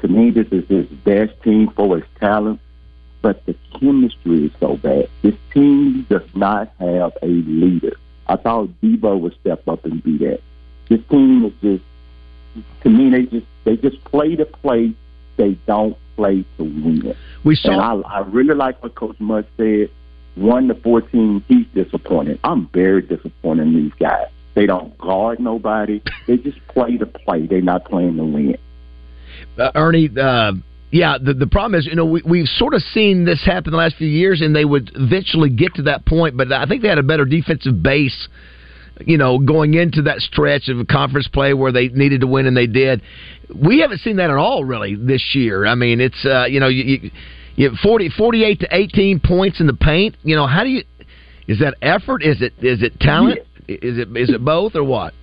to 0.00 0.08
me, 0.08 0.30
this 0.30 0.48
is 0.48 0.66
his 0.68 0.86
best 0.86 1.40
team 1.42 1.68
for 1.70 1.98
its 1.98 2.06
talent, 2.18 2.60
but 3.20 3.44
the 3.46 3.54
chemistry 3.78 4.46
is 4.46 4.52
so 4.58 4.76
bad. 4.76 5.08
This 5.22 5.34
team 5.52 6.02
does 6.08 6.26
not 6.34 6.72
have 6.78 7.16
a 7.22 7.26
leader. 7.26 7.96
I 8.26 8.36
thought 8.36 8.68
Devo 8.82 9.20
would 9.20 9.36
step 9.40 9.66
up 9.68 9.84
and 9.84 10.02
be 10.02 10.18
that. 10.18 10.40
This 10.88 11.00
team 11.08 11.44
is 11.44 11.52
just, 11.62 11.84
to 12.82 12.90
me, 12.90 13.10
they 13.10 13.22
just 13.24 13.46
they 13.64 13.76
just 13.76 14.02
play 14.04 14.36
to 14.36 14.44
play. 14.44 14.94
They 15.36 15.52
don't 15.66 15.96
play 16.16 16.44
to 16.56 16.64
win. 16.64 17.14
We 17.44 17.56
saw. 17.56 17.72
And 17.72 18.04
I, 18.04 18.08
I 18.08 18.18
really 18.20 18.54
like 18.54 18.82
what 18.82 18.94
Coach 18.94 19.18
Mudd 19.20 19.46
said. 19.56 19.90
One 20.34 20.68
to 20.68 20.74
fourteen, 20.74 21.44
he's 21.48 21.66
disappointed. 21.74 22.40
I'm 22.42 22.68
very 22.68 23.02
disappointed 23.02 23.68
in 23.68 23.74
these 23.74 23.92
guys. 24.00 24.28
They 24.54 24.66
don't 24.66 24.96
guard 24.98 25.40
nobody. 25.40 26.02
They 26.26 26.36
just 26.36 26.58
play 26.68 26.96
to 26.96 27.06
play. 27.06 27.46
They're 27.46 27.60
not 27.60 27.84
playing 27.84 28.16
to 28.16 28.24
win. 28.24 28.56
uh, 29.58 29.72
Ernie. 29.74 30.10
Uh, 30.18 30.52
yeah, 30.90 31.16
the 31.22 31.32
the 31.32 31.46
problem 31.46 31.78
is, 31.78 31.86
you 31.86 31.94
know, 31.94 32.04
we 32.04 32.22
we've 32.24 32.48
sort 32.48 32.74
of 32.74 32.82
seen 32.82 33.24
this 33.24 33.42
happen 33.44 33.70
the 33.70 33.78
last 33.78 33.96
few 33.96 34.08
years, 34.08 34.42
and 34.42 34.54
they 34.54 34.64
would 34.64 34.90
eventually 34.94 35.48
get 35.48 35.74
to 35.76 35.82
that 35.82 36.04
point. 36.04 36.36
But 36.36 36.52
I 36.52 36.66
think 36.66 36.82
they 36.82 36.88
had 36.88 36.98
a 36.98 37.02
better 37.02 37.24
defensive 37.24 37.82
base, 37.82 38.28
you 39.06 39.16
know, 39.16 39.38
going 39.38 39.72
into 39.74 40.02
that 40.02 40.20
stretch 40.20 40.68
of 40.68 40.86
conference 40.88 41.28
play 41.28 41.54
where 41.54 41.72
they 41.72 41.88
needed 41.88 42.20
to 42.20 42.26
win, 42.26 42.46
and 42.46 42.54
they 42.54 42.66
did. 42.66 43.00
We 43.54 43.80
haven't 43.80 44.00
seen 44.00 44.16
that 44.16 44.28
at 44.28 44.36
all, 44.36 44.64
really, 44.64 44.94
this 44.94 45.34
year. 45.34 45.66
I 45.66 45.74
mean, 45.74 46.00
it's 46.00 46.26
uh, 46.26 46.44
you 46.44 46.60
know, 46.60 46.68
you, 46.68 46.84
you, 46.84 47.10
you 47.56 47.68
have 47.68 47.78
40, 47.78 48.10
48 48.10 48.60
to 48.60 48.68
eighteen 48.70 49.20
points 49.20 49.60
in 49.60 49.66
the 49.66 49.74
paint. 49.74 50.16
You 50.22 50.36
know, 50.36 50.46
how 50.46 50.64
do 50.64 50.70
you? 50.70 50.84
Is 51.46 51.58
that 51.58 51.74
effort? 51.82 52.22
Is 52.22 52.40
it 52.40 52.52
is 52.60 52.82
it 52.82 52.98
talent? 53.00 53.40
Is 53.68 53.98
it 53.98 54.16
is 54.16 54.30
it 54.30 54.44
both 54.44 54.74
or 54.74 54.84
what? 54.84 55.14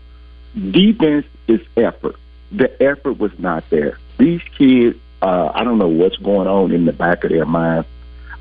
Defense 0.54 1.26
is 1.48 1.62
effort. 1.78 2.16
The 2.52 2.82
effort 2.82 3.20
was 3.20 3.32
not 3.38 3.64
there. 3.70 3.98
These 4.18 4.42
kids, 4.58 4.98
uh, 5.22 5.52
I 5.54 5.64
don't 5.64 5.78
know 5.78 5.88
what's 5.88 6.18
going 6.18 6.48
on 6.48 6.72
in 6.72 6.86
the 6.86 6.94
back 6.94 7.24
of 7.24 7.30
their 7.30 7.46
mind. 7.46 7.86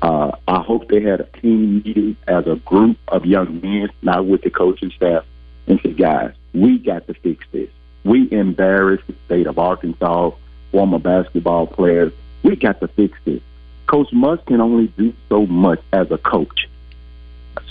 Uh, 0.01 0.31
I 0.47 0.61
hope 0.61 0.87
they 0.87 1.01
had 1.01 1.19
a 1.21 1.25
team 1.41 1.81
meeting 1.83 2.15
as 2.27 2.47
a 2.47 2.55
group 2.55 2.97
of 3.09 3.25
young 3.25 3.59
men, 3.61 3.89
not 4.01 4.25
with 4.25 4.41
the 4.41 4.49
coaching 4.49 4.91
staff, 4.91 5.25
and 5.67 5.79
said, 5.81 5.97
guys, 5.97 6.33
we 6.53 6.79
got 6.79 7.05
to 7.07 7.13
fix 7.15 7.45
this. 7.51 7.69
We 8.05 8.31
embarrassed 8.31 9.03
the 9.07 9.15
state 9.25 9.45
of 9.45 9.59
Arkansas, 9.59 10.31
former 10.71 10.99
basketball 10.99 11.67
players. 11.67 12.13
We 12.43 12.55
got 12.55 12.79
to 12.79 12.87
fix 12.87 13.17
this. 13.25 13.41
Coach 13.89 14.13
Muss 14.13 14.39
can 14.45 14.61
only 14.61 14.87
do 14.87 15.13
so 15.29 15.47
much 15.47 15.81
as 15.91 16.11
a 16.11 16.17
coach. 16.19 16.69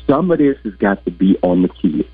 Some 0.08 0.32
of 0.32 0.38
this 0.38 0.58
has 0.64 0.74
got 0.74 1.04
to 1.04 1.12
be 1.12 1.38
on 1.42 1.62
the 1.62 1.68
kids. 1.68 2.08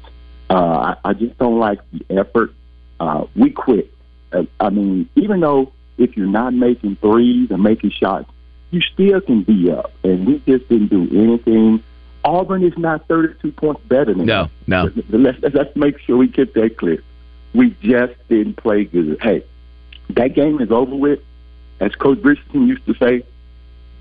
Uh, 0.51 0.95
I, 1.05 1.11
I 1.11 1.12
just 1.14 1.38
don't 1.38 1.59
like 1.59 1.79
the 1.90 2.19
effort. 2.19 2.53
Uh, 3.01 3.25
we 3.35 3.51
quit. 3.51 3.90
Uh, 4.31 4.43
I 4.61 4.69
mean, 4.69 5.09
even 5.17 5.40
though 5.40 5.73
if 5.97 6.19
you're 6.19 6.27
not 6.27 6.53
making 6.53 6.97
threes 6.97 7.51
and 7.51 7.62
making 7.62 7.93
shots, 7.93 8.31
you 8.71 8.83
still 8.83 9.23
can 9.23 9.43
be 9.43 9.71
up. 9.71 9.90
And 10.03 10.27
we 10.27 10.38
just 10.40 10.69
didn't 10.69 10.88
do 10.88 11.09
anything. 11.11 11.83
Auburn 12.25 12.62
is 12.62 12.77
not 12.77 13.09
32 13.09 13.53
points 13.53 13.81
better 13.87 14.12
than 14.12 14.27
No, 14.27 14.51
no. 14.67 14.90
Let's, 15.09 15.40
let's, 15.40 15.55
let's 15.55 15.77
make 15.77 15.99
sure 16.01 16.19
we 16.19 16.29
get 16.29 16.53
that 16.55 16.77
clear. 16.77 17.03
We 17.55 17.71
just 17.81 18.12
didn't 18.29 18.57
play 18.57 18.85
good. 18.85 19.17
Hey, 19.23 19.45
that 20.11 20.35
game 20.35 20.61
is 20.61 20.71
over 20.71 20.95
with. 20.95 21.21
As 21.81 21.95
Coach 21.95 22.19
Richardson 22.23 22.67
used 22.69 22.85
to 22.87 22.95
say, 22.95 23.25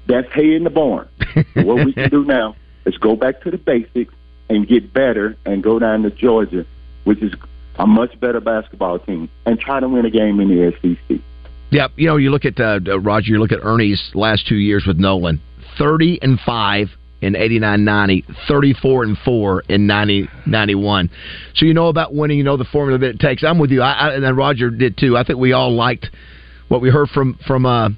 that's 0.08 0.32
hay 0.34 0.56
in 0.56 0.64
the 0.64 0.70
barn. 0.70 1.08
what 1.54 1.86
we 1.86 1.94
can 1.94 2.10
do 2.10 2.26
now 2.26 2.56
is 2.86 2.98
go 2.98 3.16
back 3.16 3.42
to 3.42 3.52
the 3.52 3.58
basics 3.58 4.14
and 4.50 4.68
get 4.68 4.94
better 4.94 5.36
and 5.46 5.64
go 5.64 5.80
down 5.80 6.04
to 6.04 6.12
Georgia, 6.12 6.66
which 7.04 7.22
is 7.22 7.34
a 7.76 7.88
much 7.88 8.20
better 8.20 8.40
basketball 8.40 9.00
team, 9.00 9.30
and 9.46 9.60
try 9.60 9.80
to 9.80 9.88
win 9.88 10.06
a 10.06 10.12
game 10.12 10.40
in 10.40 10.50
the 10.50 10.74
SEC. 10.82 11.20
Yeah, 11.72 11.88
you 11.96 12.08
know, 12.08 12.18
you 12.18 12.30
look 12.30 12.46
at 12.46 12.60
uh, 12.60 12.80
uh, 12.86 13.00
Roger. 13.00 13.32
You 13.32 13.40
look 13.40 13.52
at 13.52 13.60
Ernie's 13.64 14.12
last 14.14 14.48
two 14.48 14.58
years 14.58 14.86
with 14.86 14.98
Nolan: 14.98 15.42
thirty 15.78 16.20
and 16.22 16.40
five 16.46 16.90
in 17.24 17.34
89-90, 17.36 18.26
34 18.50 19.04
and 19.06 19.18
four 19.20 19.64
in 19.70 19.88
90-91. 19.88 21.10
So 21.56 21.66
you 21.66 21.74
know 21.74 21.88
about 21.88 22.14
winning. 22.14 22.38
You 22.38 22.44
know 22.44 22.58
the 22.58 22.66
formula 22.66 23.00
that 23.00 23.12
it 23.12 23.20
takes. 23.20 23.46
I'm 23.46 23.60
with 23.60 23.72
you. 23.72 23.82
I, 23.82 23.94
I, 23.94 24.14
and 24.16 24.24
then 24.24 24.36
Roger 24.36 24.70
did 24.70 24.98
too. 24.98 25.16
I 25.16 25.24
think 25.24 25.40
we 25.40 25.54
all 25.54 25.74
liked 25.74 26.08
what 26.68 26.82
we 26.82 26.90
heard 26.90 27.08
from 27.10 27.40
from 27.48 27.66
uh, 27.66 27.90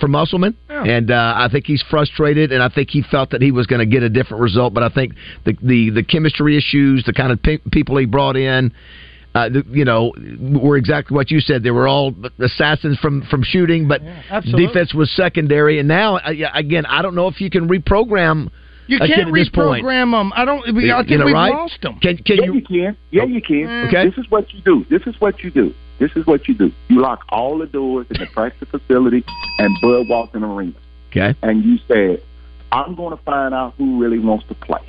from 0.00 0.12
Musselman, 0.12 0.56
and 0.68 1.10
uh, 1.10 1.34
I 1.36 1.48
think 1.50 1.66
he's 1.66 1.82
frustrated, 1.90 2.52
and 2.52 2.62
I 2.62 2.68
think 2.68 2.90
he 2.90 3.02
felt 3.02 3.30
that 3.30 3.42
he 3.42 3.52
was 3.52 3.66
going 3.66 3.80
to 3.80 3.86
get 3.86 4.02
a 4.02 4.08
different 4.08 4.42
result. 4.42 4.72
But 4.74 4.82
I 4.82 4.88
think 4.88 5.14
the 5.44 5.56
the, 5.62 5.90
the 5.90 6.02
chemistry 6.02 6.56
issues, 6.56 7.04
the 7.04 7.12
kind 7.12 7.32
of 7.32 7.42
pe- 7.42 7.58
people 7.70 7.96
he 7.96 8.06
brought 8.06 8.36
in. 8.36 8.72
Uh, 9.32 9.48
the, 9.48 9.64
you 9.70 9.84
know, 9.84 10.12
were 10.60 10.76
exactly 10.76 11.14
what 11.14 11.30
you 11.30 11.38
said. 11.38 11.62
They 11.62 11.70
were 11.70 11.86
all 11.86 12.12
assassins 12.40 12.98
from 12.98 13.22
from 13.30 13.44
shooting, 13.44 13.86
but 13.86 14.02
absolutely. 14.28 14.66
defense 14.66 14.92
was 14.92 15.08
secondary. 15.14 15.78
And 15.78 15.86
now, 15.86 16.16
uh, 16.16 16.32
again, 16.52 16.84
I 16.84 17.00
don't 17.00 17.14
know 17.14 17.28
if 17.28 17.40
you 17.40 17.48
can 17.48 17.68
reprogram. 17.68 18.50
You 18.88 18.96
a 18.96 19.06
can't 19.06 19.28
at 19.28 19.32
this 19.32 19.48
point. 19.48 19.84
reprogram 19.84 20.10
them. 20.10 20.32
I 20.34 20.44
don't. 20.44 20.62
I 20.62 20.72
think 20.72 21.10
You 21.10 21.18
know, 21.18 21.26
we've 21.26 21.34
right? 21.34 21.52
lost 21.52 21.80
them. 21.80 22.00
Can 22.00 22.16
can 22.16 22.38
yeah, 22.38 22.44
you? 22.46 22.54
you 22.54 22.62
can. 22.62 22.96
Yeah, 23.12 23.24
you 23.24 23.40
can. 23.40 23.86
Okay. 23.86 24.08
This 24.08 24.18
is 24.18 24.28
what 24.30 24.52
you 24.52 24.62
do. 24.62 24.84
This 24.90 25.02
is 25.06 25.14
what 25.20 25.44
you 25.44 25.52
do. 25.52 25.72
This 26.00 26.10
is 26.16 26.26
what 26.26 26.48
you 26.48 26.54
do. 26.54 26.72
You 26.88 27.00
lock 27.00 27.24
all 27.28 27.58
the 27.58 27.66
doors 27.66 28.06
in 28.10 28.18
the 28.18 28.26
practice 28.26 28.68
facility, 28.68 29.22
and 29.58 29.76
Bud 29.80 30.08
walks 30.08 30.34
in 30.34 30.40
the 30.40 30.48
arena. 30.48 30.74
Okay. 31.10 31.36
And 31.42 31.62
you 31.62 31.78
said, 31.86 32.22
"I'm 32.72 32.96
going 32.96 33.16
to 33.16 33.22
find 33.22 33.54
out 33.54 33.74
who 33.78 34.00
really 34.00 34.18
wants 34.18 34.46
to 34.48 34.54
play." 34.54 34.82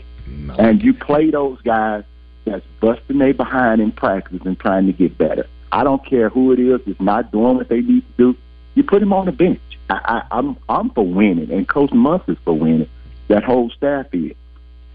And 0.58 0.82
you 0.82 0.94
play 0.94 1.30
those 1.30 1.62
guys 1.62 2.04
that's 2.46 2.66
busting 2.80 3.18
their 3.20 3.34
behind 3.34 3.82
in 3.82 3.92
practice 3.92 4.40
and 4.46 4.58
trying 4.58 4.88
to 4.88 4.94
get 4.94 5.18
better. 5.18 5.48
I 5.72 5.84
don't 5.84 6.04
care 6.06 6.30
who 6.30 6.52
it 6.54 6.60
is 6.60 6.82
that's 6.86 7.00
not 7.00 7.32
doing 7.32 7.58
what 7.58 7.70
they 7.70 7.82
need 7.82 8.04
to 8.18 8.34
do. 8.34 8.38
You 8.76 8.84
put 8.84 9.00
them 9.00 9.14
on 9.14 9.26
the 9.26 9.32
bench. 9.32 9.60
I, 9.90 10.00
I, 10.32 10.38
I'm 10.38 10.58
I'm 10.70 10.90
for 10.92 11.06
winning, 11.06 11.52
and 11.52 11.68
Coach 11.68 11.92
Muss 11.92 12.22
is 12.28 12.38
for 12.46 12.54
winning. 12.54 12.90
That 13.28 13.44
whole 13.44 13.70
staff 13.70 14.08
is. 14.14 14.34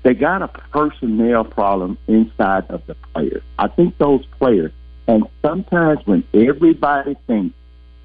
They 0.03 0.15
got 0.15 0.41
a 0.41 0.49
personnel 0.49 1.45
problem 1.45 1.99
inside 2.07 2.71
of 2.71 2.87
the 2.87 2.95
players. 2.95 3.43
I 3.59 3.69
think 3.69 3.99
those 3.99 4.25
players, 4.39 4.73
and 5.09 5.25
sometimes 5.43 6.01
when 6.07 6.25
everybody 6.35 7.17
thinks 7.27 7.55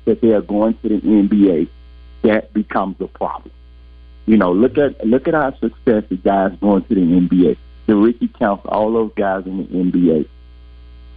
that 0.06 0.22
they 0.22 0.34
are 0.34 0.42
going 0.42 0.76
to 0.80 0.90
the 0.90 0.96
NBA, 1.00 1.68
that 2.24 2.54
becomes 2.54 2.96
a 3.00 3.08
problem. 3.08 3.52
You 4.28 4.38
know, 4.38 4.52
look 4.52 4.78
at 4.78 5.06
look 5.06 5.28
at 5.28 5.34
our 5.34 5.56
success 5.58 6.04
of 6.12 6.24
guys 6.24 6.56
going 6.62 6.84
to 6.84 6.96
the 6.96 7.02
NBA. 7.02 7.58
The 7.88 7.96
Ricky 7.96 8.28
Counts, 8.28 8.66
all 8.68 8.92
those 8.94 9.12
guys 9.16 9.46
in 9.46 9.58
the 9.58 9.64
NBA. 9.64 10.28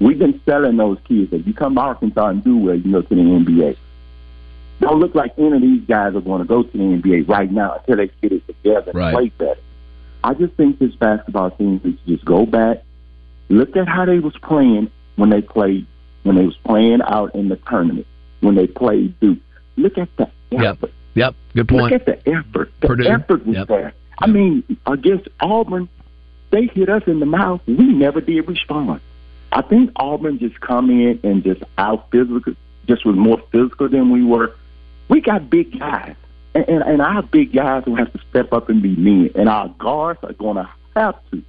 We've 0.00 0.18
been 0.18 0.40
selling 0.44 0.76
those 0.76 0.98
kids 1.06 1.30
that 1.30 1.46
you 1.46 1.54
come 1.54 1.74
to 1.76 1.80
Arkansas 1.80 2.26
and 2.28 2.42
do 2.42 2.56
well, 2.56 2.74
you 2.74 2.90
go 2.92 3.02
to 3.02 3.08
the 3.14 3.20
NBA. 3.20 3.76
Don't 4.80 4.98
look 4.98 5.14
like 5.14 5.32
any 5.38 5.52
of 5.52 5.62
these 5.62 5.82
guys 5.86 6.16
are 6.16 6.20
going 6.20 6.40
to 6.42 6.48
go 6.48 6.62
to 6.64 6.72
the 6.72 6.78
NBA 6.78 7.28
right 7.28 7.50
now 7.50 7.74
until 7.74 7.96
they 7.98 8.10
get 8.20 8.32
it 8.32 8.46
together 8.46 8.90
and 8.90 8.94
Right. 8.98 9.14
play 9.14 9.28
better. 9.38 9.60
I 10.24 10.34
just 10.34 10.54
think 10.54 10.78
this 10.78 10.94
basketball 10.96 11.50
team 11.52 11.80
needs 11.84 12.00
to 12.02 12.12
just 12.14 12.24
go 12.24 12.44
back, 12.44 12.82
look 13.50 13.76
at 13.76 13.86
how 13.86 14.04
they 14.06 14.18
was 14.18 14.36
playing 14.38 14.90
when 15.16 15.30
they 15.30 15.40
played 15.42 15.86
when 16.22 16.36
they 16.36 16.44
was 16.46 16.56
playing 16.64 17.00
out 17.02 17.34
in 17.34 17.48
the 17.50 17.56
tournament, 17.68 18.06
when 18.40 18.54
they 18.54 18.66
played 18.66 19.18
Duke. 19.20 19.38
Look 19.76 19.98
at 19.98 20.08
the 20.16 20.30
effort. 20.52 20.92
Yep. 21.14 21.14
yep. 21.14 21.34
Good 21.54 21.68
point. 21.68 21.92
Look 21.92 21.92
at 21.92 22.06
the 22.06 22.30
effort. 22.30 22.72
The 22.80 22.86
Purdue. 22.86 23.06
effort 23.06 23.46
was 23.46 23.56
Yep. 23.56 23.68
there. 23.68 23.92
I 24.18 24.26
mean, 24.26 24.62
against 24.86 25.28
Auburn, 25.40 25.88
they 26.50 26.66
hit 26.66 26.88
us 26.88 27.02
in 27.06 27.20
the 27.20 27.26
mouth. 27.26 27.60
We 27.66 27.74
never 27.74 28.20
did 28.20 28.48
respond. 28.48 29.00
I 29.52 29.62
think 29.62 29.90
Auburn 29.96 30.38
just 30.38 30.58
come 30.60 30.88
in 30.90 31.20
and 31.22 31.42
just 31.44 31.62
out 31.76 32.10
physical, 32.10 32.54
just 32.88 33.04
was 33.04 33.16
more 33.16 33.42
physical 33.52 33.88
than 33.88 34.10
we 34.10 34.24
were. 34.24 34.54
We 35.08 35.20
got 35.20 35.50
big 35.50 35.78
guys, 35.78 36.14
and, 36.54 36.68
and, 36.68 36.82
and 36.82 37.02
our 37.02 37.22
big 37.22 37.52
guys 37.52 37.84
will 37.86 37.96
have 37.96 38.12
to 38.12 38.20
step 38.30 38.52
up 38.52 38.68
and 38.70 38.80
be 38.82 38.96
men, 38.96 39.30
and 39.34 39.48
our 39.48 39.68
guards 39.78 40.20
are 40.22 40.32
going 40.32 40.56
to 40.56 40.68
have 40.96 41.16
to 41.32 41.42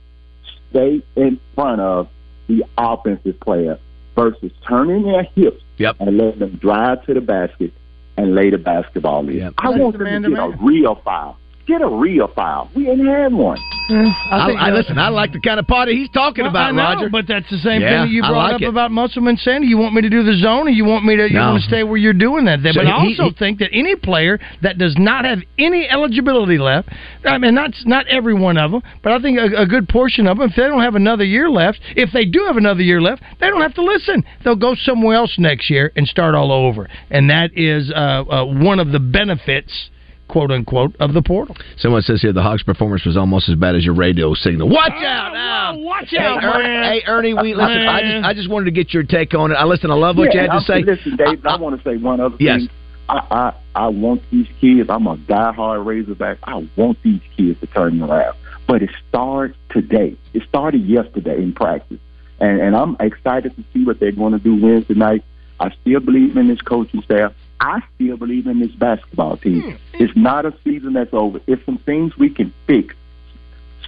stay 0.70 1.02
in 1.16 1.40
front 1.56 1.80
of 1.82 2.10
the 2.48 2.64
offensive 2.78 3.40
player 3.40 3.80
versus 4.16 4.52
turning 4.68 5.04
their 5.04 5.24
hips 5.36 5.62
Yep. 5.78 5.98
and 6.00 6.18
letting 6.18 6.40
them 6.40 6.52
drive 6.62 7.06
to 7.06 7.14
the 7.14 7.22
basket 7.22 7.74
and 8.18 8.34
lay 8.34 8.50
the 8.50 8.58
basketball 8.58 9.28
in. 9.28 9.54
I 9.58 9.70
want 9.70 9.98
them 9.98 10.24
to 10.24 10.30
to 10.30 10.36
get 10.36 10.40
a 10.40 10.58
real 10.62 10.96
foul. 10.96 11.38
Get 11.68 11.82
a 11.82 11.88
real 11.88 12.28
file. 12.28 12.70
We 12.76 12.88
ain't 12.90 13.04
had 13.06 13.34
one. 13.34 13.58
I, 13.90 14.46
think 14.48 14.60
I, 14.60 14.72
listen. 14.72 14.98
I 15.00 15.10
like 15.10 15.32
the 15.34 15.40
kind 15.40 15.60
of 15.60 15.66
party 15.68 15.96
he's 15.96 16.10
talking 16.10 16.44
Well, 16.44 16.52
about, 16.52 16.74
know, 16.76 16.82
Roger. 16.84 17.10
But 17.10 17.28
that's 17.28 17.50
the 17.50 17.58
same 17.58 17.82
Yeah, 17.82 17.90
thing 17.90 18.02
that 18.04 18.10
you 18.10 18.22
brought 18.22 18.52
like 18.52 18.56
up 18.56 18.62
it. 18.62 18.68
about 18.70 18.92
Musselman 18.92 19.38
Sandy. 19.38 19.68
You 19.68 19.78
want 19.78 19.94
me 19.96 20.02
to 20.02 20.10
do 20.10 20.22
the 20.24 20.34
zone, 20.34 20.68
or 20.68 20.72
you 20.72 20.86
want 20.86 21.06
me 21.06 21.16
to 21.16 21.24
you 21.28 21.38
No. 21.38 21.52
want 21.52 21.62
to 21.64 21.68
stay 21.68 21.84
where 21.84 21.98
you're 21.98 22.14
doing 22.14 22.46
that? 22.46 22.60
So 22.62 22.72
but 22.76 22.86
I 22.88 22.92
also 22.92 23.26
he- 23.30 23.36
think 23.38 23.60
that 23.60 23.70
any 23.74 23.96
player 23.96 24.40
that 24.62 24.78
does 24.78 24.96
not 24.98 25.26
have 25.26 25.40
any 25.58 25.88
eligibility 25.90 26.58
left, 26.60 26.90
I 27.24 27.38
mean, 27.40 27.56
not 27.56 27.72
not 27.86 28.08
every 28.08 28.34
one 28.36 28.58
of 28.58 28.72
them, 28.72 28.82
but 29.04 29.14
I 29.14 29.20
think 29.20 29.40
a, 29.40 29.62
a 29.62 29.66
good 29.66 29.90
portion 29.90 30.28
of 30.28 30.38
them, 30.38 30.50
if 30.50 30.56
they 30.56 30.64
don't 30.64 30.82
have 30.82 30.96
another 30.96 31.24
year 31.24 31.50
left, 31.50 31.80
if 31.96 32.12
they 32.12 32.26
do 32.26 32.44
have 32.46 32.58
another 32.58 32.82
year 32.84 33.02
left, 33.02 33.24
they 33.40 33.48
don't 33.50 33.62
have 33.62 33.74
to 33.76 33.84
listen. 33.84 34.24
They'll 34.44 34.56
go 34.56 34.76
somewhere 34.76 35.16
else 35.16 35.36
next 35.40 35.70
year 35.70 35.92
and 35.96 36.08
start 36.08 36.36
all 36.36 36.52
over, 36.52 36.88
and 37.10 37.30
that 37.32 37.52
is 37.56 37.92
uh, 37.92 38.24
uh, 38.30 38.46
one 38.46 38.80
of 38.80 38.92
the 38.92 39.00
benefits. 39.00 39.90
"Quote 40.28 40.52
unquote" 40.52 40.96
of 41.00 41.14
the 41.14 41.22
portal. 41.22 41.56
Someone 41.78 42.02
says 42.02 42.22
here 42.22 42.34
the 42.34 42.42
Hawks' 42.42 42.64
performance 42.64 43.06
was 43.06 43.16
almost 43.18 43.48
as 43.50 43.56
bad 43.56 43.76
as 43.76 43.86
your 43.86 43.94
radio 43.96 44.34
signal. 44.34 44.70
Watch 44.70 44.92
out 44.94 45.34
now! 45.34 45.78
Watch 45.78 46.08
Hey, 46.10 46.18
out, 46.18 46.44
Er- 46.44 46.62
man. 46.64 46.84
hey, 46.84 47.04
Ernie, 47.08 47.34
we 47.34 47.54
listen. 47.54 47.88
I 47.88 48.02
just, 48.02 48.26
I 48.26 48.34
just 48.34 48.50
wanted 48.50 48.66
to 48.66 48.72
get 48.72 48.94
your 48.94 49.04
take 49.04 49.34
on 49.34 49.52
it. 49.52 49.56
I 49.56 49.66
listen. 49.66 49.92
I 49.92 49.96
love 49.96 50.18
what 50.18 50.34
yeah, 50.34 50.34
you 50.34 50.40
had 50.42 50.48
to 50.48 50.54
I'm- 50.54 50.64
say. 50.64 50.84
Listen, 50.84 51.16
Dave, 51.16 51.46
I, 51.46 51.58
want 51.58 51.78
to 51.82 51.84
say 51.90 51.98
one 51.98 52.20
other 52.20 52.36
Yes. 52.40 52.62
thing. 52.62 52.70
I, 53.08 53.20
I 53.30 53.54
I 53.76 53.88
want 53.90 54.24
these 54.32 54.48
kids. 54.60 54.90
I'm 54.90 55.06
a 55.06 55.16
diehard 55.16 55.86
Razorback. 55.86 56.40
I 56.44 56.68
want 56.76 56.98
these 57.04 57.22
kids 57.38 57.60
to 57.60 57.68
turn 57.68 58.02
around, 58.02 58.36
but 58.68 58.82
it 58.82 58.90
starts 59.10 59.56
today. 59.70 60.18
It 60.34 60.42
started 60.50 60.84
yesterday 60.88 61.38
in 61.38 61.54
practice, 61.54 62.00
and 62.40 62.60
and 62.60 62.76
I'm 62.76 62.98
excited 63.00 63.56
to 63.56 63.64
see 63.74 63.86
what 63.86 64.00
they're 64.00 64.12
going 64.12 64.34
to 64.34 64.40
do 64.40 64.56
Wednesday 64.60 64.96
night. 64.96 65.24
I 65.60 65.70
still 65.82 66.00
believe 66.00 66.36
in 66.36 66.48
this 66.48 66.62
coaching 66.62 67.04
staff. 67.04 67.32
I 67.60 67.82
still 67.96 68.18
believe 68.18 68.48
in 68.48 68.60
this 68.60 68.72
basketball 68.72 69.38
team. 69.38 69.62
Hmm. 69.62 70.04
It's 70.04 70.16
not 70.16 70.46
a 70.46 70.54
season 70.64 70.94
that's 70.94 71.14
over. 71.14 71.40
It's 71.48 71.66
some 71.66 71.78
things 71.78 72.18
we 72.18 72.30
can 72.30 72.54
fix. 72.68 72.96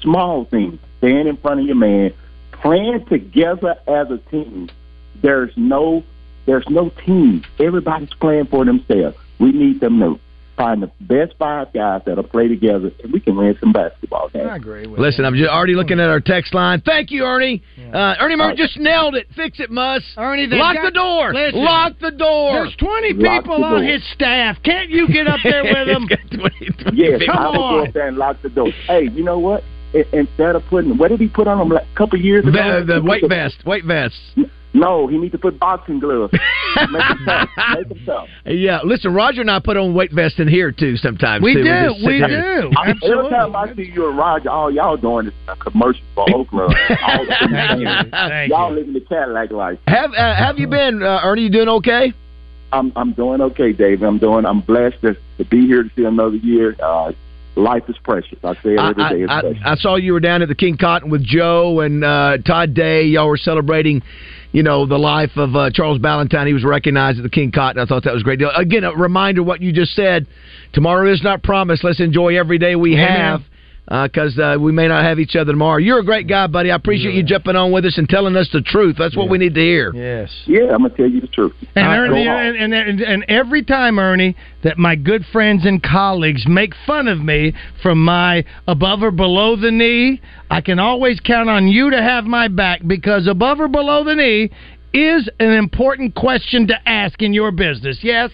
Small 0.01 0.45
things. 0.45 0.79
Stand 0.99 1.27
in 1.27 1.37
front 1.37 1.59
of 1.59 1.65
your 1.65 1.75
man, 1.75 2.13
playing 2.51 3.05
together 3.05 3.75
as 3.87 4.09
a 4.09 4.17
team. 4.29 4.69
There's 5.21 5.55
no 5.55 6.03
there's 6.45 6.67
no 6.69 6.89
team. 7.05 7.43
Everybody's 7.59 8.13
playing 8.13 8.45
for 8.45 8.63
themselves. 8.63 9.17
We 9.37 9.51
need 9.51 9.81
them 9.81 9.99
to 9.99 10.19
find 10.57 10.81
the 10.81 10.91
best 11.01 11.33
five 11.37 11.71
guys 11.71 12.01
that'll 12.05 12.23
play 12.23 12.47
together, 12.47 12.91
and 13.03 13.13
we 13.13 13.19
can 13.19 13.37
win 13.37 13.55
some 13.59 13.71
basketball 13.71 14.27
games. 14.29 14.47
I 14.51 14.55
agree 14.57 14.87
with 14.87 14.99
Listen, 14.99 15.23
I'm 15.23 15.35
just 15.35 15.49
already 15.49 15.75
looking 15.75 15.99
at 15.99 16.09
our 16.09 16.19
text 16.19 16.53
line. 16.53 16.81
Thank 16.81 17.11
you, 17.11 17.23
Ernie. 17.23 17.61
Uh, 17.93 18.15
Ernie 18.19 18.35
Murray 18.35 18.55
just 18.55 18.77
nailed 18.77 19.15
it. 19.15 19.27
Fix 19.35 19.59
it, 19.59 19.69
Muss. 19.71 20.03
Ernie, 20.17 20.47
lock 20.47 20.75
got- 20.75 20.85
the 20.85 20.91
door. 20.91 21.33
Listen, 21.33 21.63
lock 21.63 21.93
the 22.01 22.11
door. 22.11 22.53
There's 22.65 22.75
20 22.75 23.13
Lock 23.13 23.43
people 23.43 23.59
the 23.59 23.65
on 23.65 23.83
his 23.83 24.01
staff. 24.13 24.57
Can't 24.63 24.89
you 24.89 25.07
get 25.07 25.27
up 25.27 25.39
there 25.43 25.63
with 25.63 25.87
them? 25.87 26.07
Yeah, 26.93 27.17
Come 27.25 27.37
I 27.37 27.47
will 27.49 27.57
go 27.57 27.85
up 27.85 27.93
there 27.93 28.07
and 28.07 28.17
lock 28.17 28.41
the 28.41 28.49
door. 28.49 28.69
Hey, 28.87 29.09
you 29.13 29.23
know 29.23 29.39
what? 29.39 29.63
Instead 30.11 30.55
of 30.55 30.63
putting, 30.65 30.97
what 30.97 31.09
did 31.09 31.19
he 31.21 31.27
put 31.29 31.47
on 31.47 31.59
him 31.61 31.69
like 31.69 31.85
a 31.91 31.97
couple 31.97 32.19
years 32.19 32.43
ago? 32.45 32.83
The, 32.85 32.95
the 32.95 33.01
weight 33.01 33.23
vest. 33.29 33.65
Weight 33.65 33.85
vest. 33.85 34.15
No, 34.77 35.07
he 35.07 35.17
needs 35.17 35.31
to 35.31 35.37
put 35.37 35.59
boxing 35.59 35.99
gloves. 35.99 36.31
Make 36.91 37.01
him 37.01 37.25
tough. 37.25 37.49
Make 37.75 37.87
him 37.87 38.05
tough. 38.05 38.27
Yeah, 38.45 38.79
listen, 38.83 39.13
Roger 39.13 39.41
and 39.41 39.49
I 39.49 39.59
put 39.59 39.75
on 39.77 39.93
weight 39.93 40.11
vests 40.11 40.39
in 40.39 40.47
here 40.47 40.71
too 40.71 40.97
sometimes. 40.97 41.43
We 41.43 41.55
too. 41.55 41.63
do, 41.63 41.69
just 41.69 41.99
sit 41.99 42.05
we 42.07 42.19
do. 42.19 42.71
I- 42.77 42.93
Every 43.03 43.29
time 43.29 43.55
I 43.55 43.73
see 43.75 43.91
you 43.93 44.09
and 44.09 44.17
Roger, 44.17 44.49
all 44.49 44.71
y'all 44.71 44.97
doing 44.97 45.27
is 45.27 45.33
a 45.47 45.55
commercial 45.55 46.03
for 46.13 46.25
Oaklawn. 46.27 46.73
All 47.07 48.47
y'all 48.47 48.73
living 48.73 48.93
the 48.93 49.01
Cadillac 49.01 49.51
life. 49.51 49.79
Have 49.87 50.11
uh, 50.11 50.35
Have 50.35 50.59
you 50.59 50.67
been, 50.67 51.01
uh, 51.01 51.21
Ernie? 51.23 51.43
You 51.43 51.49
doing 51.49 51.69
okay? 51.69 52.13
I'm 52.71 52.91
I'm 52.95 53.13
doing 53.13 53.41
okay, 53.41 53.71
Dave. 53.71 54.03
I'm 54.03 54.17
doing. 54.17 54.45
I'm 54.45 54.61
blessed 54.61 55.01
to, 55.01 55.15
to 55.37 55.45
be 55.45 55.65
here 55.65 55.83
to 55.83 55.89
see 55.95 56.03
another 56.03 56.35
year. 56.35 56.75
Uh, 56.81 57.13
life 57.55 57.83
is 57.87 57.95
precious. 58.03 58.37
I 58.43 58.53
say 58.55 58.73
it 58.73 58.79
I, 58.79 58.89
every 58.89 59.03
day. 59.09 59.23
It's 59.23 59.31
I, 59.31 59.41
precious. 59.41 59.61
I, 59.65 59.71
I 59.71 59.75
saw 59.75 59.95
you 59.95 60.13
were 60.13 60.19
down 60.19 60.41
at 60.41 60.47
the 60.47 60.55
King 60.55 60.77
Cotton 60.77 61.09
with 61.09 61.23
Joe 61.23 61.79
and 61.79 62.03
uh, 62.03 62.37
Todd 62.45 62.73
Day. 62.73 63.03
Y'all 63.03 63.27
were 63.27 63.37
celebrating, 63.37 64.01
you 64.51 64.63
know, 64.63 64.85
the 64.85 64.97
life 64.97 65.31
of 65.35 65.55
uh, 65.55 65.69
Charles 65.71 65.99
Balentine. 65.99 66.47
He 66.47 66.53
was 66.53 66.63
recognized 66.63 67.19
at 67.19 67.23
the 67.23 67.29
King 67.29 67.51
Cotton. 67.51 67.81
I 67.81 67.85
thought 67.85 68.03
that 68.03 68.13
was 68.13 68.21
a 68.21 68.23
great 68.23 68.39
deal. 68.39 68.51
Again, 68.55 68.83
a 68.83 68.93
reminder 68.93 69.43
what 69.43 69.61
you 69.61 69.71
just 69.71 69.93
said. 69.93 70.27
Tomorrow 70.73 71.11
is 71.11 71.23
not 71.23 71.43
promised. 71.43 71.83
Let's 71.83 71.99
enjoy 71.99 72.37
every 72.37 72.57
day 72.57 72.75
we 72.75 72.93
Amen. 72.93 73.07
have. 73.07 73.41
Because 73.87 74.37
uh, 74.37 74.57
we 74.59 74.73
may 74.73 74.89
not 74.89 75.05
have 75.05 75.17
each 75.17 75.37
other 75.37 75.53
tomorrow. 75.53 75.77
You're 75.77 75.99
a 75.99 76.03
great 76.03 76.27
guy, 76.27 76.47
buddy. 76.47 76.71
I 76.71 76.75
appreciate 76.75 77.13
you 77.13 77.23
jumping 77.23 77.55
on 77.55 77.71
with 77.71 77.85
us 77.85 77.97
and 77.97 78.07
telling 78.07 78.35
us 78.35 78.49
the 78.51 78.61
truth. 78.61 78.97
That's 78.99 79.15
what 79.15 79.29
we 79.29 79.37
need 79.37 79.55
to 79.55 79.61
hear. 79.61 79.93
Yes. 79.95 80.29
Yeah, 80.45 80.73
I'm 80.73 80.81
gonna 80.81 80.89
tell 80.89 81.09
you 81.09 81.21
the 81.21 81.27
truth. 81.27 81.53
And, 81.75 81.87
All 81.87 81.91
right, 81.91 82.09
Ernie, 82.09 82.27
and, 82.27 82.73
and, 82.73 82.73
and, 82.73 83.01
and 83.01 83.25
every 83.29 83.63
time, 83.63 83.97
Ernie, 83.97 84.35
that 84.63 84.77
my 84.77 84.95
good 84.95 85.23
friends 85.31 85.65
and 85.65 85.81
colleagues 85.81 86.45
make 86.47 86.73
fun 86.85 87.07
of 87.07 87.19
me 87.19 87.53
from 87.81 88.03
my 88.03 88.43
above 88.67 89.03
or 89.03 89.11
below 89.11 89.55
the 89.55 89.71
knee, 89.71 90.21
I 90.51 90.59
can 90.59 90.79
always 90.79 91.21
count 91.21 91.49
on 91.49 91.69
you 91.69 91.89
to 91.89 92.01
have 92.01 92.25
my 92.25 92.49
back 92.49 92.81
because 92.85 93.25
above 93.27 93.61
or 93.61 93.69
below 93.69 94.03
the 94.03 94.15
knee 94.15 94.51
is 94.93 95.29
an 95.39 95.51
important 95.51 96.15
question 96.15 96.67
to 96.67 96.89
ask 96.89 97.21
in 97.21 97.33
your 97.33 97.51
business. 97.51 97.99
Yes? 98.01 98.31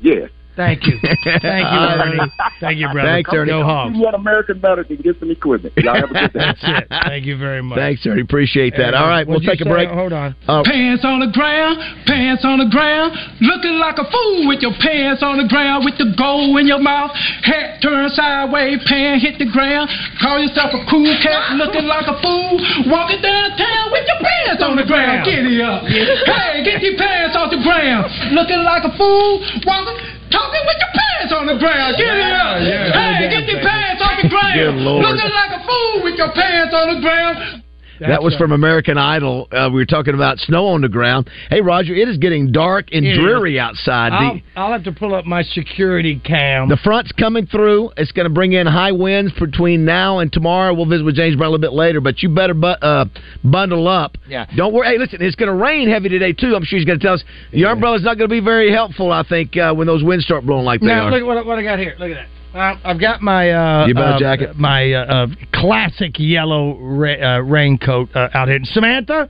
Yes. 0.00 0.30
Thank 0.56 0.86
you. 0.86 0.98
Thank 1.02 1.68
you, 1.68 1.80
Ernie. 1.84 2.32
Thank 2.60 2.78
you, 2.78 2.88
brother. 2.88 3.08
Thanks, 3.08 3.30
Ernie. 3.32 3.52
Go 3.52 3.62
Hogs. 3.62 3.94
You 3.94 4.02
want 4.02 4.16
American 4.16 4.60
Medical 4.60 4.96
and 4.96 5.04
get 5.04 5.20
some 5.20 5.30
equipment. 5.30 5.74
Y'all 5.76 5.94
have 5.94 6.10
a 6.10 6.14
good 6.14 6.32
day. 6.32 6.40
That's 6.40 6.64
it. 6.64 6.88
Thank 6.88 7.24
you 7.26 7.36
very 7.36 7.62
much. 7.62 7.76
Thanks, 7.78 8.06
Ernie. 8.06 8.22
Appreciate 8.22 8.74
that. 8.76 8.94
All 8.94 9.06
right, 9.06 9.26
we'll 9.26 9.36
What'd 9.36 9.58
take 9.58 9.60
a 9.60 9.68
break. 9.68 9.90
Hold 9.90 10.12
on. 10.12 10.34
Uh, 10.48 10.62
Pants 10.64 11.04
on 11.04 11.20
the 11.20 11.30
ground, 11.30 11.76
pants 12.08 12.42
on 12.44 12.58
the 12.58 12.70
ground, 12.72 13.12
looking 13.44 13.76
like 13.76 14.00
a 14.00 14.08
fool 14.08 14.48
with 14.48 14.64
your 14.64 14.72
pants 14.80 15.22
on 15.22 15.36
the 15.36 15.48
ground, 15.48 15.84
with 15.84 15.98
the 16.00 16.08
gold 16.16 16.56
in 16.58 16.66
your 16.66 16.80
mouth, 16.80 17.12
hat 17.44 17.82
turned 17.84 18.10
sideways, 18.16 18.80
pants 18.88 19.22
hit 19.22 19.36
the 19.38 19.50
ground. 19.52 19.92
Call 20.24 20.40
yourself 20.40 20.72
a 20.72 20.80
cool 20.88 21.12
cat, 21.20 21.54
looking 21.60 21.84
like 21.84 22.08
a 22.08 22.16
fool, 22.24 22.56
walking 22.88 23.20
downtown 23.20 23.92
with 23.92 24.08
your 24.08 24.20
pants 24.24 24.62
on 24.64 24.74
the 24.80 24.86
ground. 24.88 25.28
Get 25.28 25.44
it 25.44 25.60
up, 25.60 25.84
hey, 25.84 26.64
get 26.64 26.80
your 26.80 26.96
pants 26.96 27.36
off 27.36 27.52
the 27.52 27.60
ground, 27.60 28.08
looking 28.32 28.64
like 28.64 28.88
a 28.88 28.92
fool, 28.96 29.44
walking, 29.68 29.96
talking 30.30 30.64
with 30.66 30.78
your 30.78 30.92
pants 30.94 31.32
on 31.32 31.44
the 31.46 31.58
ground. 31.58 31.96
Get 31.98 32.14
it 32.14 32.32
up, 32.32 32.58
hey, 32.62 33.28
get 33.30 33.44
your 33.48 33.62
pants 33.62 34.02
off 34.02 34.16
the 34.22 34.28
ground, 34.34 34.80
looking 34.82 35.32
like 35.34 35.52
a 35.54 35.62
fool 35.66 36.04
with 36.04 36.16
your 36.16 36.32
pants 36.32 36.74
on 36.74 36.94
the 36.94 37.00
ground. 37.00 37.65
That 38.00 38.22
was 38.22 38.34
from 38.36 38.52
American 38.52 38.98
Idol. 38.98 39.48
Uh, 39.50 39.68
we 39.72 39.76
were 39.80 39.86
talking 39.86 40.14
about 40.14 40.38
snow 40.38 40.66
on 40.68 40.80
the 40.80 40.88
ground. 40.88 41.28
Hey, 41.50 41.60
Roger, 41.60 41.94
it 41.94 42.08
is 42.08 42.18
getting 42.18 42.52
dark 42.52 42.88
and 42.92 43.06
It 43.06 43.12
is. 43.12 43.18
dreary 43.18 43.58
outside. 43.58 44.12
I'll, 44.12 44.34
The, 44.34 44.42
I'll 44.56 44.72
have 44.72 44.84
to 44.84 44.92
pull 44.92 45.14
up 45.14 45.24
my 45.24 45.42
security 45.42 46.18
cam. 46.18 46.68
the 46.68 46.76
front's 46.76 47.12
coming 47.12 47.46
through. 47.46 47.90
It's 47.96 48.12
going 48.12 48.26
to 48.28 48.32
bring 48.32 48.52
in 48.52 48.66
high 48.66 48.92
winds 48.92 49.32
between 49.38 49.84
now 49.84 50.18
and 50.18 50.32
tomorrow. 50.32 50.74
We'll 50.74 50.86
visit 50.86 51.04
with 51.04 51.16
James 51.16 51.36
Brown 51.36 51.48
a 51.48 51.50
little 51.52 51.62
bit 51.70 51.72
later, 51.72 52.00
but 52.00 52.22
you 52.22 52.28
better 52.28 52.54
bu- 52.54 52.66
uh, 52.66 53.06
bundle 53.44 53.88
up. 53.88 54.16
Yeah. 54.28 54.46
Don't 54.56 54.72
worry. 54.72 54.88
Hey, 54.88 54.98
listen, 54.98 55.18
it's 55.22 55.36
going 55.36 55.48
to 55.50 55.54
rain 55.54 55.88
heavy 55.88 56.08
today, 56.08 56.32
too. 56.32 56.54
I'm 56.56 56.64
sure 56.64 56.78
he's 56.78 56.86
going 56.86 56.98
to 56.98 57.04
tell 57.04 57.14
us. 57.14 57.24
Your 57.52 57.70
umbrella's 57.70 58.02
not 58.02 58.18
going 58.18 58.28
to 58.28 58.34
be 58.34 58.40
very 58.40 58.70
helpful, 58.72 59.12
I 59.12 59.22
think, 59.22 59.56
uh, 59.56 59.72
when 59.74 59.86
those 59.86 60.02
winds 60.02 60.24
start 60.24 60.44
blowing 60.44 60.64
like 60.64 60.80
they 60.80 60.86
now 60.86 61.06
are. 61.06 61.10
look 61.10 61.20
at 61.20 61.26
what, 61.26 61.46
what 61.46 61.58
I 61.58 61.62
got 61.62 61.78
here. 61.78 61.94
Look 61.98 62.10
at 62.10 62.14
that. 62.14 62.28
Uh, 62.56 62.76
I've 62.84 63.00
got 63.00 63.20
my 63.20 63.50
uh, 63.50 63.86
You 63.86 63.94
uh, 63.94 64.18
jacket? 64.18 64.56
my 64.56 64.92
uh, 64.92 65.04
uh, 65.04 65.26
classic 65.52 66.12
yellow 66.18 66.78
ra- 66.78 67.36
uh, 67.36 67.40
raincoat 67.40 68.08
uh, 68.14 68.28
out 68.32 68.48
here. 68.48 68.58
Samantha, 68.64 69.28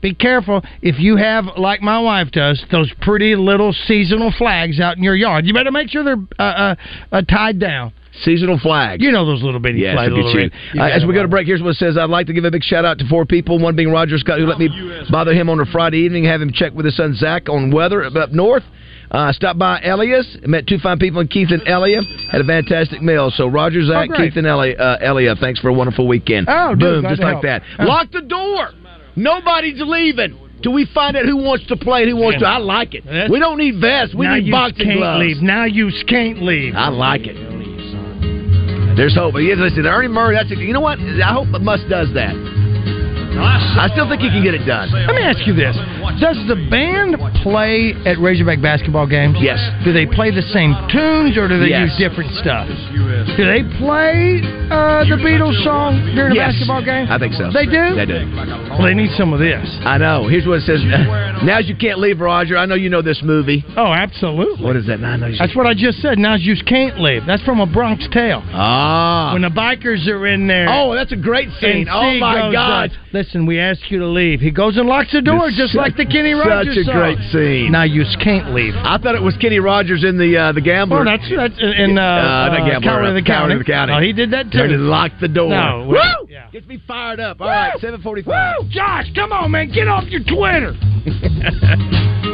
be 0.00 0.14
careful 0.14 0.62
if 0.80 0.98
you 1.00 1.16
have, 1.16 1.44
like 1.56 1.82
my 1.82 1.98
wife 1.98 2.30
does, 2.30 2.64
those 2.70 2.92
pretty 3.00 3.34
little 3.34 3.72
seasonal 3.72 4.32
flags 4.38 4.78
out 4.80 4.96
in 4.96 5.02
your 5.02 5.16
yard. 5.16 5.44
You 5.44 5.54
better 5.54 5.72
make 5.72 5.90
sure 5.90 6.04
they're 6.04 6.24
uh, 6.38 6.42
uh, 6.42 6.74
uh, 7.10 7.22
tied 7.22 7.58
down. 7.58 7.92
Seasonal 8.22 8.58
flags. 8.58 9.00
You 9.02 9.12
know 9.12 9.24
those 9.26 9.42
little 9.44 9.60
bitty 9.60 9.78
Yes, 9.80 9.94
flags. 9.94 10.10
little 10.12 10.32
you. 10.34 10.50
you 10.74 10.80
Uh, 10.82 10.86
as 10.86 11.04
we 11.04 11.14
go 11.14 11.22
to 11.22 11.28
break, 11.28 11.46
here's 11.46 11.62
what 11.62 11.70
it 11.70 11.76
says. 11.76 11.96
I'd 11.96 12.10
like 12.10 12.26
to 12.26 12.32
give 12.32 12.44
a 12.44 12.50
big 12.50 12.64
shout 12.64 12.84
out 12.84 12.98
to 12.98 13.06
four 13.08 13.24
people. 13.24 13.60
One 13.60 13.76
being 13.76 13.90
Roger 13.92 14.18
Scott, 14.18 14.40
who 14.40 14.46
let 14.46 14.58
me 14.58 14.68
bother 15.10 15.32
him 15.32 15.48
on 15.48 15.60
a 15.60 15.66
Friday 15.66 15.98
evening, 15.98 16.24
have 16.24 16.40
him 16.42 16.52
check 16.52 16.72
with 16.72 16.84
his 16.84 16.96
son 16.96 17.14
Zach 17.14 17.48
on 17.48 17.70
weather 17.70 18.04
up 18.04 18.32
north. 18.32 18.64
Uh, 19.10 19.32
stopped 19.32 19.58
by 19.58 19.80
Elias, 19.80 20.36
met 20.46 20.66
two 20.66 20.78
fine 20.78 20.98
people 20.98 21.20
in 21.20 21.28
Keith 21.28 21.48
and 21.50 21.66
Elia, 21.66 22.02
had 22.30 22.40
a 22.42 22.44
fantastic 22.44 23.00
meal. 23.00 23.30
So 23.30 23.46
Roger, 23.46 23.82
Zach, 23.84 24.10
Oh. 24.12 24.16
Keith, 24.16 24.36
and 24.36 24.46
Elia, 24.46 24.76
uh, 24.76 24.98
Elia, 25.00 25.34
thanks 25.36 25.60
for 25.60 25.68
a 25.68 25.72
wonderful 25.72 26.06
weekend. 26.06 26.46
Oh, 26.50 26.74
Boom, 26.76 27.04
just 27.08 27.22
like 27.22 27.32
help. 27.32 27.42
that. 27.44 27.62
Oh. 27.78 27.84
Lock 27.84 28.10
the 28.12 28.20
door. 28.20 28.70
Nobody's 29.16 29.80
leaving. 29.80 30.36
Do 30.60 30.70
we 30.72 30.86
find 30.92 31.16
out 31.16 31.24
who 31.24 31.36
wants 31.36 31.66
to 31.68 31.76
play 31.76 32.02
and 32.02 32.10
who 32.10 32.16
wants 32.16 32.40
to. 32.40 32.46
I 32.46 32.58
like 32.58 32.94
it. 32.94 33.04
That's- 33.06 33.30
we 33.30 33.38
don't 33.38 33.58
need 33.58 33.76
vests. 33.80 34.14
We 34.14 34.26
need 34.28 34.50
boxing 34.50 34.86
can't 34.86 34.98
gloves. 34.98 35.20
leave. 35.24 35.36
Now 35.42 35.64
you 35.64 35.90
can't 36.06 36.42
leave. 36.42 36.74
I 36.76 36.88
like 36.88 37.26
it. 37.26 37.36
There's 38.96 39.14
hope. 39.14 39.34
But 39.34 39.38
yeah, 39.44 39.54
listen, 39.54 39.86
Ernie 39.86 40.08
Murray. 40.08 40.34
That's 40.34 40.50
you 40.50 40.72
know 40.72 40.80
what? 40.80 40.98
I 40.98 41.32
hope 41.32 41.46
Muss 41.62 41.80
does 41.88 42.12
that. 42.14 42.34
I 43.42 43.88
still 43.92 44.08
think 44.08 44.22
he 44.22 44.30
can 44.30 44.42
get 44.42 44.54
it 44.54 44.64
done. 44.66 44.90
Let 44.92 45.14
me 45.14 45.22
ask 45.22 45.46
you 45.46 45.54
this: 45.54 45.76
Does 46.20 46.36
the 46.48 46.56
band 46.70 47.16
play 47.42 47.94
at 48.06 48.18
Razorback 48.18 48.60
basketball 48.60 49.06
games? 49.06 49.36
Yes. 49.40 49.58
Do 49.84 49.92
they 49.92 50.06
play 50.06 50.30
the 50.30 50.42
same 50.54 50.74
tunes 50.90 51.36
or 51.36 51.46
do 51.48 51.58
they 51.58 51.68
Yes. 51.70 51.92
use 51.92 52.08
different 52.10 52.32
stuff? 52.40 52.66
Do 53.36 53.44
they 53.44 53.62
play 53.78 54.40
uh, 54.70 55.04
the 55.04 55.16
Beatles 55.20 55.62
song 55.64 56.00
during 56.14 56.32
a 56.32 56.40
basketball 56.40 56.82
game? 56.84 57.06
I 57.10 57.18
think 57.18 57.34
so. 57.34 57.50
They 57.52 57.66
do. 57.66 57.94
They 57.94 58.06
do. 58.06 58.26
Well, 58.74 58.82
they 58.82 58.94
need 58.94 59.10
some 59.16 59.32
of 59.32 59.38
this. 59.40 59.66
I 59.84 59.98
know. 59.98 60.26
Here's 60.28 60.46
what 60.46 60.58
it 60.60 60.66
says. 60.66 60.80
Now's 61.44 61.68
you 61.68 61.76
can't 61.76 61.98
leave, 62.00 62.20
Roger. 62.20 62.56
I 62.56 62.66
know 62.66 62.74
you 62.74 62.88
know 62.90 63.02
this 63.02 63.20
movie. 63.22 63.64
Oh, 63.76 63.92
absolutely. 63.92 64.64
What 64.64 64.76
is 64.76 64.86
that? 64.86 64.98
No, 65.00 65.16
no, 65.16 65.30
That's 65.38 65.54
what 65.54 65.66
I 65.66 65.74
just 65.74 65.98
said. 66.02 66.18
Now's 66.18 66.42
you 66.42 66.56
can't 66.66 66.98
leave. 67.00 67.26
That's 67.26 67.42
from 67.42 67.60
a 67.60 67.66
Bronx 67.66 68.06
Tale. 68.12 68.42
Ah. 68.52 69.30
When 69.32 69.42
the 69.42 69.48
bikers 69.48 70.06
are 70.08 70.26
in 70.26 70.46
there. 70.48 70.66
Oh, 70.68 70.94
that's 70.94 71.12
a 71.12 71.16
great 71.16 71.48
scene. 71.60 71.86
Oh, 71.90 72.18
my 72.18 72.50
God. 72.52 72.90
uh, 72.90 72.94
Listen, 73.28 73.44
we 73.44 73.60
ask 73.60 73.90
you 73.90 73.98
to 73.98 74.06
leave. 74.06 74.40
He 74.40 74.50
goes 74.50 74.78
and 74.78 74.88
locks 74.88 75.12
the 75.12 75.20
door, 75.20 75.48
It's 75.48 75.56
just 75.58 75.74
such- 75.74 75.78
like 75.78 75.96
the 75.98 76.06
Kenny 76.06 76.32
Rogers. 76.32 76.74
such 76.76 76.80
a 76.80 76.84
song. 76.86 76.94
great 76.96 77.18
scene. 77.30 77.70
Now 77.72 77.82
you 77.82 78.02
can't 78.24 78.54
leave. 78.54 78.72
I 78.74 78.96
thought 78.96 79.14
it 79.16 79.22
was 79.22 79.36
Kenny 79.36 79.58
Rogers 79.58 80.02
in 80.02 80.16
the 80.16 80.34
uh, 80.34 80.52
the 80.52 80.62
Gambler. 80.62 81.00
Oh, 81.00 81.04
that's 81.04 81.28
that's 81.28 81.58
in 81.60 81.98
uh, 81.98 82.00
Uh, 82.00 82.48
not 82.48 82.60
uh, 82.62 82.64
Gambler, 82.70 82.80
Coward 82.90 83.04
of 83.04 83.14
the 83.14 83.20
uh, 83.20 83.24
Coward 83.24 83.50
County. 83.50 83.52
of 83.52 83.58
the 83.58 83.64
County. 83.70 83.92
Oh, 83.92 84.00
he 84.00 84.12
did 84.14 84.30
that 84.30 84.50
too. 84.50 84.60
And 84.60 84.88
locked 84.88 85.20
the 85.20 85.28
door. 85.28 85.50
No, 85.50 85.84
Woo! 85.88 85.92
well, 85.94 86.26
Gets 86.52 86.66
me 86.66 86.80
fired 86.88 87.20
up. 87.20 87.38
All 87.42 87.48
right, 87.48 87.78
seven 87.80 88.00
forty-five. 88.00 88.62
Woo! 88.62 88.68
Josh, 88.70 89.12
come 89.14 89.30
on, 89.32 89.50
man, 89.50 89.70
get 89.70 89.88
off 89.88 90.04
your 90.08 90.22
Twitter. 90.24 90.72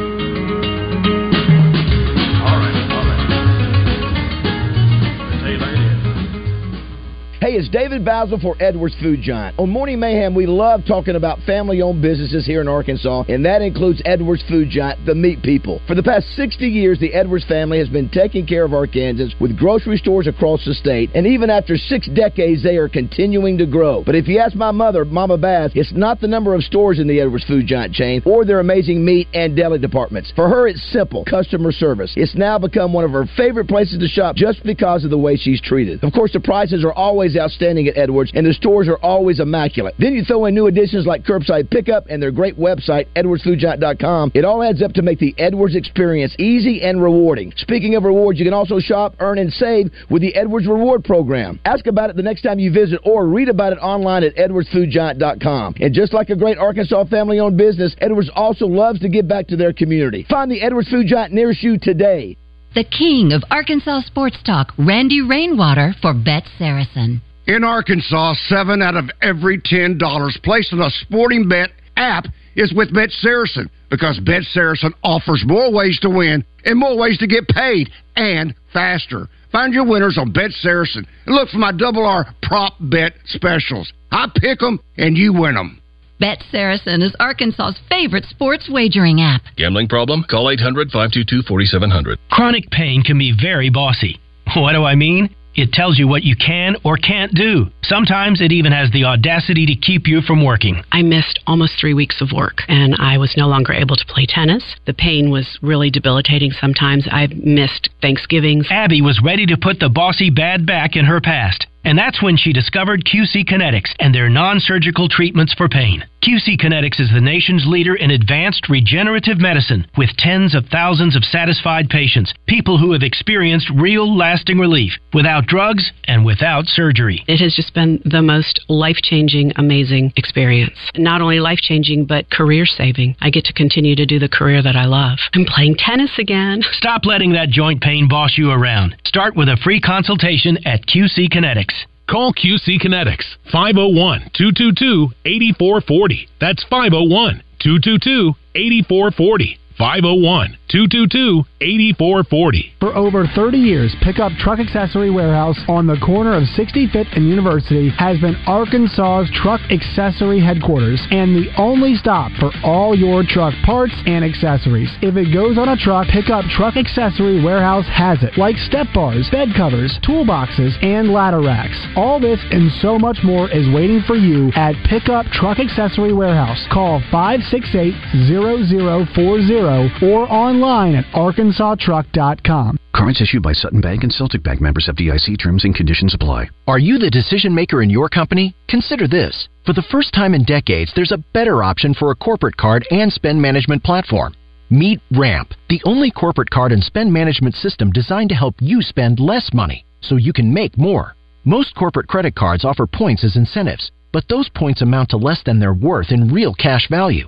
Hey, 7.45 7.53
it's 7.57 7.69
David 7.69 8.03
Bazzel 8.03 8.41
for 8.41 8.55
Edwards 8.59 8.95
Food 8.99 9.21
Giant. 9.21 9.59
On 9.59 9.69
Morning 9.69 9.99
Mayhem, 9.99 10.33
we 10.33 10.47
love 10.47 10.81
talking 10.87 11.15
about 11.15 11.37
family 11.41 11.79
owned 11.79 12.01
businesses 12.01 12.43
here 12.43 12.59
in 12.59 12.67
Arkansas, 12.67 13.25
and 13.29 13.45
that 13.45 13.61
includes 13.61 14.01
Edwards 14.03 14.43
Food 14.49 14.71
Giant, 14.71 15.05
the 15.05 15.13
meat 15.13 15.43
people. 15.43 15.79
For 15.85 15.93
the 15.93 16.01
past 16.01 16.25
60 16.35 16.65
years, 16.65 16.97
the 16.97 17.13
Edwards 17.13 17.45
family 17.45 17.77
has 17.77 17.87
been 17.87 18.09
taking 18.09 18.47
care 18.47 18.63
of 18.63 18.71
Arkansans 18.71 19.39
with 19.39 19.55
grocery 19.55 19.97
stores 19.97 20.25
across 20.25 20.65
the 20.65 20.73
state, 20.73 21.11
and 21.13 21.27
even 21.27 21.51
after 21.51 21.77
six 21.77 22.07
decades, 22.07 22.63
they 22.63 22.77
are 22.77 22.89
continuing 22.89 23.59
to 23.59 23.67
grow. 23.67 24.01
But 24.03 24.15
if 24.15 24.27
you 24.27 24.39
ask 24.39 24.55
my 24.55 24.71
mother, 24.71 25.05
Mama 25.05 25.37
Baz, 25.37 25.71
it's 25.75 25.93
not 25.93 26.19
the 26.19 26.27
number 26.27 26.55
of 26.55 26.63
stores 26.63 26.97
in 26.97 27.05
the 27.05 27.21
Edwards 27.21 27.45
Food 27.45 27.67
Giant 27.67 27.93
chain 27.93 28.23
or 28.25 28.43
their 28.43 28.59
amazing 28.59 29.05
meat 29.05 29.27
and 29.35 29.55
deli 29.55 29.77
departments. 29.77 30.33
For 30.35 30.49
her, 30.49 30.67
it's 30.67 30.81
simple 30.91 31.23
customer 31.23 31.71
service. 31.71 32.11
It's 32.17 32.33
now 32.33 32.57
become 32.57 32.91
one 32.91 33.03
of 33.03 33.11
her 33.11 33.27
favorite 33.37 33.67
places 33.67 33.99
to 33.99 34.07
shop 34.07 34.35
just 34.35 34.63
because 34.63 35.03
of 35.03 35.11
the 35.11 35.17
way 35.19 35.35
she's 35.35 35.61
treated. 35.61 36.03
Of 36.03 36.11
course, 36.11 36.33
the 36.33 36.39
prices 36.39 36.83
are 36.83 36.91
always 36.91 37.34
outstanding 37.37 37.87
at 37.87 37.97
Edwards, 37.97 38.31
and 38.33 38.45
the 38.45 38.53
stores 38.53 38.87
are 38.87 38.97
always 38.97 39.39
immaculate. 39.39 39.95
Then 39.99 40.13
you 40.13 40.23
throw 40.23 40.45
in 40.45 40.55
new 40.55 40.67
additions 40.67 41.05
like 41.05 41.23
curbside 41.23 41.69
pickup 41.69 42.05
and 42.09 42.21
their 42.21 42.31
great 42.31 42.57
website, 42.57 43.07
edwardsfoodgiant.com. 43.15 44.31
It 44.33 44.45
all 44.45 44.63
adds 44.63 44.81
up 44.81 44.93
to 44.93 45.01
make 45.01 45.19
the 45.19 45.35
Edwards 45.37 45.75
experience 45.75 46.35
easy 46.39 46.81
and 46.81 47.01
rewarding. 47.01 47.53
Speaking 47.57 47.95
of 47.95 48.03
rewards, 48.03 48.39
you 48.39 48.45
can 48.45 48.53
also 48.53 48.79
shop, 48.79 49.15
earn, 49.19 49.37
and 49.37 49.51
save 49.51 49.91
with 50.09 50.21
the 50.21 50.35
Edwards 50.35 50.67
Reward 50.67 51.03
Program. 51.03 51.59
Ask 51.65 51.87
about 51.87 52.09
it 52.09 52.15
the 52.15 52.23
next 52.23 52.41
time 52.41 52.59
you 52.59 52.71
visit 52.71 52.99
or 53.03 53.27
read 53.27 53.49
about 53.49 53.73
it 53.73 53.77
online 53.77 54.23
at 54.23 54.35
edwardsfoodgiant.com. 54.35 55.75
And 55.79 55.93
just 55.93 56.13
like 56.13 56.29
a 56.29 56.35
great 56.35 56.57
Arkansas 56.57 57.05
family 57.05 57.39
owned 57.39 57.57
business, 57.57 57.95
Edwards 57.99 58.29
also 58.35 58.65
loves 58.65 58.99
to 58.99 59.09
give 59.09 59.27
back 59.27 59.47
to 59.47 59.55
their 59.55 59.73
community. 59.73 60.25
Find 60.29 60.51
the 60.51 60.61
Edwards 60.61 60.89
Food 60.89 61.07
Giant 61.07 61.33
nearest 61.33 61.63
you 61.63 61.77
today. 61.79 62.37
The 62.75 62.83
king 62.83 63.31
of 63.31 63.43
Arkansas 63.49 64.01
sports 64.01 64.37
talk, 64.45 64.73
Randy 64.77 65.21
Rainwater 65.21 65.95
for 66.01 66.13
Bet 66.13 66.43
Saracen. 66.57 67.21
In 67.47 67.63
Arkansas, 67.63 68.33
seven 68.47 68.81
out 68.81 68.95
of 68.95 69.09
every 69.21 69.61
ten 69.63 69.99
dollars 69.99 70.37
placed 70.43 70.73
on 70.73 70.81
a 70.81 70.89
sporting 70.89 71.47
bet 71.47 71.69
app 71.95 72.25
is 72.55 72.73
with 72.73 72.91
Bet 72.93 73.11
Saracen 73.11 73.69
because 73.91 74.19
Bet 74.19 74.43
Saracen 74.51 74.93
offers 75.03 75.43
more 75.45 75.71
ways 75.71 75.99
to 75.99 76.09
win 76.09 76.43
and 76.65 76.79
more 76.79 76.97
ways 76.97 77.19
to 77.19 77.27
get 77.27 77.47
paid 77.47 77.91
and 78.15 78.55
faster. 78.73 79.27
Find 79.51 79.73
your 79.75 79.85
winners 79.85 80.17
on 80.17 80.31
Bet 80.31 80.51
Saracen 80.53 81.05
and 81.27 81.35
look 81.35 81.49
for 81.49 81.59
my 81.59 81.71
double 81.71 82.03
R 82.05 82.25
prop 82.41 82.73
bet 82.79 83.13
specials. 83.25 83.93
I 84.11 84.27
pick 84.35 84.63
'em 84.63 84.79
and 84.97 85.15
you 85.15 85.31
win 85.31 85.55
'em. 85.55 85.79
Bet 86.19 86.41
Saracen 86.49 87.03
is 87.03 87.15
Arkansas's 87.19 87.79
favorite 87.89 88.25
sports 88.25 88.67
wagering 88.69 89.21
app. 89.21 89.43
Gambling 89.55 89.87
problem? 89.87 90.23
Call 90.23 90.49
800 90.49 90.89
522 90.89 91.43
4700. 91.43 92.17
Chronic 92.31 92.71
pain 92.71 93.03
can 93.03 93.19
be 93.19 93.31
very 93.39 93.69
bossy. 93.69 94.19
What 94.55 94.73
do 94.73 94.83
I 94.83 94.95
mean? 94.95 95.29
It 95.55 95.71
tells 95.71 95.97
you 95.97 96.07
what 96.07 96.23
you 96.23 96.35
can 96.35 96.75
or 96.83 96.97
can't 96.97 97.33
do. 97.33 97.67
Sometimes 97.83 98.41
it 98.41 98.51
even 98.51 98.71
has 98.71 98.91
the 98.91 99.05
audacity 99.05 99.65
to 99.65 99.75
keep 99.75 100.07
you 100.07 100.21
from 100.21 100.43
working. 100.43 100.83
I 100.91 101.01
missed 101.01 101.39
almost 101.47 101.79
three 101.79 101.93
weeks 101.93 102.21
of 102.21 102.31
work 102.33 102.61
and 102.67 102.95
I 102.99 103.17
was 103.17 103.35
no 103.37 103.47
longer 103.47 103.73
able 103.73 103.95
to 103.95 104.05
play 104.05 104.25
tennis. 104.27 104.63
The 104.85 104.93
pain 104.93 105.29
was 105.29 105.57
really 105.61 105.89
debilitating 105.89 106.51
sometimes. 106.51 107.07
I 107.09 107.27
missed 107.27 107.89
Thanksgivings. 108.01 108.67
Abby 108.69 109.01
was 109.01 109.21
ready 109.23 109.45
to 109.45 109.57
put 109.57 109.79
the 109.79 109.89
bossy 109.89 110.29
bad 110.29 110.65
back 110.65 110.95
in 110.95 111.05
her 111.05 111.21
past. 111.21 111.67
And 111.85 111.97
that's 111.97 112.21
when 112.21 112.35
she 112.35 112.51
discovered 112.51 113.05
QC 113.05 113.45
Kinetics 113.45 113.93
and 113.99 114.13
their 114.13 114.27
non 114.27 114.59
surgical 114.59 115.07
treatments 115.07 115.53
for 115.53 115.69
pain. 115.69 116.03
QC 116.25 116.59
Kinetics 116.59 116.99
is 116.99 117.11
the 117.13 117.21
nation's 117.21 117.67
leader 117.67 117.93
in 117.93 118.09
advanced 118.09 118.67
regenerative 118.67 119.37
medicine 119.37 119.85
with 119.95 120.09
tens 120.17 120.55
of 120.55 120.65
thousands 120.71 121.15
of 121.15 121.23
satisfied 121.23 121.87
patients, 121.87 122.33
people 122.47 122.79
who 122.79 122.93
have 122.93 123.03
experienced 123.03 123.69
real 123.69 124.17
lasting 124.17 124.57
relief 124.57 124.93
without 125.13 125.45
drugs 125.45 125.91
and 126.05 126.25
without 126.25 126.65
surgery. 126.65 127.23
It 127.27 127.37
has 127.43 127.53
just 127.53 127.75
been 127.75 128.01
the 128.05 128.23
most 128.23 128.59
life 128.67 128.97
changing, 129.03 129.51
amazing 129.57 130.13
experience. 130.15 130.73
Not 130.97 131.21
only 131.21 131.39
life 131.39 131.59
changing, 131.59 132.05
but 132.05 132.31
career 132.31 132.65
saving. 132.65 133.15
I 133.21 133.29
get 133.29 133.45
to 133.45 133.53
continue 133.53 133.95
to 133.95 134.07
do 134.07 134.17
the 134.17 134.27
career 134.27 134.63
that 134.63 134.75
I 134.75 134.85
love. 134.85 135.19
I'm 135.35 135.45
playing 135.45 135.75
tennis 135.77 136.17
again. 136.17 136.61
Stop 136.71 137.05
letting 137.05 137.33
that 137.33 137.49
joint 137.49 137.83
pain 137.83 138.07
boss 138.07 138.35
you 138.35 138.49
around. 138.49 138.95
Start 139.05 139.35
with 139.35 139.47
a 139.47 139.57
free 139.63 139.79
consultation 139.79 140.57
at 140.65 140.87
QC 140.87 141.29
Kinetics. 141.29 141.74
Call 142.07 142.33
QC 142.33 142.79
Kinetics 142.79 143.25
501 143.51 144.31
222 144.37 145.09
8440. 145.25 146.27
That's 146.39 146.63
501 146.69 147.41
222 147.59 148.33
8440. 148.53 149.59
501 149.77 150.57
222 150.69 151.43
8440. 151.61 152.73
For 152.79 152.95
over 152.95 153.27
30 153.27 153.57
years, 153.57 153.93
Pickup 154.01 154.31
Truck 154.39 154.59
Accessory 154.59 155.09
Warehouse 155.09 155.59
on 155.67 155.87
the 155.87 155.97
corner 156.03 156.33
of 156.33 156.43
65th 156.57 157.15
and 157.15 157.27
University 157.27 157.89
has 157.97 158.19
been 158.19 158.35
Arkansas's 158.47 159.29
truck 159.35 159.61
accessory 159.69 160.39
headquarters 160.39 161.05
and 161.11 161.35
the 161.35 161.49
only 161.57 161.95
stop 161.95 162.31
for 162.39 162.51
all 162.63 162.95
your 162.95 163.23
truck 163.23 163.53
parts 163.63 163.93
and 164.05 164.23
accessories. 164.25 164.89
If 165.01 165.17
it 165.17 165.33
goes 165.33 165.57
on 165.57 165.69
a 165.69 165.77
truck, 165.77 166.07
Pickup 166.07 166.45
Truck 166.55 166.77
Accessory 166.77 167.43
Warehouse 167.43 167.85
has 167.91 168.23
it, 168.23 168.37
like 168.37 168.55
step 168.57 168.87
bars, 168.93 169.27
bed 169.31 169.49
covers, 169.55 169.99
toolboxes, 170.03 170.81
and 170.83 171.11
ladder 171.11 171.41
racks. 171.41 171.77
All 171.95 172.19
this 172.19 172.39
and 172.51 172.71
so 172.81 172.97
much 172.97 173.19
more 173.23 173.49
is 173.51 173.67
waiting 173.73 174.01
for 174.07 174.15
you 174.15 174.51
at 174.55 174.75
Pickup 174.89 175.25
Truck 175.27 175.59
Accessory 175.59 176.13
Warehouse. 176.13 176.65
Call 176.71 177.01
568-0040 177.11 179.64
or 179.65 180.31
online 180.31 180.95
at 180.95 181.05
arkansastruck.com. 181.13 182.77
Cards 182.93 183.21
issued 183.21 183.43
by 183.43 183.53
Sutton 183.53 183.81
Bank 183.81 184.03
and 184.03 184.13
Celtic 184.13 184.41
Bank 184.41 184.61
members 184.61 184.87
of 184.87 184.95
DIC 184.95 185.37
terms 185.37 185.65
and 185.65 185.75
conditions 185.75 186.13
apply. 186.13 186.49
Are 186.67 186.79
you 186.79 186.97
the 186.97 187.09
decision 187.09 187.53
maker 187.53 187.81
in 187.81 187.89
your 187.89 188.07
company? 188.07 188.55
Consider 188.69 189.07
this. 189.07 189.49
For 189.65 189.73
the 189.73 189.85
first 189.91 190.13
time 190.13 190.33
in 190.33 190.43
decades, 190.43 190.91
there's 190.95 191.11
a 191.11 191.23
better 191.33 191.63
option 191.63 191.93
for 191.93 192.11
a 192.11 192.15
corporate 192.15 192.55
card 192.55 192.87
and 192.91 193.11
spend 193.11 193.41
management 193.41 193.83
platform. 193.83 194.35
Meet 194.69 195.01
Ramp, 195.11 195.53
the 195.69 195.81
only 195.85 196.09
corporate 196.09 196.49
card 196.49 196.71
and 196.71 196.83
spend 196.83 197.11
management 197.11 197.55
system 197.55 197.91
designed 197.91 198.29
to 198.29 198.35
help 198.35 198.55
you 198.59 198.81
spend 198.81 199.19
less 199.19 199.53
money 199.53 199.85
so 200.01 200.15
you 200.15 200.33
can 200.33 200.53
make 200.53 200.77
more. 200.77 201.15
Most 201.43 201.75
corporate 201.75 202.07
credit 202.07 202.35
cards 202.35 202.65
offer 202.65 202.87
points 202.87 203.23
as 203.23 203.35
incentives, 203.35 203.91
but 204.11 204.27
those 204.29 204.49
points 204.49 204.81
amount 204.81 205.09
to 205.09 205.17
less 205.17 205.43
than 205.43 205.59
their 205.59 205.73
worth 205.73 206.11
in 206.11 206.33
real 206.33 206.53
cash 206.53 206.87
value. 206.89 207.27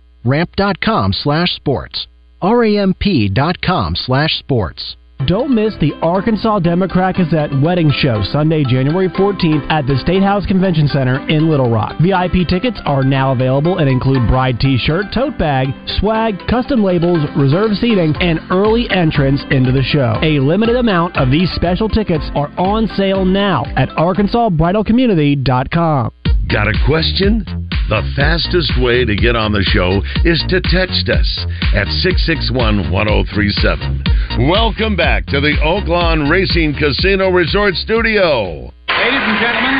Ramp.com 0.23 1.13
slash 1.13 1.55
sports. 1.55 2.07
R-A-M-P.com 2.41 3.95
slash 3.95 4.39
sports. 4.39 4.95
Don't 5.27 5.53
miss 5.53 5.75
the 5.79 5.93
Arkansas 6.01 6.57
Democrat 6.59 7.15
Gazette 7.15 7.51
Wedding 7.61 7.91
Show 7.91 8.23
Sunday, 8.31 8.63
January 8.63 9.07
14th 9.09 9.69
at 9.69 9.85
the 9.85 9.99
State 10.01 10.23
House 10.23 10.47
Convention 10.47 10.87
Center 10.87 11.19
in 11.29 11.47
Little 11.47 11.69
Rock. 11.69 11.95
VIP 12.01 12.47
tickets 12.49 12.81
are 12.85 13.03
now 13.03 13.31
available 13.31 13.77
and 13.77 13.87
include 13.87 14.27
bride 14.27 14.59
t-shirt, 14.59 15.13
tote 15.13 15.37
bag, 15.37 15.67
swag, 15.99 16.39
custom 16.49 16.83
labels, 16.83 17.19
reserved 17.37 17.75
seating, 17.75 18.15
and 18.19 18.39
early 18.49 18.89
entrance 18.89 19.43
into 19.51 19.71
the 19.71 19.83
show. 19.83 20.17
A 20.23 20.39
limited 20.39 20.77
amount 20.77 21.15
of 21.17 21.29
these 21.29 21.51
special 21.51 21.87
tickets 21.87 22.27
are 22.33 22.49
on 22.57 22.87
sale 22.97 23.23
now 23.23 23.63
at 23.75 23.89
arkansasbridalcommunity.com. 23.89 26.11
Got 26.49 26.67
a 26.67 26.73
question? 26.87 27.45
The 27.91 28.07
fastest 28.15 28.71
way 28.79 29.03
to 29.03 29.17
get 29.17 29.35
on 29.35 29.51
the 29.51 29.63
show 29.63 29.99
is 30.23 30.41
to 30.47 30.61
text 30.71 31.11
us 31.11 31.27
at 31.75 31.91
661 31.99 32.89
1037. 32.89 34.47
Welcome 34.47 34.95
back 34.95 35.10
to 35.19 35.41
the 35.43 35.59
Oaklawn 35.59 36.31
Racing 36.31 36.71
Casino 36.79 37.27
Resort 37.29 37.75
Studio. 37.75 38.71
Ladies 38.87 39.19
and 39.27 39.37
gentlemen, 39.43 39.75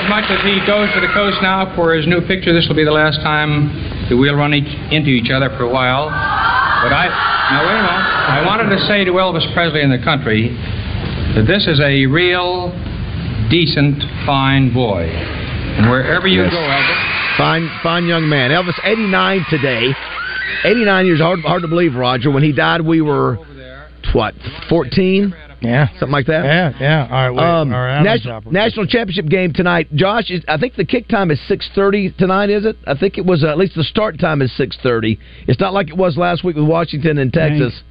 as 0.00 0.08
much 0.08 0.24
as 0.32 0.40
he 0.40 0.64
goes 0.64 0.88
to 0.96 1.00
the 1.04 1.12
coast 1.12 1.36
now 1.42 1.68
for 1.76 1.92
his 1.92 2.06
new 2.06 2.22
picture, 2.24 2.54
this 2.54 2.64
will 2.66 2.74
be 2.74 2.84
the 2.88 2.90
last 2.90 3.16
time 3.20 3.68
that 4.08 4.16
we'll 4.16 4.34
run 4.34 4.54
each, 4.54 4.64
into 4.90 5.10
each 5.10 5.28
other 5.30 5.50
for 5.60 5.64
a 5.64 5.70
while. 5.70 6.08
But 6.08 6.96
I 6.96 7.04
now 7.52 7.68
wait 7.68 7.76
a 7.76 7.84
moment. 7.84 8.08
I 8.32 8.42
wanted 8.46 8.70
to 8.74 8.80
say 8.88 9.04
to 9.04 9.12
Elvis 9.12 9.44
Presley 9.52 9.82
in 9.82 9.90
the 9.90 10.00
country 10.00 10.48
that 11.36 11.44
this 11.46 11.66
is 11.68 11.78
a 11.84 12.06
real, 12.06 12.72
decent, 13.52 14.00
fine 14.24 14.72
boy, 14.72 15.04
and 15.04 15.90
wherever 15.90 16.26
you 16.26 16.44
Yes. 16.44 16.50
go, 16.50 16.56
Elvis. 16.64 17.36
Fine, 17.36 17.68
fine 17.82 18.06
young 18.06 18.26
man. 18.26 18.50
Elvis, 18.52 18.78
89 18.84 19.44
today. 19.50 19.92
89 20.64 21.04
years, 21.06 21.20
hard, 21.20 21.40
hard 21.40 21.60
to 21.60 21.68
believe, 21.68 21.94
Roger. 21.94 22.30
When 22.30 22.42
he 22.42 22.52
died, 22.52 22.80
we 22.80 23.02
were, 23.02 23.36
what, 24.14 24.34
14? 24.68 25.34
Yeah. 25.60 25.88
Something 25.98 26.10
like 26.10 26.26
that? 26.26 26.44
Yeah, 26.44 26.72
yeah. 26.78 27.02
All 27.04 27.10
right, 27.10 27.30
wait. 27.30 27.42
Um, 27.42 27.72
all 27.72 27.80
right, 27.80 28.02
national, 28.02 28.52
national 28.52 28.86
championship 28.86 29.26
game 29.26 29.52
tonight. 29.52 29.88
Josh, 29.94 30.30
is, 30.30 30.44
I 30.46 30.58
think 30.58 30.76
the 30.76 30.84
kick 30.84 31.08
time 31.08 31.30
is 31.30 31.40
6.30 31.48 32.16
tonight, 32.16 32.50
is 32.50 32.64
it? 32.66 32.76
I 32.86 32.94
think 32.94 33.18
it 33.18 33.24
was, 33.24 33.42
uh, 33.44 33.48
at 33.48 33.58
least 33.58 33.74
the 33.74 33.84
start 33.84 34.18
time 34.18 34.42
is 34.42 34.50
6.30. 34.58 35.18
It's 35.48 35.60
not 35.60 35.72
like 35.72 35.88
it 35.88 35.96
was 35.96 36.16
last 36.16 36.44
week 36.44 36.56
with 36.56 36.66
Washington 36.66 37.18
and 37.18 37.32
Texas. 37.32 37.82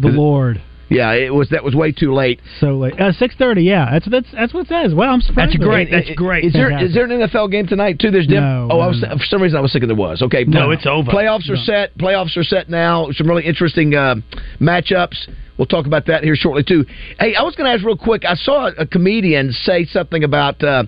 The 0.00 0.08
Lord. 0.08 0.62
Yeah, 0.88 1.12
it 1.14 1.34
was. 1.34 1.48
That 1.48 1.64
was 1.64 1.74
way 1.74 1.90
too 1.90 2.14
late. 2.14 2.40
So 2.60 2.76
late. 2.76 3.00
Uh, 3.00 3.10
Six 3.12 3.34
thirty. 3.36 3.62
Yeah, 3.64 3.88
that's 3.90 4.08
that's 4.08 4.26
that's 4.32 4.54
what 4.54 4.66
it 4.66 4.68
says. 4.68 4.94
Well, 4.94 5.10
I'm 5.10 5.20
surprised. 5.20 5.52
That's 5.54 5.64
great. 5.64 5.90
That's 5.90 6.10
great. 6.14 6.44
Is 6.44 6.52
there 6.52 6.78
is 6.80 6.94
there 6.94 7.04
an 7.06 7.10
NFL 7.28 7.50
game 7.50 7.66
tonight 7.66 7.98
too? 7.98 8.12
There's 8.12 8.28
dim- 8.28 8.44
No, 8.44 8.68
oh, 8.70 8.78
I 8.78 8.86
was, 8.86 9.00
for 9.00 9.24
some 9.24 9.42
reason 9.42 9.58
I 9.58 9.62
was 9.62 9.72
thinking 9.72 9.88
there 9.88 9.96
was. 9.96 10.22
Okay, 10.22 10.44
No, 10.44 10.66
play- 10.66 10.76
it's 10.76 10.86
over. 10.86 11.10
Playoffs 11.10 11.48
are 11.50 11.56
No. 11.56 11.62
set. 11.64 11.98
Playoffs 11.98 12.36
are 12.36 12.44
set 12.44 12.68
now. 12.70 13.08
Some 13.10 13.26
really 13.26 13.44
interesting 13.44 13.96
uh, 13.96 14.16
matchups. 14.60 15.16
We'll 15.58 15.66
talk 15.66 15.86
about 15.86 16.06
that 16.06 16.22
here 16.22 16.36
shortly 16.36 16.64
too. 16.64 16.84
Hey, 17.18 17.34
I 17.34 17.42
was 17.42 17.54
going 17.56 17.66
to 17.66 17.72
ask 17.74 17.84
real 17.84 17.96
quick. 17.96 18.24
I 18.24 18.34
saw 18.34 18.70
a 18.76 18.86
comedian 18.86 19.52
say 19.52 19.84
something 19.86 20.22
about. 20.24 20.62
Uh, 20.62 20.84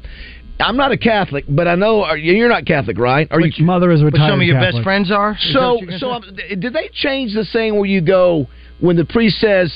I'm 0.60 0.76
not 0.76 0.90
a 0.90 0.98
Catholic, 0.98 1.44
but 1.48 1.68
I 1.68 1.76
know 1.76 2.02
are, 2.02 2.16
you're 2.16 2.48
not 2.48 2.66
Catholic, 2.66 2.98
right? 2.98 3.28
Are 3.30 3.40
Which 3.40 3.60
mother 3.60 3.92
is 3.92 4.00
But 4.00 4.06
retired 4.14 4.30
some 4.30 4.40
of 4.40 4.46
your 4.46 4.56
Catholic. 4.56 4.74
best 4.74 4.82
friends 4.84 5.12
are. 5.12 5.32
Is 5.32 5.52
So, 5.52 5.74
what 5.74 5.80
you're 5.82 5.86
gonna 5.90 5.98
so 6.00 6.20
say? 6.20 6.52
um, 6.54 6.60
did 6.60 6.72
they 6.72 6.90
change 6.92 7.32
the 7.34 7.44
saying 7.44 7.76
where 7.76 7.86
you 7.86 8.00
go 8.00 8.48
when 8.80 8.96
the 8.96 9.04
priest 9.04 9.38
says 9.38 9.72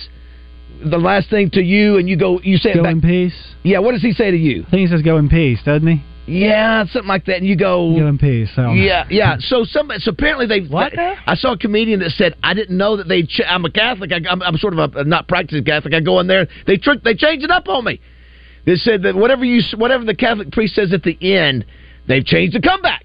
the 0.84 0.98
last 0.98 1.30
thing 1.30 1.50
to 1.50 1.62
you, 1.62 1.98
and 1.98 2.08
you 2.08 2.16
go, 2.16 2.40
you 2.42 2.56
say 2.56 2.70
it 2.70 2.74
Go 2.74 2.82
back? 2.82 2.92
in 2.94 3.00
peace. 3.00 3.34
Yeah, 3.62 3.78
what 3.78 3.92
does 3.92 4.02
he 4.02 4.12
say 4.12 4.32
to 4.32 4.36
you? 4.36 4.64
I 4.66 4.70
think 4.70 4.80
he 4.80 4.86
says 4.88 5.02
go 5.02 5.18
in 5.18 5.28
peace, 5.28 5.60
doesn't 5.64 5.86
he? 5.86 6.02
Yeah, 6.26 6.84
something 6.86 7.08
like 7.08 7.24
that. 7.26 7.38
And 7.38 7.46
you 7.46 7.56
go, 7.56 7.96
Go 7.98 8.06
in 8.06 8.18
peace. 8.18 8.48
So. 8.54 8.72
yeah, 8.72 9.04
yeah. 9.10 9.36
So 9.40 9.64
some, 9.64 9.90
so 9.98 10.10
apparently 10.10 10.46
they. 10.46 10.60
What? 10.66 10.92
I 11.26 11.34
saw 11.34 11.52
a 11.52 11.58
comedian 11.58 12.00
that 12.00 12.10
said, 12.12 12.36
"I 12.42 12.54
didn't 12.54 12.76
know 12.76 12.96
that 12.96 13.08
they. 13.08 13.24
Ch- 13.24 13.42
I'm 13.46 13.64
a 13.64 13.70
Catholic. 13.70 14.12
I, 14.12 14.20
I'm, 14.30 14.40
I'm 14.42 14.56
sort 14.56 14.78
of 14.78 14.94
a 14.94 15.04
not 15.04 15.26
practicing 15.26 15.64
Catholic. 15.64 15.94
I 15.94 16.00
go 16.00 16.20
in 16.20 16.28
there. 16.28 16.46
They 16.66 16.76
trick. 16.76 17.02
They 17.02 17.14
change 17.14 17.42
it 17.42 17.50
up 17.50 17.68
on 17.68 17.84
me. 17.84 18.00
They 18.66 18.76
said 18.76 19.02
that 19.02 19.16
whatever 19.16 19.44
you, 19.44 19.62
whatever 19.76 20.04
the 20.04 20.14
Catholic 20.14 20.52
priest 20.52 20.76
says 20.76 20.92
at 20.92 21.02
the 21.02 21.18
end, 21.20 21.66
they've 22.06 22.24
changed 22.24 22.54
the 22.54 22.60
comeback." 22.60 23.04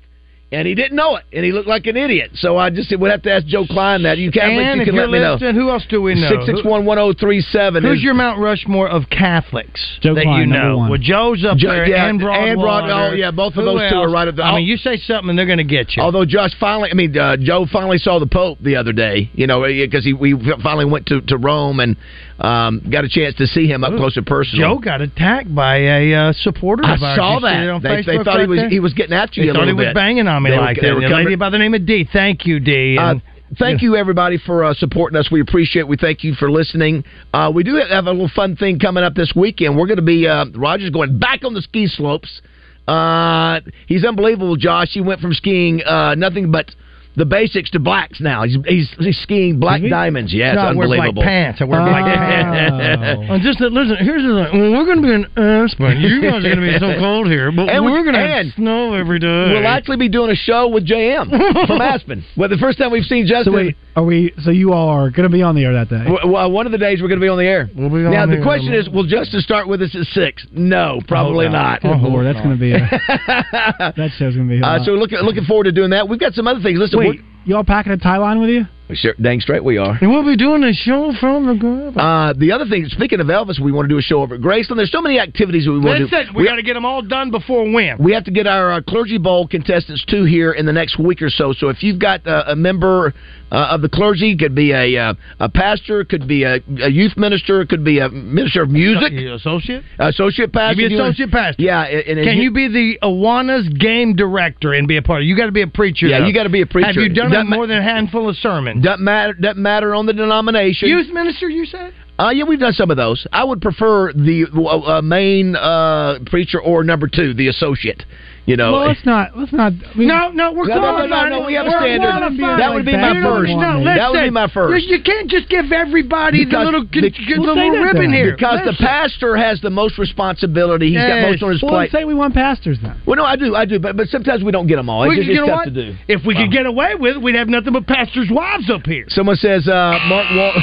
And 0.49 0.65
he 0.65 0.75
didn't 0.75 0.95
know 0.95 1.17
it, 1.17 1.25
and 1.33 1.43
he 1.43 1.51
looked 1.51 1.67
like 1.67 1.87
an 1.87 1.97
idiot. 1.97 2.31
So 2.35 2.55
I 2.55 2.69
just 2.69 2.97
would 2.97 3.11
have 3.11 3.21
to 3.23 3.31
ask 3.33 3.45
Joe 3.47 3.65
Kleine 3.67 4.03
that. 4.03 4.17
You 4.17 4.31
Catholic, 4.31 4.53
and 4.65 4.75
you 4.77 4.81
if 4.83 4.85
can 4.87 4.95
you're 4.95 5.03
let 5.05 5.11
me 5.11 5.19
know. 5.19 5.33
listening, 5.33 5.55
who 5.55 5.69
else 5.69 5.85
do 5.89 6.01
we 6.01 6.15
know? 6.15 6.29
Six 6.29 6.45
six 6.45 6.63
one 6.63 6.85
one 6.85 6.97
zero 6.97 7.11
three 7.19 7.41
seven. 7.41 7.83
Who's 7.83 8.01
your 8.01 8.13
Mount 8.13 8.39
Rushmore 8.39 8.87
of 8.87 9.09
Catholics 9.09 9.99
Joe 10.01 10.15
that 10.15 10.23
Kleine, 10.23 10.39
you 10.39 10.45
know? 10.47 10.77
one. 10.77 10.89
Well, 10.89 10.99
Joe's 11.01 11.43
up 11.43 11.57
Jo- 11.57 11.67
there 11.71 11.85
yeah, 11.89 12.07
and 12.07 12.17
Broadwater. 12.17 12.51
and 12.51 12.61
Broad- 12.61 12.89
oh, 12.89 13.13
yeah, 13.13 13.31
both 13.31 13.57
of 13.57 13.65
Who 13.65 13.77
those 13.77 13.91
two 13.91 13.97
are 13.97 14.09
right 14.09 14.25
at 14.29 14.37
the- 14.37 14.43
I 14.43 14.55
mean, 14.55 14.65
you 14.67 14.77
say 14.77 14.95
something, 14.95 15.31
and 15.31 15.37
they're 15.37 15.45
going 15.45 15.57
to 15.57 15.65
get 15.65 15.97
you. 15.97 16.01
Although 16.03 16.23
Josh 16.23 16.51
finally, 16.57 16.91
I 16.91 16.93
mean, 16.93 17.17
uh, 17.17 17.35
Joe 17.35 17.65
finally 17.69 17.97
saw 17.97 18.17
the 18.19 18.25
Pope 18.27 18.59
the 18.61 18.77
other 18.77 18.93
day, 18.93 19.29
you 19.33 19.47
know, 19.47 19.63
because 19.67 20.05
he 20.05 20.13
we 20.13 20.33
finally 20.63 20.85
went 20.85 21.07
to, 21.07 21.19
to 21.21 21.35
Rome 21.37 21.81
and 21.81 21.97
um, 22.39 22.81
got 22.91 23.03
a 23.03 23.09
chance 23.09 23.35
to 23.35 23.47
see 23.47 23.67
him 23.67 23.83
up 23.83 23.93
close 23.95 24.15
and 24.17 24.25
personal. 24.25 24.75
Joe 24.75 24.79
got 24.79 25.01
attacked 25.01 25.53
by 25.53 25.77
a 25.77 26.13
uh, 26.13 26.33
supporter 26.33 26.83
I 26.85 26.97
saw 27.15 27.39
that. 27.39 27.81
They- 27.81 28.03
they 28.17 28.23
thought 28.23 28.39
he 28.41 28.47
was- 28.47 28.59
there? 28.59 28.69
he 28.69 28.79
was 28.79 28.93
getting 28.93 29.13
at 29.15 29.35
you 29.35 29.43
They 29.45 29.49
a 29.49 29.53
thought 29.53 29.67
he 29.67 29.73
was 29.73 29.88
bit. 29.88 29.95
banging 29.95 30.27
on 30.27 30.43
me 30.43 30.51
They 30.51 30.57
like 30.57 30.75
they 30.79 30.89
that. 30.89 30.95
a 30.97 31.15
lady 31.15 31.35
by 31.35 31.49
the 31.49 31.57
name 31.57 31.73
of 31.73 31.85
D. 31.85 32.07
Thank 32.11 32.45
you, 32.45 32.59
D. 32.59 32.97
Uh, 32.99 33.15
thank 33.57 33.81
you 33.81 33.95
everybody 33.95 34.38
for 34.38 34.63
uh, 34.63 34.73
supporting 34.75 35.17
us. 35.17 35.31
We 35.31 35.41
appreciate. 35.41 35.81
it. 35.81 35.88
We 35.88 35.97
thank 35.97 36.23
you 36.23 36.33
for 36.35 36.51
listening. 36.51 37.03
Uh, 37.33 37.51
we 37.53 37.63
do 37.63 37.75
have 37.75 38.05
a 38.05 38.11
little 38.11 38.29
fun 38.35 38.55
thing 38.55 38.77
coming 38.77 39.03
up 39.03 39.15
this 39.15 39.33
weekend. 39.35 39.75
We're 39.77 39.88
going 39.88 39.97
to 39.97 40.03
be 40.03 40.27
uh, 40.27 40.45
Roger's 40.55 40.89
going 40.91 41.17
back 41.17 41.43
on 41.43 41.53
the 41.53 41.61
ski 41.61 41.88
slopes. 41.88 42.41
Uh, 42.88 43.59
he's 43.88 44.05
unbelievable, 44.05 44.55
Josh. 44.55 44.89
He 44.91 45.01
went 45.01 45.19
from 45.21 45.33
skiing 45.33 45.81
uh, 45.83 46.15
nothing 46.15 46.51
but 46.51 46.73
the 47.18 47.26
basics 47.26 47.70
to 47.72 47.80
blacks 47.80 48.22
now. 48.22 48.43
He's 48.43 48.55
he's, 48.65 48.89
he's 48.99 49.20
skiing 49.24 49.59
black 49.59 49.82
diamonds. 49.82 50.32
Yeah, 50.34 50.53
it's 50.53 50.55
No, 50.55 50.61
I 50.61 50.74
wear 50.74 50.88
black 50.88 50.99
unbelievable. 51.11 51.24
pants. 51.24 51.59
I 51.59 51.65
wear 51.65 51.82
black 51.82 52.05
pants. 52.15 53.28
And 53.30 53.41
just 53.43 53.59
that, 53.59 53.74
listen, 53.74 53.97
here's 53.99 54.22
the 54.24 54.47
thing. 54.47 54.61
Well, 54.61 54.72
we're 54.78 54.86
going 54.86 55.01
to 55.01 55.07
be 55.07 55.13
in 55.13 55.26
Aspen. 55.36 55.99
You 55.99 56.22
guys 56.22 56.45
are 56.45 56.55
going 56.55 56.61
to 56.61 56.70
be 56.72 56.78
so 56.80 56.93
cold 56.99 57.28
here, 57.28 57.51
but 57.51 57.68
And 57.70 57.84
we- 57.84 57.91
we're 57.91 58.03
going 58.03 58.15
to 58.15 58.22
have 58.22 58.45
snow 58.55 58.93
every 58.93 59.18
day. 59.20 59.28
We'll 59.51 59.68
actually 59.68 59.97
be 59.97 60.09
doing 60.09 60.30
a 60.32 60.36
show 60.36 60.68
with 60.70 60.86
JM 60.88 61.28
from 61.68 61.82
Aspen. 61.82 62.24
Well, 62.38 62.49
the 62.49 62.57
first 62.57 62.78
time 62.78 62.91
we've 62.91 63.03
seen 63.03 63.26
Justin. 63.26 63.51
So 63.51 63.57
wait, 63.57 63.76
are 63.95 64.03
we? 64.03 64.32
So 64.43 64.51
you 64.51 64.72
all 64.74 64.89
are 64.89 65.09
going 65.09 65.28
to 65.28 65.34
be 65.34 65.41
on 65.41 65.55
the 65.55 65.65
air 65.65 65.74
that 65.74 65.89
day? 65.89 66.05
Well, 66.07 66.51
one 66.51 66.65
of 66.65 66.72
the 66.72 66.78
days 66.78 67.01
we're 67.01 67.07
going 67.09 67.20
to 67.20 67.26
be 67.26 67.30
on 67.30 67.39
the 67.39 67.45
air. 67.49 67.68
on 67.76 67.89
now 68.13 68.26
the 68.26 68.34
the 68.34 68.38
air. 68.38 68.43
question 68.43 68.74
is, 68.74 68.88
will 68.89 69.07
Justin 69.07 69.41
start 69.41 69.68
with 69.68 69.82
us 69.82 69.89
at 69.95 70.05
six? 70.13 70.45
No, 70.51 71.01
probably 71.07 71.47
Oh, 71.47 71.51
not. 71.51 71.82
Oh, 71.84 71.97
Lord, 71.97 72.26
that's 72.28 72.38
going 72.45 72.53
to 72.55 72.59
be 72.61 72.74
a, 72.74 72.78
that 73.97 74.11
show's 74.18 74.36
going 74.36 74.47
to 74.47 74.53
be. 74.55 74.61
A 74.61 74.65
Uh, 74.65 74.84
so 74.86 74.91
looking 74.91 75.18
looking 75.20 75.45
forward 75.45 75.63
to 75.65 75.72
doing 75.72 75.89
that. 75.91 76.07
We've 76.07 76.20
got 76.20 76.34
some 76.34 76.47
other 76.47 76.61
things. 76.61 76.78
Listen, 76.78 76.99
Wait, 76.99 77.07
y'all 77.45 77.64
packing 77.64 77.91
a 77.91 77.97
tie 77.97 78.18
line 78.18 78.39
with 78.39 78.49
you? 78.49 78.66
Sure, 78.95 79.13
dang 79.21 79.39
straight 79.39 79.63
we 79.63 79.77
are. 79.77 79.97
And 79.99 80.09
we'll 80.11 80.25
be 80.25 80.38
doing 80.38 80.63
a 80.63 80.73
show 80.73 81.11
from 81.19 81.47
the 81.47 81.55
group. 81.55 81.97
Uh, 81.97 82.33
the 82.38 82.51
other 82.51 82.65
thing, 82.65 82.85
speaking 82.88 83.19
of 83.19 83.27
Elvis, 83.27 83.59
we 83.59 83.71
want 83.71 83.85
to 83.85 83.93
do 83.93 83.97
a 83.97 84.01
show 84.01 84.21
over 84.21 84.35
at 84.35 84.41
Graceland. 84.41 84.77
There's 84.77 84.91
so 84.91 85.01
many 85.01 85.19
activities 85.19 85.65
that 85.65 85.71
we 85.71 85.79
want 85.79 85.99
to 85.99 86.07
do. 86.07 86.15
it. 86.15 86.35
We, 86.35 86.45
got 86.45 86.55
to 86.55 86.63
get 86.63 86.73
them 86.75 86.85
all 86.85 87.01
done 87.01 87.31
before 87.31 87.69
when. 87.71 87.97
We 87.99 88.13
have 88.13 88.25
to 88.25 88.31
get 88.31 88.47
our 88.47 88.73
uh, 88.73 88.81
clergy 88.81 89.17
bowl 89.17 89.47
contestants 89.47 90.05
too 90.05 90.23
here 90.23 90.51
in 90.53 90.65
the 90.65 90.73
next 90.73 90.99
week 90.99 91.21
or 91.21 91.29
so. 91.29 91.53
So 91.53 91.69
if 91.69 91.83
you've 91.83 91.99
got 91.99 92.25
uh, 92.25 92.45
a 92.47 92.55
member 92.55 93.13
uh, 93.51 93.55
of 93.71 93.81
the 93.81 93.89
clergy, 93.89 94.35
could 94.38 94.55
be 94.55 94.71
a 94.71 94.97
uh, 94.97 95.13
a 95.39 95.49
pastor, 95.49 96.03
could 96.03 96.27
be 96.27 96.43
a, 96.43 96.55
a 96.81 96.89
youth 96.89 97.15
minister, 97.17 97.65
could 97.65 97.83
be 97.83 97.99
a 97.99 98.09
minister 98.09 98.61
of 98.61 98.69
music, 98.69 99.13
associate, 99.13 99.83
associate 99.99 100.51
pastor. 100.51 100.81
You 100.81 100.89
be 100.89 100.95
associate 100.95 101.31
pastor. 101.31 101.61
Yeah, 101.61 101.83
and, 101.83 102.19
and 102.19 102.27
Can 102.27 102.38
you 102.38 102.51
be 102.51 102.67
the 102.67 102.99
Awana's 103.03 103.67
game 103.69 104.15
director 104.15 104.73
and 104.73 104.88
be 104.88 104.97
a 104.97 105.01
part 105.01 105.21
of 105.21 105.23
it? 105.23 105.27
You 105.27 105.38
got 105.38 105.45
to 105.45 105.51
be 105.51 105.61
a 105.61 105.67
preacher. 105.67 106.07
Yeah, 106.07 106.19
though. 106.19 106.27
you 106.27 106.33
gotta 106.33 106.49
be 106.49 106.61
a 106.61 106.65
preacher. 106.65 106.88
Have 106.88 106.95
you 106.95 107.13
done 107.13 107.49
more 107.49 107.67
than 107.67 107.77
a 107.77 107.83
handful 107.83 108.29
of 108.29 108.35
sermons? 108.38 108.76
Doesn't 108.82 109.03
matter. 109.03 109.34
Doesn't 109.34 109.61
matter 109.61 109.95
on 109.95 110.05
the 110.05 110.13
denomination. 110.13 110.89
Youth 110.89 111.11
minister, 111.13 111.49
you 111.49 111.65
said? 111.65 111.93
Uh, 112.19 112.30
yeah, 112.30 112.43
we've 112.43 112.59
done 112.59 112.73
some 112.73 112.89
of 112.89 112.97
those. 112.97 113.28
I 113.32 113.43
would 113.43 113.61
prefer 113.61 114.11
the 114.11 114.47
uh, 114.88 115.01
main 115.01 115.55
uh, 115.55 116.19
preacher 116.25 116.59
or 116.59 116.84
number 116.84 117.07
two, 117.07 117.34
the 117.36 117.47
associate. 117.47 118.03
You 118.47 118.55
know, 118.55 118.71
well, 118.71 118.87
let's 118.87 119.03
not. 119.05 119.35
Let's 119.37 119.51
not. 119.51 119.73
We, 119.97 120.05
No, 120.07 120.31
no, 120.31 120.53
we're 120.53 120.67
No, 120.71 120.79
no, 120.79 121.03
no, 121.03 121.05
no, 121.05 121.27
no, 121.27 121.45
we 121.45 121.53
have 121.59 121.67
a 121.67 121.71
standard. 121.83 122.39
That 122.39 122.71
would 122.73 122.85
be 122.87 122.95
my 122.95 123.11
first. 123.11 123.51
understand. 123.51 123.85
That 123.85 123.97
Let's 123.99 124.11
would 124.15 124.23
be 124.23 124.29
my 124.31 124.47
first. 124.47 124.85
You, 124.87 124.95
you 124.95 125.03
can't 125.03 125.29
just 125.29 125.49
give 125.49 125.67
everybody 125.75 126.45
the 126.47 126.55
little, 126.57 126.87
the, 126.87 127.01
the- 127.01 127.11
the 127.11 127.35
We'll 127.43 127.55
say 127.59 127.67
little 127.69 127.83
ribbon 127.83 128.11
then. 128.11 128.13
here. 128.15 128.35
because 128.39 128.63
the 128.63 128.71
Listen. 128.71 128.85
pastor 128.87 129.35
has 129.35 129.59
the 129.59 129.69
most 129.69 129.99
responsibility. 129.99 130.95
He's 130.95 131.03
got 131.03 131.27
most 131.27 131.43
on 131.43 131.51
his 131.51 131.61
well, 131.61 131.71
plate. 131.71 131.91
let's 131.91 131.91
say 131.91 132.05
we 132.05 132.13
want 132.15 132.33
pastors 132.33 132.79
then. 132.81 132.95
Well, 133.05 133.17
no, 133.17 133.25
I 133.25 133.35
do, 133.35 133.53
I 133.53 133.65
do, 133.65 133.79
but 133.83 133.97
but 133.97 134.07
sometimes 134.07 134.45
we 134.45 134.53
don't 134.53 134.67
get 134.67 134.77
them 134.77 134.87
all. 134.89 135.03
It's, 135.03 135.09
We 135.09 135.15
just, 135.17 135.27
could- 135.27 135.37
it's 135.43 135.47
know 135.47 135.53
tough 135.53 135.65
to 135.65 135.71
do. 135.91 135.97
If 136.07 136.25
we 136.25 136.33
could 136.33 136.49
get 136.49 136.65
away 136.65 136.95
with 136.95 137.17
it, 137.17 137.21
we'd 137.21 137.35
have 137.35 137.49
nothing 137.49 137.73
but 137.73 137.85
pastors' 137.85 138.29
wives 138.31 138.71
up 138.71 138.85
here. 138.85 139.05
Someone 139.09 139.35
says, 139.35 139.67
uh, 139.67 139.99
Mark 140.07 140.27
Wal. 140.31 140.55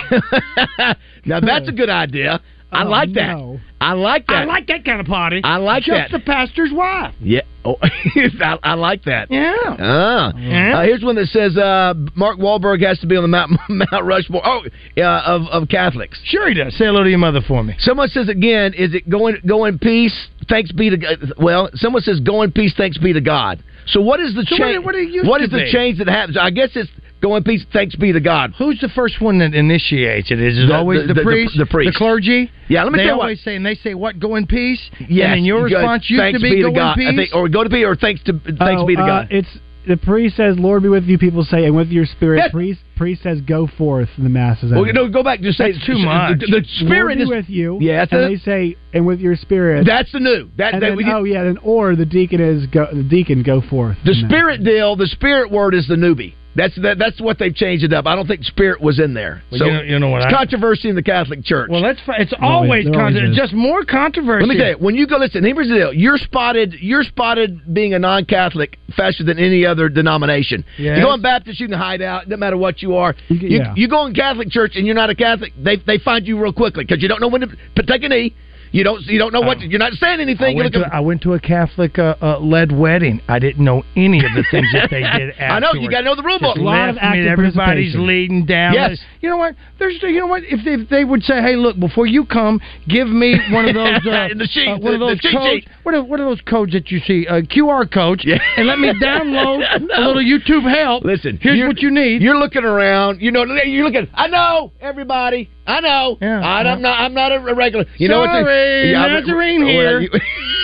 now 1.27 1.41
that's 1.41 1.69
a 1.69 1.73
good 1.73 1.91
idea. 1.91 2.41
I 2.75 2.85
Oh, 2.85 2.89
like 2.89 3.13
that. 3.15 3.37
no. 3.37 3.61
I 3.81 3.93
like 3.93 4.27
that. 4.29 4.37
I 4.37 4.45
like 4.45 4.67
that 4.69 4.85
kind 4.85 5.01
of 5.01 5.07
party. 5.07 5.41
I 5.45 5.57
like 5.59 5.83
Just 5.85 5.95
that. 5.95 6.11
Just 6.11 6.25
the 6.25 6.31
pastor's 6.33 6.71
wife. 6.73 7.15
Yeah. 7.21 7.43
Oh, 7.65 7.77
I, 7.83 8.59
I 8.63 8.75
like 8.75 9.05
that. 9.05 9.31
Yeah. 9.31 9.55
Ah. 9.79 10.33
Yeah. 10.37 10.79
Uh, 10.79 10.83
here's 10.83 11.03
one 11.03 11.17
that 11.17 11.27
says 11.29 11.57
uh, 11.57 11.95
Mark 12.15 12.39
Wahlberg 12.39 12.83
has 12.87 12.99
to 13.01 13.07
be 13.07 13.17
on 13.17 13.23
the 13.23 13.29
Mount, 13.29 13.53
Mount 13.69 14.05
Rushmore. 14.05 14.43
Oh, 14.45 14.61
uh, 14.99 15.03
of 15.27 15.43
of 15.63 15.69
Catholics. 15.69 16.19
Sure 16.25 16.49
he 16.49 16.55
does. 16.55 16.77
Say 16.77 16.87
hello 16.87 17.03
to 17.05 17.11
your 17.11 17.19
mother 17.19 17.41
for 17.47 17.63
me. 17.63 17.75
Someone 17.79 18.09
says 18.09 18.29
again, 18.29 18.75
is 18.75 18.95
it 18.95 19.09
going 19.09 19.37
in, 19.37 19.49
go 19.49 19.65
in 19.67 19.79
peace? 19.79 20.15
Thanks 20.49 20.73
be 20.73 20.91
to 20.91 20.97
God. 20.97 21.33
Well, 21.39 21.71
someone 21.75 22.03
says 22.03 22.21
go 22.21 22.43
in 22.43 22.53
peace. 22.53 22.75
Thanks 22.77 22.99
be 22.99 23.13
to 23.13 23.21
God. 23.21 23.63
So 23.87 24.01
what 24.01 24.21
is 24.21 24.35
the 24.35 24.45
So 24.49 24.57
change? 24.57 24.85
what 24.85 24.95
what 25.25 25.39
to 25.39 25.45
is 25.45 25.51
the 25.51 25.69
change 25.73 25.99
that 25.99 26.09
happens? 26.09 26.37
I 26.41 26.51
guess 26.51 26.71
it's 26.75 26.91
go 27.25 27.37
in 27.37 27.43
peace. 27.43 27.65
Thanks 27.73 27.95
be 27.97 28.13
to 28.13 28.21
God. 28.21 28.53
Who's 28.59 28.79
the 28.81 28.89
first 28.91 29.21
one 29.21 29.39
that 29.39 29.55
initiates 29.55 30.31
it? 30.31 30.41
Is 30.41 30.59
it 30.59 30.67
The- 30.69 30.75
always 30.77 31.01
the- 31.03 31.09
the, 31.09 31.15
the- 31.15 31.21
the- 31.21 31.25
priest, 31.25 31.57
the 31.59 31.93
clergy? 31.97 32.51
Yeah, 32.69 32.85
let 32.85 32.93
me 32.93 32.99
they 32.99 33.05
tell 33.05 33.13
you 33.15 33.19
what. 33.19 33.23
always 33.25 33.41
say, 33.43 33.57
and 33.57 33.65
they 33.65 33.75
say, 33.77 33.95
"What? 33.95 34.19
Go 34.19 34.37
in 34.37 34.47
peace." 34.47 34.81
Yes. 35.09 35.27
And 35.27 35.33
then 35.39 35.45
your 35.45 35.69
go, 35.69 35.77
response 35.77 36.09
used 36.11 36.21
thanks 36.21 36.39
to 36.41 36.43
be, 36.43 36.57
to 36.57 36.63
"Go 36.63 36.73
God. 36.73 36.99
in 36.99 37.07
peace." 37.09 37.17
think, 37.31 37.35
or 37.35 37.49
go 37.49 37.65
to 37.65 37.71
peace, 37.71 37.85
or 37.85 37.97
thanks 37.97 38.23
to 38.25 38.33
thanks 38.33 38.83
Oh, 38.83 38.87
be 38.87 38.97
to 38.97 39.03
uh, 39.03 39.07
God. 39.07 39.29
It's 39.31 39.49
the 39.87 39.99
priest 39.99 40.37
says, 40.37 40.59
"Lord 40.59 40.83
be 40.83 40.89
with 40.89 41.05
you." 41.05 41.19
People 41.19 41.45
say, 41.45 41.65
"And 41.67 41.77
with 41.77 41.91
your 41.91 42.07
spirit." 42.07 42.39
Yes. 42.39 42.51
Priest 42.53 42.81
priest 42.97 43.23
says, 43.23 43.41
"Go 43.43 43.67
forth." 43.67 44.09
And 44.17 44.25
the 44.25 44.31
mass 44.31 44.63
is 44.63 44.71
Well, 44.71 44.81
over. 44.81 44.87
you 44.87 44.93
know, 44.95 45.09
go 45.09 45.23
back 45.23 45.41
Just 45.43 45.59
say 45.59 45.73
That's 45.73 45.85
too 45.85 45.99
much. 45.99 46.39
The, 46.41 46.47
the 46.47 46.65
spirit 46.87 47.19
Lord 47.19 47.19
be 47.19 47.23
is 47.25 47.29
with 47.29 47.51
you. 47.51 47.79
Yeah, 47.83 47.99
that's 47.99 48.13
and 48.13 48.21
a- 48.23 48.29
they 48.29 48.37
say, 48.37 48.77
"And 48.95 49.05
with 49.07 49.21
your 49.21 49.37
spirit." 49.37 49.85
That's 49.87 50.11
the 50.13 50.21
new. 50.21 50.49
That, 50.57 50.73
and 50.75 50.83
that 50.83 50.89
then, 50.89 50.97
we 50.97 51.05
get- 51.05 51.15
oh 51.15 51.25
yeah, 51.25 51.45
then 51.45 51.59
or 51.63 51.97
the 51.97 52.07
deacon 52.07 52.41
is 52.41 52.67
go. 52.69 52.87
The 52.93 53.03
deacon 53.03 53.43
go 53.43 53.61
forth. 53.61 53.99
The 54.05 54.13
And 54.13 54.23
that- 54.25 54.29
spirit 54.31 54.65
deal, 54.65 54.97
the 54.97 55.07
spirit 55.09 55.51
word 55.51 55.75
is 55.75 55.87
the 55.87 55.97
newbie. 55.97 56.33
That's 56.57 56.75
that, 56.83 56.99
that's 56.99 57.21
what 57.21 57.39
they've 57.39 57.55
changed 57.55 57.85
it 57.85 57.93
up. 57.93 58.07
I 58.07 58.15
don't 58.15 58.27
think 58.29 58.45
spirit 58.45 58.81
was 58.81 59.01
in 59.01 59.13
there. 59.15 59.43
Well, 59.51 59.59
so 59.59 59.65
you 59.67 59.73
know- 59.73 59.83
you 59.83 59.99
know 59.99 60.09
what 60.11 60.23
It's 60.23 60.33
I- 60.33 60.37
controversy 60.37 60.89
in 60.89 60.95
the 60.95 61.03
Catholic 61.03 61.45
Church. 61.45 61.69
Well, 61.71 61.83
that's 61.83 61.99
it's 62.19 62.33
always 62.41 62.85
there 62.85 62.95
always 62.95 62.95
controversy. 62.95 63.31
is. 63.33 63.37
Just 63.37 63.53
more 63.55 63.85
controversy. 63.85 64.47
Let 64.47 64.55
me 64.55 64.59
tell 64.61 64.71
you, 64.71 64.77
when 64.79 64.95
you 64.95 65.07
go 65.07 65.17
listen, 65.19 65.43
here's 65.45 65.69
the 65.69 65.75
deal: 65.75 65.93
you're 65.93 66.19
spotted, 66.19 66.75
you're 66.81 67.03
spotted 67.03 67.75
being 67.75 67.95
a 67.95 67.99
non-Catholic 67.99 68.79
faster 68.97 69.25
than 69.25 69.39
any 69.39 69.67
other 69.67 69.89
denomination. 69.89 70.65
Yes. 70.79 70.99
You 70.99 71.05
go 71.05 71.15
in 71.15 71.23
Baptist, 71.23 71.59
you 71.59 71.67
can 71.69 71.77
hide 71.79 72.03
out. 72.03 72.29
No 72.29 72.37
matter 72.37 72.57
what 72.57 72.83
you 72.83 72.95
are, 72.97 73.15
you, 73.29 73.49
yeah. 73.59 73.73
you 73.77 73.89
go 73.89 74.07
in 74.07 74.15
Catholic 74.15 74.49
church 74.51 74.73
and 74.77 74.87
you're 74.87 74.95
not 74.95 75.11
a 75.11 75.15
Catholic, 75.17 75.53
they 75.61 75.77
they 75.77 75.99
find 75.99 76.27
you 76.27 76.41
real 76.41 76.53
quickly 76.53 76.85
because 76.85 77.03
you 77.03 77.09
don't 77.09 77.21
know 77.21 77.29
when 77.29 77.41
to 77.41 77.49
p- 77.49 77.57
take 77.87 78.05
a 78.05 78.09
knee. 78.09 78.35
You 78.75 78.83
don't 78.83 79.07
you 79.07 79.21
don't 79.21 79.33
know 79.33 79.41
what 79.41 79.61
you're 79.61 79.79
not 79.79 79.93
saying 79.93 80.19
anything. 80.19 80.57
You're 80.57 80.65
went, 80.65 80.75
to, 80.75 80.91
I 80.93 80.99
went 80.99 81.23
to 81.23 81.35
a 81.35 81.39
Catholic 81.39 81.97
uh, 81.97 82.17
uh, 82.21 82.41
led 82.41 82.73
wedding. 82.73 83.21
I 83.29 83.39
didn't 83.39 83.65
know 83.65 83.85
any 83.95 84.19
of 84.19 84.33
the 84.35 84.45
things 84.51 84.67
that 84.73 84.91
they 84.91 85.03
did. 85.17 85.33
I 85.41 85.61
know, 85.61 85.75
you 85.75 85.89
gotta 85.89 86.05
know 86.05 86.17
the 86.17 86.25
rule 86.25 86.41
book. 86.41 86.57
A 86.57 86.61
lot 86.61 86.89
of 86.89 86.97
left 86.97 87.05
me, 87.05 87.21
active 87.21 87.27
Everybody's 87.27 87.55
participation. 87.55 88.07
leading 88.09 88.47
down. 88.47 88.75
Yes. 88.75 88.99
You 89.25 89.31
know 89.31 89.39
what? 89.39 89.55
There's 89.79 89.97
you 90.03 90.21
know 90.21 90.27
what? 90.27 90.43
If 90.45 90.63
they, 90.67 90.73
if 90.83 90.89
they 90.91 91.03
would 91.03 91.23
say, 91.23 91.41
"Hey, 91.41 91.57
look, 91.57 91.81
before 91.81 92.07
you 92.07 92.27
come, 92.27 92.61
give 92.87 93.09
me 93.09 93.35
one 93.51 93.65
of 93.67 93.75
those 93.81 93.97
uh, 94.07 94.29
The 94.37 94.47
sheet, 94.53 94.69
uh, 94.69 94.77
one 94.77 94.93
of 94.95 95.01
the- 95.01 95.07
the 95.07 95.21
those 95.23 95.33
codes. 95.33 95.63
sheet. 95.65 95.69
What 95.83 95.95
are, 95.95 96.05
what 96.05 96.21
are 96.21 96.25
those 96.27 96.43
codes 96.43 96.73
that 96.75 96.91
you 96.91 96.99
see? 97.01 97.27
Uh, 97.27 97.41
QR 97.41 97.91
codes. 97.91 98.23
And 98.59 98.67
let 98.67 98.79
me 98.79 98.89
download 99.03 99.65
I 99.65 99.77
a 99.77 100.01
little 100.07 100.23
YouTube 100.23 100.69
help. 100.71 101.05
Listen, 101.05 101.39
here's 101.41 101.67
what 101.67 101.81
you 101.81 101.91
need. 101.91 102.21
You're 102.21 102.37
looking 102.37 102.65
around. 102.65 103.23
You 103.23 103.31
know, 103.33 103.45
you're 103.65 103.85
looking. 103.89 104.09
I 104.13 104.27
know 104.29 104.73
everybody. 104.83 105.49
I 105.67 105.81
know. 105.81 106.19
Yeah, 106.21 106.41
I, 106.45 106.63
yeah. 106.63 106.73
am 106.75 106.83
not. 106.83 107.01
I'm 107.01 107.15
not 107.15 107.33
a 107.33 107.55
regular. 107.55 107.87
You 107.97 108.09
know 108.09 108.21
what? 108.21 108.29
Sorry, 108.29 108.91
Yeah, 108.93 109.07
Nazarene 109.07 109.65
here. 109.67 110.07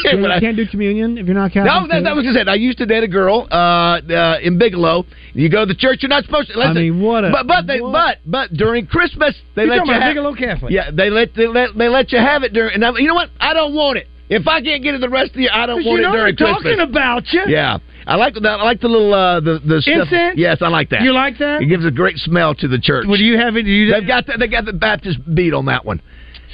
you- 0.05 0.11
So 0.11 0.17
you 0.17 0.23
when 0.23 0.31
I- 0.33 0.41
can't 0.41 0.57
do 0.57 0.67
communion 0.67 1.19
if 1.19 1.27
you're 1.27 1.35
not 1.35 1.53
Catholic. 1.53 1.73
no, 1.73 1.87
that, 1.89 2.05
that 2.05 2.15
was 2.17 2.25
just 2.25 2.37
it. 2.37 2.49
I 2.49 2.55
used 2.55 2.79
to 2.79 2.87
date 2.87 3.05
a 3.05 3.09
girl 3.09 3.47
uh, 3.51 3.55
uh, 4.01 4.39
in 4.43 4.59
Bigelow. 4.59 5.05
You 5.35 5.49
go 5.49 5.61
to 5.61 5.67
the 5.67 5.75
church, 5.79 5.99
you're 6.03 6.09
not 6.09 6.25
supposed 6.25 6.51
to. 6.53 6.59
Listen, 6.59 6.77
I 6.77 6.81
mean, 6.81 7.01
what 7.01 7.25
a- 7.25 7.31
but 7.31 7.47
but 7.47 7.67
they 7.67 7.81
but 7.81 8.19
but 8.27 8.53
during 8.53 8.87
Christmas 8.87 9.35
they 9.55 9.65
You're 9.65 9.77
let 9.77 9.87
you 9.87 9.93
have 9.93 10.11
Bigelow 10.15 10.35
Catholic. 10.35 10.73
Yeah, 10.73 10.91
they 10.93 11.11
let 11.11 11.35
they 11.35 11.47
let 11.47 11.77
they 11.77 11.89
let 11.89 12.13
you 12.13 12.19
have 12.19 12.43
it 12.43 12.53
during. 12.53 12.75
And 12.75 12.85
I, 12.85 12.91
you 12.99 13.07
know 13.09 13.15
what? 13.15 13.31
I 13.41 13.55
don't 13.55 13.75
want 13.75 13.99
it. 13.99 14.07
If 14.29 14.47
I 14.47 14.61
can't 14.63 14.83
get 14.83 14.95
it 14.95 15.01
the 15.01 15.09
rest 15.09 15.31
of 15.31 15.35
the 15.35 15.41
year, 15.43 15.51
I 15.53 15.67
don't 15.67 15.85
want 15.85 16.01
it 16.01 16.03
during 16.13 16.37
Christmas. 16.37 16.63
talking 16.63 16.81
about 16.81 17.33
you. 17.33 17.43
Yeah, 17.49 17.79
I 18.07 18.15
like 18.15 18.35
that. 18.35 18.47
I 18.47 18.63
like 18.63 18.81
the 18.81 18.87
little 18.87 19.13
uh, 19.13 19.41
the 19.41 19.59
the 19.59 19.83
stuff. 19.83 20.07
Incense? 20.07 20.39
Yes, 20.39 20.59
I 20.61 20.69
like 20.69 20.89
that. 20.91 21.03
You 21.03 21.13
like 21.13 21.37
that? 21.39 21.63
It 21.63 21.67
gives 21.67 21.85
a 21.85 21.91
great 21.91 22.17
smell 22.17 22.55
to 22.55 22.69
the 22.69 22.79
church. 22.79 23.07
Well, 23.09 23.17
do 23.19 23.25
you 23.25 23.37
have 23.39 23.57
it? 23.57 23.65
Do 23.65 23.71
you 23.71 23.91
They've 23.93 24.07
got 24.07 24.27
the, 24.27 24.37
they 24.39 24.47
got 24.47 24.67
the 24.67 24.73
Baptist 24.73 25.19
beat 25.35 25.53
on 25.53 25.67
that 25.67 25.85
one. 25.85 26.01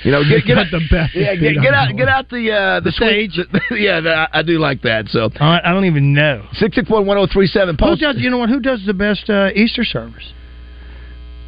You 0.04 0.12
know, 0.12 0.22
get, 0.28 0.44
get 0.44 0.58
out, 0.58 0.66
the 0.70 0.80
best. 0.90 1.14
yeah, 1.14 1.34
get, 1.34 1.60
get 1.60 1.74
out, 1.74 1.88
one. 1.88 1.96
get 1.96 2.08
out 2.08 2.28
the 2.28 2.52
uh, 2.52 2.80
the, 2.80 2.92
stage. 2.92 3.38
yeah, 3.70 4.00
the, 4.00 4.14
I, 4.14 4.40
I 4.40 4.42
do 4.42 4.58
like 4.58 4.82
that. 4.82 5.08
So 5.08 5.30
I, 5.40 5.60
I 5.64 5.72
don't 5.72 5.84
even 5.84 6.12
know. 6.12 6.46
six 6.54 6.76
six 6.76 6.88
one 6.88 7.06
one 7.06 7.16
zero 7.16 7.26
three 7.32 7.46
seven. 7.46 7.76
Who 7.78 7.96
does? 7.96 8.16
You 8.18 8.30
know 8.30 8.38
what? 8.38 8.48
Who 8.48 8.60
does 8.60 8.82
the 8.86 8.94
best 8.94 9.28
uh, 9.30 9.50
Easter 9.54 9.84
service? 9.84 10.32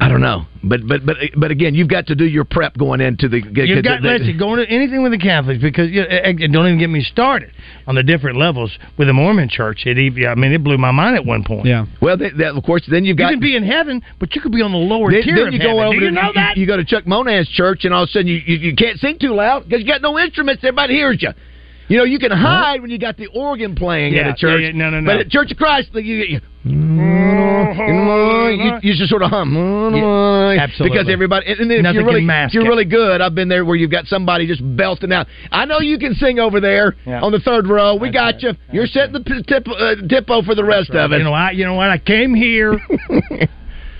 I 0.01 0.07
don't 0.07 0.21
know, 0.21 0.45
but 0.63 0.87
but 0.87 1.05
but 1.05 1.17
but 1.35 1.51
again, 1.51 1.75
you've 1.75 1.89
got 1.89 2.07
to 2.07 2.15
do 2.15 2.23
your 2.25 2.45
prep 2.45 2.77
going 2.77 3.01
into 3.01 3.27
the. 3.27 3.41
Get, 3.41 3.67
You've 3.67 3.83
get 3.83 3.83
got 3.83 4.01
the- 4.01 4.07
listen, 4.07 4.37
going 4.37 4.59
to 4.65 4.69
anything 4.71 5.03
with 5.03 5.11
the 5.11 5.17
Catholics 5.17 5.61
because 5.61 5.91
you, 5.91 6.03
eh, 6.03 6.31
don't 6.51 6.67
even 6.67 6.79
get 6.79 6.89
me 6.89 7.03
started 7.03 7.51
on 7.85 7.95
the 7.95 8.03
different 8.03 8.37
levels 8.37 8.71
with 8.97 9.07
the 9.09 9.13
Mormon 9.13 9.49
Church. 9.49 9.85
It 9.85 9.97
even, 9.97 10.25
I 10.25 10.35
mean, 10.35 10.53
it 10.53 10.63
blew 10.63 10.77
my 10.77 10.91
mind 10.91 11.17
at 11.17 11.25
one 11.25 11.43
point. 11.43 11.65
Yeah. 11.65 11.85
Well, 12.01 12.15
they, 12.15 12.29
they, 12.29 12.45
of 12.45 12.63
course, 12.63 12.83
then 12.89 13.03
you've 13.03 13.17
got 13.17 13.27
you 13.31 13.35
can 13.35 13.41
be 13.41 13.57
in 13.57 13.63
heaven, 13.63 14.01
but 14.19 14.33
you 14.35 14.41
could 14.41 14.53
be 14.53 14.61
on 14.61 14.71
the 14.71 14.77
lower 14.77 15.11
then, 15.11 15.21
tier 15.23 15.35
then 15.35 15.47
of 15.47 15.53
you 15.53 15.59
heaven. 15.59 15.75
go 15.75 15.83
over 15.83 15.93
Do 15.93 15.99
to 15.99 16.05
you 16.05 16.11
know 16.11 16.31
that? 16.33 16.55
You, 16.55 16.65
go 16.65 16.77
to 16.77 16.85
Chuck 16.85 17.05
Monan's 17.05 17.49
church, 17.49 17.83
and 17.83 17.93
all 17.93 18.03
of 18.03 18.07
a 18.09 18.11
sudden 18.13 18.27
you, 18.27 18.35
you, 18.45 18.55
you 18.69 18.75
can't 18.77 18.97
sing 18.99 19.19
too 19.19 19.33
loud 19.35 19.65
because 19.67 19.81
you 19.81 19.87
got 19.87 20.01
no 20.01 20.17
instruments. 20.17 20.63
Everybody 20.63 20.93
hears 20.93 21.21
you. 21.21 21.29
You 21.89 21.97
know, 21.97 22.03
you 22.03 22.19
can 22.19 22.31
hide 22.31 22.81
when 22.81 22.91
you 22.91 22.99
got 22.99 23.17
the 23.17 23.27
organ 23.27 23.75
playing 23.75 24.13
Yeah, 24.13 24.21
at 24.21 24.27
a 24.27 24.33
church. 24.35 24.61
yeah, 24.61 24.67
yeah, 24.67 24.71
no, 24.73 24.89
no, 24.91 24.99
no. 24.99 25.07
But 25.11 25.21
at 25.21 25.29
Church 25.29 25.51
of 25.51 25.57
Christ, 25.57 25.89
you, 25.95 26.01
you, 26.01 26.39
you, 26.63 26.71
you 28.83 28.93
just 28.95 29.09
sort 29.09 29.21
of 29.23 29.29
hum. 29.31 29.55
absolutely. 29.55 30.89
Because 30.97 31.09
everybody, 31.11 31.47
and 31.51 31.69
then 31.71 31.85
if 31.85 31.93
you're 31.95 32.05
really, 32.05 32.25
if 32.29 32.53
you're 32.53 32.65
it. 32.65 32.69
really 32.69 32.85
good. 32.85 33.21
I've 33.21 33.33
been 33.35 33.49
there 33.49 33.65
where 33.65 33.75
you've 33.75 33.91
got 33.91 34.05
somebody 34.05 34.45
just 34.47 34.61
belting 34.77 35.11
out. 35.11 35.27
I 35.51 35.65
know 35.65 35.79
you 35.79 35.97
can 35.97 36.13
sing 36.15 36.39
over 36.39 36.59
there 36.59 36.95
Yeah. 37.05 37.21
on 37.21 37.31
the 37.31 37.39
third 37.39 37.67
row. 37.67 37.95
We 37.95 38.11
got 38.11 38.41
you. 38.43 38.51
You're 38.71 38.87
setting 38.87 39.13
the 39.13 39.21
p- 39.21 39.43
tip, 39.47 39.67
uh, 39.67 39.95
tempo 40.07 40.41
for 40.43 40.53
the 40.55 40.63
rest 40.63 40.91
of 40.91 41.11
it. 41.11 41.17
You 41.17 41.23
know, 41.23 41.33
I, 41.33 41.51
you 41.51 41.65
know 41.65 41.73
what? 41.75 41.89
I 41.89 41.97
came 41.97 42.33
here 42.35 42.73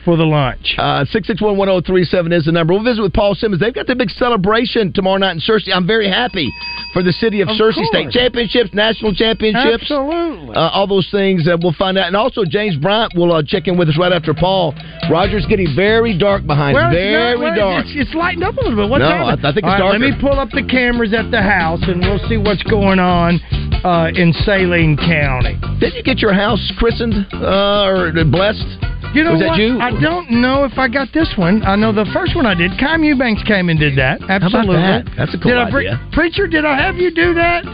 for 0.05 0.15
the 0.17 0.23
lunch. 0.25 0.75
Uh, 0.77 1.05
6611037 1.11 2.33
is 2.33 2.45
the 2.45 2.51
number. 2.51 2.73
We'll 2.73 2.83
visit 2.83 3.01
with 3.01 3.13
Paul 3.13 3.35
Simmons. 3.35 3.59
They've 3.61 3.73
got 3.73 3.87
the 3.87 3.95
big 3.95 4.09
celebration 4.11 4.93
tomorrow 4.93 5.17
night 5.17 5.31
in 5.33 5.39
Searcy. 5.39 5.73
I'm 5.73 5.85
very 5.87 6.07
happy 6.09 6.49
for 6.93 7.03
the 7.03 7.11
city 7.13 7.41
of, 7.41 7.49
Of 7.49 7.57
Searcy 7.57 7.85
State. 7.87 8.11
Championships, 8.11 8.73
national 8.73 9.13
championships. 9.13 9.83
Absolutely. 9.83 10.55
Uh, 10.55 10.69
all 10.69 10.87
those 10.87 11.07
things 11.11 11.47
uh, 11.47 11.57
we'll 11.61 11.73
find 11.73 11.97
out. 11.97 12.07
And 12.07 12.15
also, 12.15 12.43
James 12.45 12.75
Bryant 12.77 13.13
will 13.15 13.33
uh, 13.33 13.43
check 13.45 13.67
in 13.67 13.77
with 13.77 13.89
us 13.89 13.97
right 13.99 14.11
after 14.13 14.33
Paul. 14.33 14.73
Roger's 15.11 15.45
getting 15.47 15.75
very 15.75 16.17
dark 16.17 16.45
behind 16.45 16.75
Well, 16.75 16.91
Very 16.91 17.33
not- 17.35 17.39
well, 17.43 17.55
dark. 17.55 17.85
It's, 17.85 18.07
it's 18.09 18.15
lightened 18.15 18.43
up 18.43 18.55
a 18.57 18.61
little 18.61 18.75
bit. 18.77 18.89
What's 18.89 19.01
No, 19.01 19.09
happening? 19.09 19.45
I- 19.45 19.49
I 19.49 19.53
think 19.53 19.65
it's 19.65 19.81
All 19.81 19.91
right, 19.91 19.99
Let 19.99 20.01
me 20.01 20.13
pull 20.21 20.39
up 20.39 20.49
the 20.49 20.63
cameras 20.63 21.13
at 21.13 21.31
the 21.31 21.41
house, 21.41 21.81
and 21.83 22.01
we'll 22.01 22.23
see 22.29 22.37
what's 22.37 22.63
going 22.63 22.99
on 22.99 23.39
uh, 23.83 24.11
in 24.15 24.33
Saline 24.45 24.97
County. 24.97 25.57
Did 25.79 25.93
you 25.95 26.03
get 26.03 26.19
your 26.19 26.33
house 26.33 26.59
christened 26.77 27.13
uh, 27.33 27.85
or 27.85 28.11
blessed? 28.25 28.65
You 29.13 29.23
know 29.23 29.33
Was 29.33 29.41
that 29.41 29.57
what? 29.57 29.59
you? 29.59 29.79
I 29.81 29.89
don't 29.99 30.29
know 30.39 30.65
if 30.65 30.77
I 30.77 30.87
got 30.87 31.09
this 31.13 31.33
one. 31.35 31.63
I 31.63 31.75
know 31.75 31.91
the 31.91 32.05
first 32.13 32.35
one 32.35 32.45
I 32.45 32.53
did. 32.53 32.71
Kyle 32.79 32.99
Eubanks 33.01 33.41
came 33.43 33.69
and 33.69 33.79
did 33.79 33.97
that. 33.97 34.21
Absolutely. 34.29 34.75
that? 34.77 35.09
That's 35.17 35.33
a 35.33 35.37
cool 35.41 35.49
did 35.49 35.57
I 35.57 35.65
idea. 35.67 35.97
Preacher, 36.13 36.45
did 36.45 36.63
I 36.63 36.77
have 36.77 36.95
you 36.97 37.09
do 37.09 37.33
that 37.33 37.65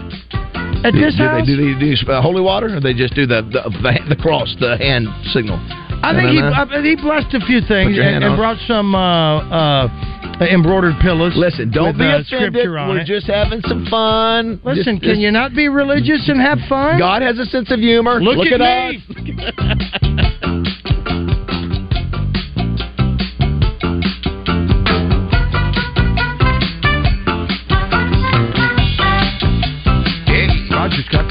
at 0.88 0.94
Do, 0.96 1.00
this 1.00 1.16
do 1.20 1.24
house? 1.28 1.44
they 1.44 1.56
do, 1.56 1.76
they 1.76 1.80
do 1.80 2.12
uh, 2.12 2.22
holy 2.22 2.40
water, 2.42 2.72
or 2.78 2.80
they 2.80 2.94
just 2.94 3.16
do 3.16 3.26
the 3.28 3.42
the, 3.52 3.68
the, 3.84 4.16
the 4.16 4.20
cross, 4.22 4.56
the 4.64 4.78
hand 4.80 5.08
signal? 5.36 5.60
I 6.04 6.14
think 6.16 6.30
he, 6.32 6.40
No, 6.40 6.50
no, 6.56 6.64
no. 6.64 6.76
uh, 6.78 6.82
he 6.84 6.96
blessed 6.96 7.34
a 7.36 7.42
few 7.44 7.60
things 7.68 7.98
and, 8.00 8.24
and 8.24 8.38
brought 8.38 8.58
some 8.68 8.94
uh, 8.96 9.44
uh, 9.52 10.46
embroidered 10.46 10.96
pillows. 11.02 11.34
Listen, 11.36 11.72
don't 11.72 11.98
with, 11.98 11.98
be 12.00 12.06
uh, 12.06 12.20
offended. 12.24 12.54
scripture 12.56 12.78
on 12.78 12.90
We're 12.96 13.00
it. 13.04 13.08
just 13.08 13.28
having 13.28 13.60
some 13.68 13.86
fun. 13.92 14.62
Listen, 14.64 15.00
Just- 15.00 15.04
can 15.04 15.20
you 15.20 15.32
not 15.32 15.52
be 15.56 15.68
religious 15.68 16.30
and 16.30 16.40
have 16.40 16.60
fun? 16.70 17.00
God 17.00 17.22
has 17.24 17.40
a 17.40 17.46
sense 17.46 17.72
of 17.72 17.80
humor. 17.80 18.22
Look, 18.24 18.38
Look 18.38 18.48
at, 18.56 18.62
at 18.62 18.92
me. 18.96 19.04
Roger 19.36 20.64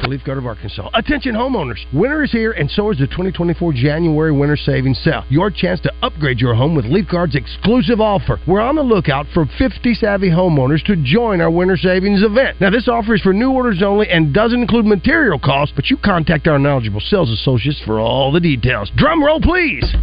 the 0.04 0.10
Leaf 0.10 0.24
Guard 0.24 0.38
of 0.38 0.46
Arkansas. 0.46 0.90
Attention 0.94 1.34
homeowners. 1.34 1.80
Winter 1.92 2.22
is 2.22 2.32
here 2.32 2.52
and 2.52 2.70
so 2.70 2.90
is 2.90 2.98
the 2.98 3.06
2024 3.06 3.72
January 3.72 4.32
Winter 4.32 4.56
Savings 4.56 4.98
Sale. 4.98 5.24
Your 5.30 5.50
chance 5.50 5.80
to 5.80 5.92
upgrade 6.02 6.40
your 6.40 6.54
home 6.54 6.74
with 6.74 6.84
Leaf 6.84 7.08
Guard's 7.10 7.34
exclusive 7.34 8.00
offer. 8.00 8.38
We're 8.46 8.60
on 8.60 8.74
the 8.74 8.82
lookout 8.82 9.26
for 9.32 9.46
50 9.58 9.94
savvy 9.94 10.28
homeowners 10.30 10.84
to 10.84 10.96
join 10.96 11.40
our 11.40 11.50
Winter 11.50 11.76
Savings 11.76 12.22
event. 12.22 12.60
Now 12.60 12.70
this 12.70 12.88
offer 12.88 13.14
is 13.14 13.22
for 13.22 13.32
new 13.32 13.50
orders 13.52 13.82
only 13.82 14.08
and 14.10 14.34
doesn't 14.34 14.60
include 14.60 14.84
material 14.84 15.38
costs, 15.38 15.72
but 15.74 15.88
you 15.88 15.96
contact 15.96 16.46
our 16.46 16.58
knowledgeable 16.58 17.00
sales 17.00 17.30
associates 17.30 17.80
for 17.84 17.98
all 17.98 18.30
the 18.30 18.40
details. 18.40 18.90
Drum 18.96 19.24
roll 19.24 19.40
please. 19.40 19.94